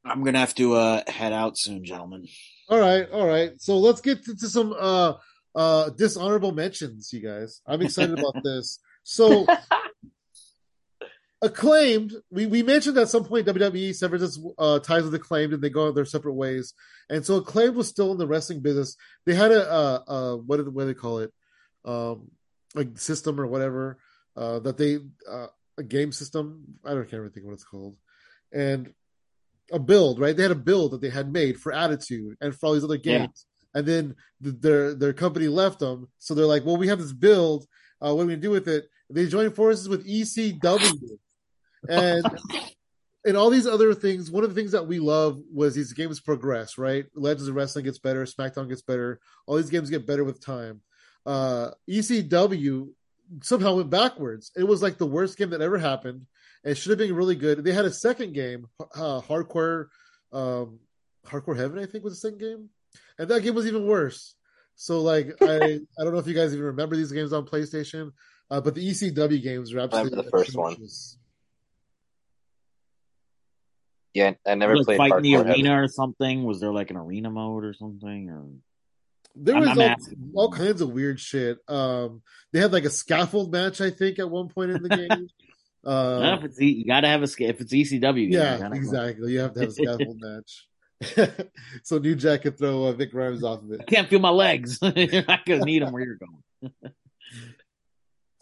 [0.05, 2.27] I'm gonna have to uh, head out soon, gentlemen.
[2.69, 3.51] All right, all right.
[3.57, 5.13] So let's get to, to some uh
[5.53, 7.61] uh dishonorable mentions, you guys.
[7.67, 8.79] I'm excited about this.
[9.03, 9.45] So
[11.41, 12.13] acclaimed.
[12.29, 15.69] We we mentioned at some point WWE severed its uh, ties with acclaimed, and they
[15.69, 16.73] go their separate ways.
[17.09, 18.95] And so acclaimed was still in the wrestling business.
[19.25, 21.33] They had a, a, a what do what do they call it,
[21.85, 22.31] um,
[22.75, 23.97] like system or whatever
[24.35, 24.99] uh, that they
[25.29, 25.47] uh,
[25.77, 26.63] a game system.
[26.85, 27.97] I don't even think what it's called,
[28.53, 28.93] and
[29.71, 30.19] a build.
[30.19, 32.83] Right, they had a build that they had made for Attitude and for all these
[32.83, 33.45] other games.
[33.45, 33.79] Yeah.
[33.79, 37.13] And then the, their their company left them, so they're like, "Well, we have this
[37.13, 37.65] build.
[38.01, 41.17] Uh, what are we gonna do with it?" They joined forces with ECW,
[41.89, 42.25] and
[43.25, 44.31] and all these other things.
[44.31, 46.77] One of the things that we love was these games progress.
[46.77, 49.19] Right, Legends of Wrestling gets better, SmackDown gets better.
[49.45, 50.81] All these games get better with time.
[51.25, 52.89] Uh, ECW
[53.41, 54.51] somehow went backwards.
[54.55, 56.25] It was like the worst game that ever happened.
[56.63, 57.63] It should have been really good.
[57.63, 59.87] They had a second game, uh, Hardcore,
[60.31, 60.79] um,
[61.25, 62.69] Hardcore Heaven, I think was the second game,
[63.17, 64.35] and that game was even worse.
[64.75, 68.11] So like I I don't know if you guys even remember these games on PlayStation,
[68.49, 70.75] uh, but the ECW games were absolutely the first one.
[74.13, 74.97] Yeah, I never like played.
[74.97, 75.71] Fight in the arena Heaven.
[75.71, 76.43] or something.
[76.43, 78.29] Was there like an arena mode or something?
[78.29, 78.45] Or
[79.35, 79.95] there was all,
[80.35, 81.59] all, kinds of weird shit.
[81.67, 82.21] Um,
[82.51, 85.27] they had like a scaffold match, I think, at one point in the game.
[85.83, 88.31] Uh, no, if it's, you got to have a if it's ECW.
[88.31, 89.33] Yeah, you exactly.
[89.33, 90.67] You have to have a scaffold match.
[91.83, 93.81] so New Jack could throw uh, Vic Grimes off of it.
[93.81, 94.77] I can't feel my legs.
[94.81, 96.73] you're not gonna need them where you're going.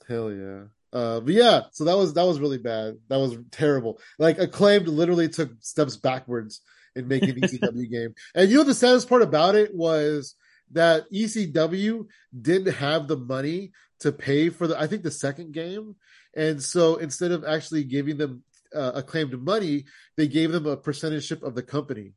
[0.07, 0.63] Hell yeah.
[0.91, 2.97] Uh, but yeah, so that was that was really bad.
[3.09, 3.99] That was terrible.
[4.17, 6.61] Like acclaimed literally took steps backwards
[6.95, 8.15] in making the ECW game.
[8.33, 10.35] And you know the saddest part about it was
[10.71, 12.05] that ECW
[12.39, 15.95] didn't have the money to pay for the I think the second game.
[16.35, 18.43] And so instead of actually giving them
[18.75, 19.85] uh, acclaimed money,
[20.15, 22.13] they gave them a percentage ship of the company.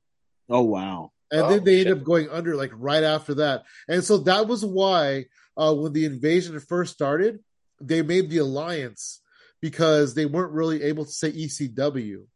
[0.49, 1.13] Oh wow!
[1.31, 1.87] And oh, then they shit.
[1.89, 3.65] ended up going under like right after that.
[3.89, 5.27] And so that was why
[5.57, 7.41] uh, when the invasion first started,
[7.87, 9.21] they made the alliance
[9.61, 12.27] because they weren't really able to say ECW.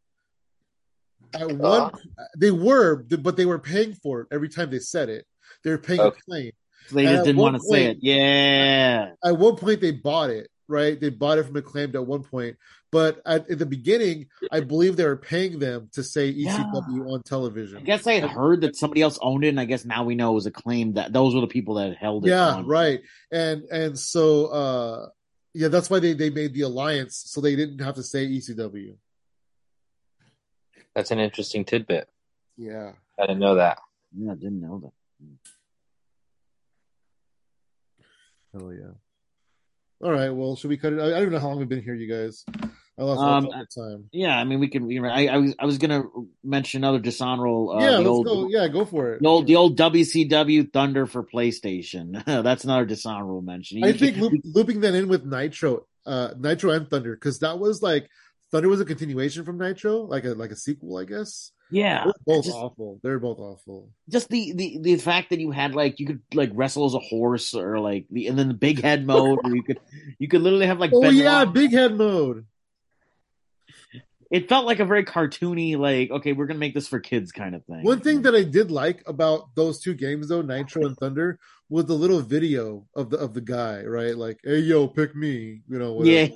[1.35, 1.93] At one,
[2.39, 5.27] they were, but they were paying for it every time they said it.
[5.65, 6.17] They were paying okay.
[6.19, 6.53] Acclaim.
[6.89, 7.99] So they just didn't want to say it.
[8.01, 9.11] Yeah.
[9.25, 11.01] At one point, they bought it right?
[11.01, 12.57] They bought it from Acclaimed at one point,
[12.91, 17.13] but at, at the beginning, I believe they were paying them to say ECW yeah.
[17.13, 17.79] on television.
[17.79, 20.15] I guess I had heard that somebody else owned it, and I guess now we
[20.15, 22.31] know it was Acclaimed that those were the people that held it.
[22.31, 22.67] Yeah, on.
[22.67, 23.01] right.
[23.31, 25.09] And and so uh
[25.57, 28.95] yeah, that's why they they made the alliance so they didn't have to say ECW.
[30.95, 32.09] That's an interesting tidbit.
[32.59, 33.79] Yeah, I didn't know that.
[34.15, 34.93] Yeah, I didn't know that.
[38.53, 38.93] Hell yeah.
[40.03, 40.29] All right.
[40.29, 41.01] Well, should we cut it?
[41.01, 42.45] I, I don't even know how long we've been here, you guys.
[42.99, 44.09] I lost um, time.
[44.11, 44.91] Yeah, I mean, we can.
[45.05, 46.05] I, I was I was gonna
[46.43, 47.73] mention another dishonorable.
[47.73, 48.49] Uh, yeah, let's old, go.
[48.49, 49.23] Yeah, go for it.
[49.23, 52.25] The old the old WCW Thunder for PlayStation.
[52.43, 53.79] That's another dishonorable mention.
[53.79, 57.59] You I think loop, looping that in with Nitro, uh, Nitro and Thunder, because that
[57.59, 58.09] was like
[58.51, 61.53] Thunder was a continuation from Nitro, like a like a sequel, I guess.
[61.71, 63.01] Yeah, They're both just, awful.
[63.03, 63.91] They're both awful.
[64.09, 67.01] Just the, the the fact that you had like you could like wrestle as a
[67.01, 69.81] horse or like the and then the big head mode where you could
[70.19, 72.47] you could literally have like oh yeah big head mode.
[74.31, 77.55] It felt like a very cartoony, like okay, we're gonna make this for kids kind
[77.55, 77.83] of thing.
[77.83, 81.39] One thing that I did like about those two games though, Nitro and Thunder,
[81.69, 84.17] was the little video of the of the guy, right?
[84.17, 85.93] Like, hey yo, pick me, you know.
[85.93, 86.35] Whatever.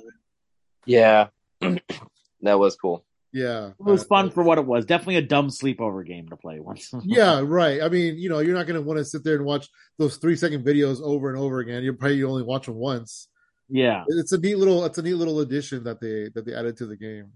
[0.85, 1.27] Yeah,
[1.61, 1.77] yeah,
[2.41, 3.03] that was cool.
[3.33, 4.85] Yeah, it was uh, fun for what it was.
[4.85, 6.93] Definitely a dumb sleepover game to play once.
[7.03, 7.81] yeah, right.
[7.81, 10.17] I mean, you know, you're not going to want to sit there and watch those
[10.17, 11.83] three second videos over and over again.
[11.83, 13.29] You'll probably only watch them once.
[13.69, 16.77] Yeah, it's a neat little, it's a neat little addition that they that they added
[16.77, 17.31] to the game.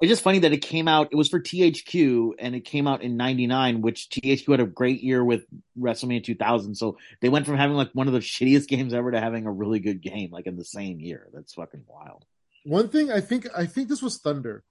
[0.00, 1.08] It's just funny that it came out.
[1.10, 5.02] It was for THQ, and it came out in '99, which THQ had a great
[5.02, 5.44] year with
[5.78, 6.74] WrestleMania 2000.
[6.76, 9.52] So they went from having like one of the shittiest games ever to having a
[9.52, 11.28] really good game, like in the same year.
[11.32, 12.24] That's fucking wild.
[12.64, 14.64] One thing I think, I think this was Thunder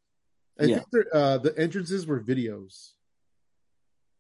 [0.59, 0.79] I yeah.
[0.91, 2.91] think uh, the entrances were videos.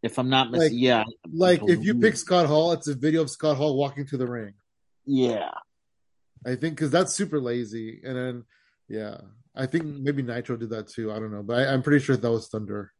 [0.03, 1.03] If I'm not mistaken, like, yeah.
[1.31, 4.27] Like if you pick Scott Hall, it's a video of Scott Hall walking to the
[4.27, 4.53] ring.
[5.05, 5.51] Yeah.
[6.45, 8.01] I think because that's super lazy.
[8.03, 8.43] And then,
[8.87, 9.17] yeah,
[9.57, 11.11] I think maybe Nitro did that too.
[11.11, 12.93] I don't know, but I, am pretty sure that was Thunder.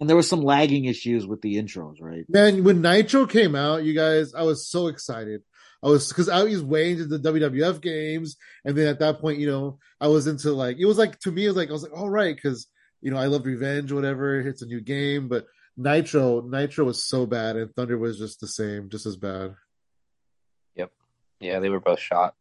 [0.00, 2.24] And there was some lagging issues with the intros, right?
[2.28, 5.42] Man, when Nitro came out, you guys, I was so excited.
[5.82, 9.38] I was because I was way into the WWF games, and then at that point,
[9.38, 11.72] you know, I was into like it was like to me, it was like I
[11.72, 12.68] was like, all right, because
[13.00, 14.40] you know, I love Revenge, whatever.
[14.40, 18.46] It's a new game, but Nitro, Nitro was so bad, and Thunder was just the
[18.46, 19.56] same, just as bad.
[20.76, 20.92] Yep.
[21.40, 22.34] Yeah, they were both shot.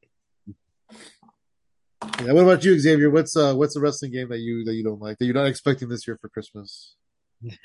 [2.23, 2.34] Yeah.
[2.34, 3.10] What about you, Xavier?
[3.10, 5.48] What's uh, what's the wrestling game that you that you don't like that you're not
[5.48, 6.95] expecting this year for Christmas?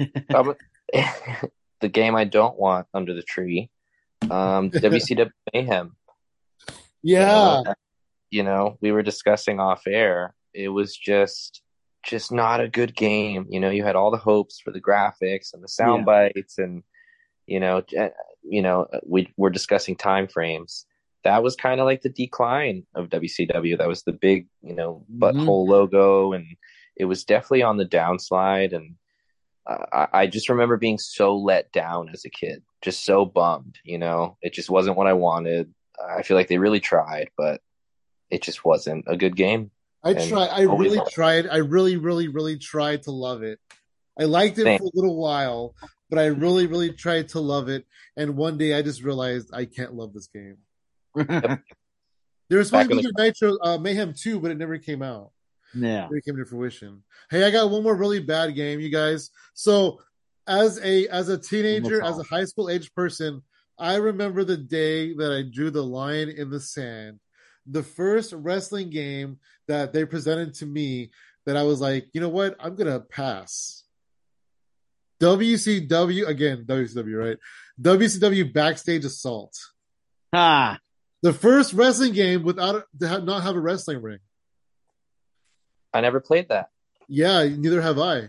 [1.81, 3.71] the game I don't want under the tree,
[4.31, 5.97] um, WCW Mayhem.
[7.03, 7.63] Yeah.
[7.67, 7.75] Uh,
[8.31, 10.35] you know, we were discussing off air.
[10.53, 11.63] It was just
[12.05, 13.47] just not a good game.
[13.49, 16.31] You know, you had all the hopes for the graphics and the sound yeah.
[16.33, 16.83] bites, and
[17.47, 17.83] you know,
[18.43, 20.87] you know, we we're discussing time frames.
[21.27, 23.79] That was kind of like the decline of WCW.
[23.79, 25.71] That was the big, you know, butthole mm-hmm.
[25.73, 26.47] logo, and
[26.95, 28.73] it was definitely on the downslide.
[28.73, 28.95] And
[29.67, 33.77] uh, I, I just remember being so let down as a kid, just so bummed.
[33.83, 35.75] You know, it just wasn't what I wanted.
[36.01, 37.61] I feel like they really tried, but
[38.31, 39.73] it just wasn't a good game.
[40.05, 40.51] I tried.
[40.51, 41.49] I really tried.
[41.49, 43.59] I really, really, really tried to love it.
[44.17, 45.75] I liked it for a little while,
[46.09, 47.85] but I really, really tried to love it.
[48.17, 50.59] And one day I just realized I can't love this game.
[52.49, 55.31] there was supposed to be Nitro uh, Mayhem 2, but it never came out.
[55.75, 56.09] Yeah.
[56.11, 57.03] It came to fruition.
[57.31, 59.31] Hey, I got one more really bad game, you guys.
[59.55, 60.01] So
[60.47, 63.43] as a as a teenager, as a high school age person,
[63.79, 67.19] I remember the day that I drew the line in the sand.
[67.67, 71.11] The first wrestling game that they presented to me
[71.47, 72.57] that I was like, you know what?
[72.61, 73.85] I'm gonna pass.
[75.21, 77.39] WCW again, WCW, right?
[77.81, 79.57] WCW Backstage Assault.
[80.33, 80.79] Ah,
[81.27, 84.21] the first wrestling game without to not have a wrestling ring.
[85.93, 86.71] I never played that.
[87.09, 88.29] Yeah, neither have I.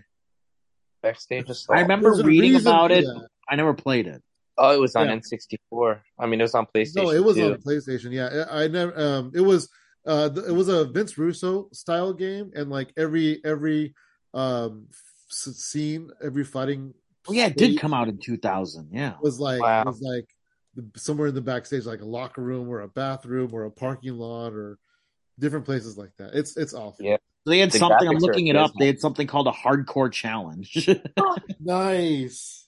[1.04, 1.78] Backstage Assault.
[1.78, 3.06] I remember reading about it.
[3.48, 4.24] I never played it.
[4.58, 5.18] Oh, it was on yeah.
[5.18, 6.00] N64.
[6.18, 6.96] I mean, it was on PlayStation.
[6.96, 7.52] No, it was too.
[7.52, 8.12] on PlayStation.
[8.12, 9.00] Yeah, I never.
[9.00, 9.70] Um, it was.
[10.04, 13.94] Uh, it was a Vince Russo style game, and like every every
[14.34, 14.88] um
[15.30, 16.96] scene, every fighting.
[17.30, 18.90] Oh, yeah, it did come out in 2000.
[18.92, 19.84] Yeah, was like wow.
[19.84, 20.26] was like
[20.96, 24.54] somewhere in the backstage, like a locker room or a bathroom or a parking lot
[24.54, 24.78] or
[25.40, 26.32] different places like that.
[26.34, 27.06] It's it's awful.
[27.06, 27.18] Yeah.
[27.46, 28.08] They had the something.
[28.08, 28.72] I'm looking it up.
[28.78, 30.90] They had something called a hardcore challenge.
[31.60, 32.68] nice.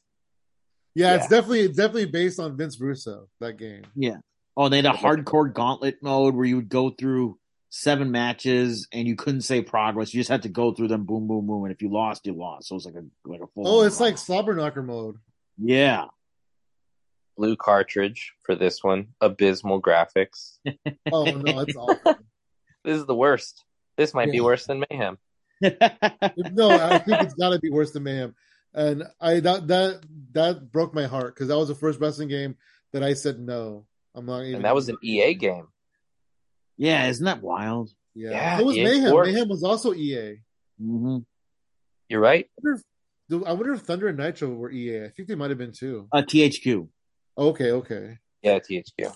[0.96, 3.84] Yeah, yeah, it's definitely it's definitely based on Vince Russo that game.
[3.96, 4.18] Yeah.
[4.56, 7.38] Oh, they had a hardcore gauntlet mode where you would go through
[7.70, 10.14] seven matches and you couldn't say progress.
[10.14, 12.34] You just had to go through them, boom, boom, boom, and if you lost, you
[12.34, 12.68] lost.
[12.68, 13.68] So it was like a like a full.
[13.68, 15.18] Oh, it's like slobber knocker mode.
[15.58, 16.06] Yeah.
[17.40, 19.08] Blue cartridge for this one.
[19.22, 20.58] Abysmal graphics.
[21.12, 22.16] oh no, it's awful.
[22.84, 23.64] this is the worst.
[23.96, 24.34] This might yeah.
[24.34, 25.18] be worse than Mayhem.
[25.62, 28.36] no, I think it's got to be worse than Mayhem.
[28.74, 30.02] And I that that
[30.34, 32.58] that broke my heart because that was the first wrestling game
[32.92, 33.86] that I said no.
[34.14, 34.56] I'm not even.
[34.56, 35.68] And that was an EA game.
[36.76, 37.90] Yeah, isn't that wild?
[38.16, 39.08] Yeah, yeah it was EA Mayhem.
[39.08, 39.32] Sports.
[39.32, 40.42] Mayhem was also EA.
[40.82, 41.20] Mm-hmm.
[42.10, 42.50] You're right.
[42.50, 42.82] I wonder,
[43.30, 45.06] if, I wonder, if, Thunder and Nitro were EA.
[45.06, 46.10] I think they might have been too.
[46.12, 46.90] Uh, THQ.
[47.40, 48.18] Okay, okay.
[48.42, 49.16] Yeah, THQ.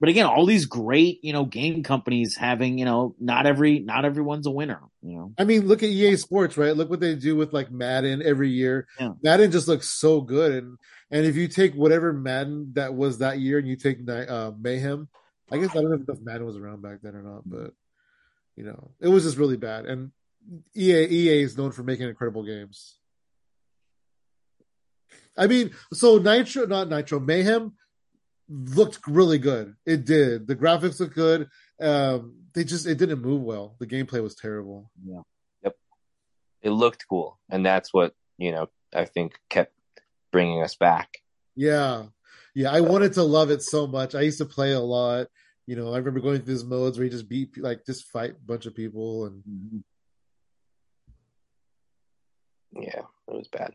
[0.00, 4.06] But again, all these great, you know, game companies having, you know, not every, not
[4.06, 4.80] everyone's a winner.
[5.02, 6.74] You know, I mean, look at EA Sports, right?
[6.74, 8.88] Look what they do with like Madden every year.
[8.98, 9.10] Yeah.
[9.22, 10.78] Madden just looks so good, and
[11.10, 15.08] and if you take whatever Madden that was that year, and you take uh, Mayhem,
[15.50, 17.72] I guess I don't know if Madden was around back then or not, but
[18.56, 19.86] you know, it was just really bad.
[19.86, 20.12] And
[20.74, 22.99] EA EA is known for making incredible games.
[25.36, 27.72] I mean, so Nitro, not Nitro, Mayhem
[28.48, 29.76] looked really good.
[29.86, 30.46] It did.
[30.46, 31.48] The graphics looked good.
[31.80, 33.76] Um, they just it didn't move well.
[33.78, 34.90] The gameplay was terrible.
[35.04, 35.22] Yeah.
[35.62, 35.76] Yep.
[36.62, 38.68] It looked cool, and that's what you know.
[38.92, 39.72] I think kept
[40.32, 41.18] bringing us back.
[41.54, 42.06] Yeah,
[42.54, 42.72] yeah.
[42.72, 44.14] I wanted to love it so much.
[44.14, 45.28] I used to play a lot.
[45.66, 48.32] You know, I remember going through these modes where you just beat, like, just fight
[48.32, 49.78] a bunch of people, and mm-hmm.
[52.82, 53.74] yeah, it was bad.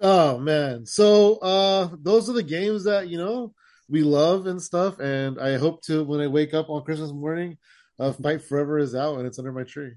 [0.00, 0.86] Oh man.
[0.86, 3.54] So uh those are the games that, you know,
[3.88, 4.98] we love and stuff.
[4.98, 7.58] And I hope to when I wake up on Christmas morning,
[7.98, 9.92] uh Fight Forever is out and it's under my tree.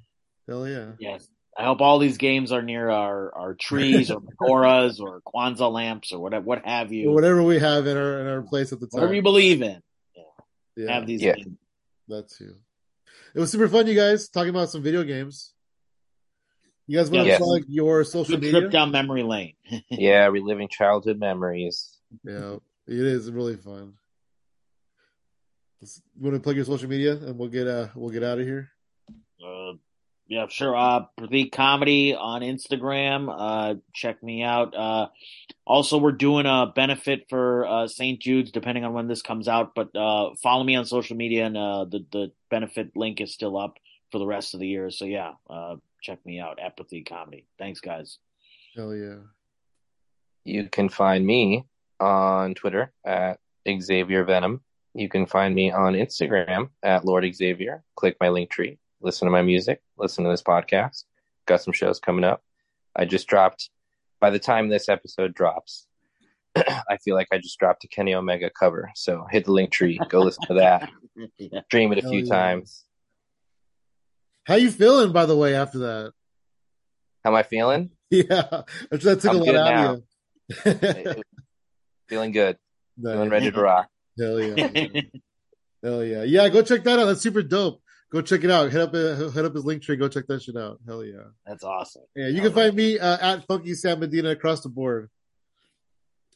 [0.47, 0.91] Hell yeah.
[0.99, 1.27] Yes.
[1.57, 6.11] I hope all these games are near our, our trees or menorahs or Kwanzaa lamps
[6.11, 7.11] or whatever what have you.
[7.11, 8.99] Whatever we have in our in our place at the time.
[8.99, 9.81] Whatever you believe in.
[10.15, 10.23] Yeah.
[10.75, 10.93] yeah.
[10.93, 11.35] Have these yeah.
[11.35, 11.57] games.
[12.07, 12.55] That's you.
[13.33, 15.54] It was super fun, you guys, talking about some video games.
[16.87, 18.59] You guys want to plug your social Good media?
[18.61, 19.55] Trip down memory lane.
[19.89, 21.97] yeah, reliving childhood memories.
[22.23, 22.57] Yeah,
[22.87, 23.93] it is really fun.
[25.81, 25.87] You
[26.19, 28.69] want to plug your social media, and we'll get uh we'll get out of here.
[29.43, 29.73] Uh,
[30.27, 30.75] yeah, sure.
[30.75, 33.33] Uh, Pratik Comedy on Instagram.
[33.35, 34.75] Uh, check me out.
[34.75, 35.07] Uh,
[35.67, 38.19] also, we're doing a benefit for uh, St.
[38.19, 39.73] Jude's, depending on when this comes out.
[39.75, 43.57] But uh, follow me on social media, and uh, the the benefit link is still
[43.57, 43.77] up
[44.11, 44.89] for the rest of the year.
[44.89, 45.75] So yeah, uh,
[46.05, 46.59] check me out.
[46.61, 47.47] Apathy Comedy.
[47.57, 48.19] Thanks, guys.
[48.75, 49.15] Hell yeah.
[50.43, 51.65] You can find me
[51.99, 54.61] on Twitter at Xavier Venom.
[54.93, 57.83] You can find me on Instagram at Lord Xavier.
[57.95, 58.77] Click my link tree.
[59.01, 59.81] Listen to my music.
[59.97, 61.05] Listen to this podcast.
[61.47, 62.43] Got some shows coming up.
[62.95, 63.71] I just dropped.
[64.21, 65.87] By the time this episode drops,
[66.55, 68.91] I feel like I just dropped a Kenny Omega cover.
[68.95, 69.99] So hit the link tree.
[70.09, 70.89] Go listen to that.
[71.37, 71.61] yeah.
[71.69, 72.33] Dream it a few yeah.
[72.33, 72.84] times.
[74.45, 76.13] How you feeling, by the way, after that?
[77.23, 77.89] How am I feeling?
[78.11, 78.61] Yeah,
[78.91, 79.93] that took I'm a lot out now.
[79.93, 81.23] of you.
[82.07, 82.55] feeling good.
[83.01, 83.31] Feeling Nice.
[83.31, 83.89] ready to rock.
[84.17, 84.67] Hell yeah.
[85.83, 86.23] Hell yeah.
[86.23, 87.05] Yeah, go check that out.
[87.05, 87.81] That's super dope.
[88.11, 88.71] Go check it out.
[88.71, 89.95] Hit up uh, hit up his link tree.
[89.97, 90.79] Go check that shit out.
[90.87, 91.23] Hell yeah.
[91.47, 92.03] That's awesome.
[92.15, 95.09] Yeah, you can find me uh, at Funky Sam Medina across the board.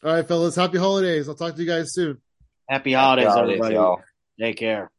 [0.04, 0.56] All right, fellas.
[0.56, 1.30] Happy holidays.
[1.30, 2.18] I'll talk to you guys soon.
[2.68, 3.76] Happy holidays, Holidays, everybody.
[3.76, 4.02] y'all.
[4.40, 4.90] Take care.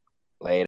[0.40, 0.56] Later.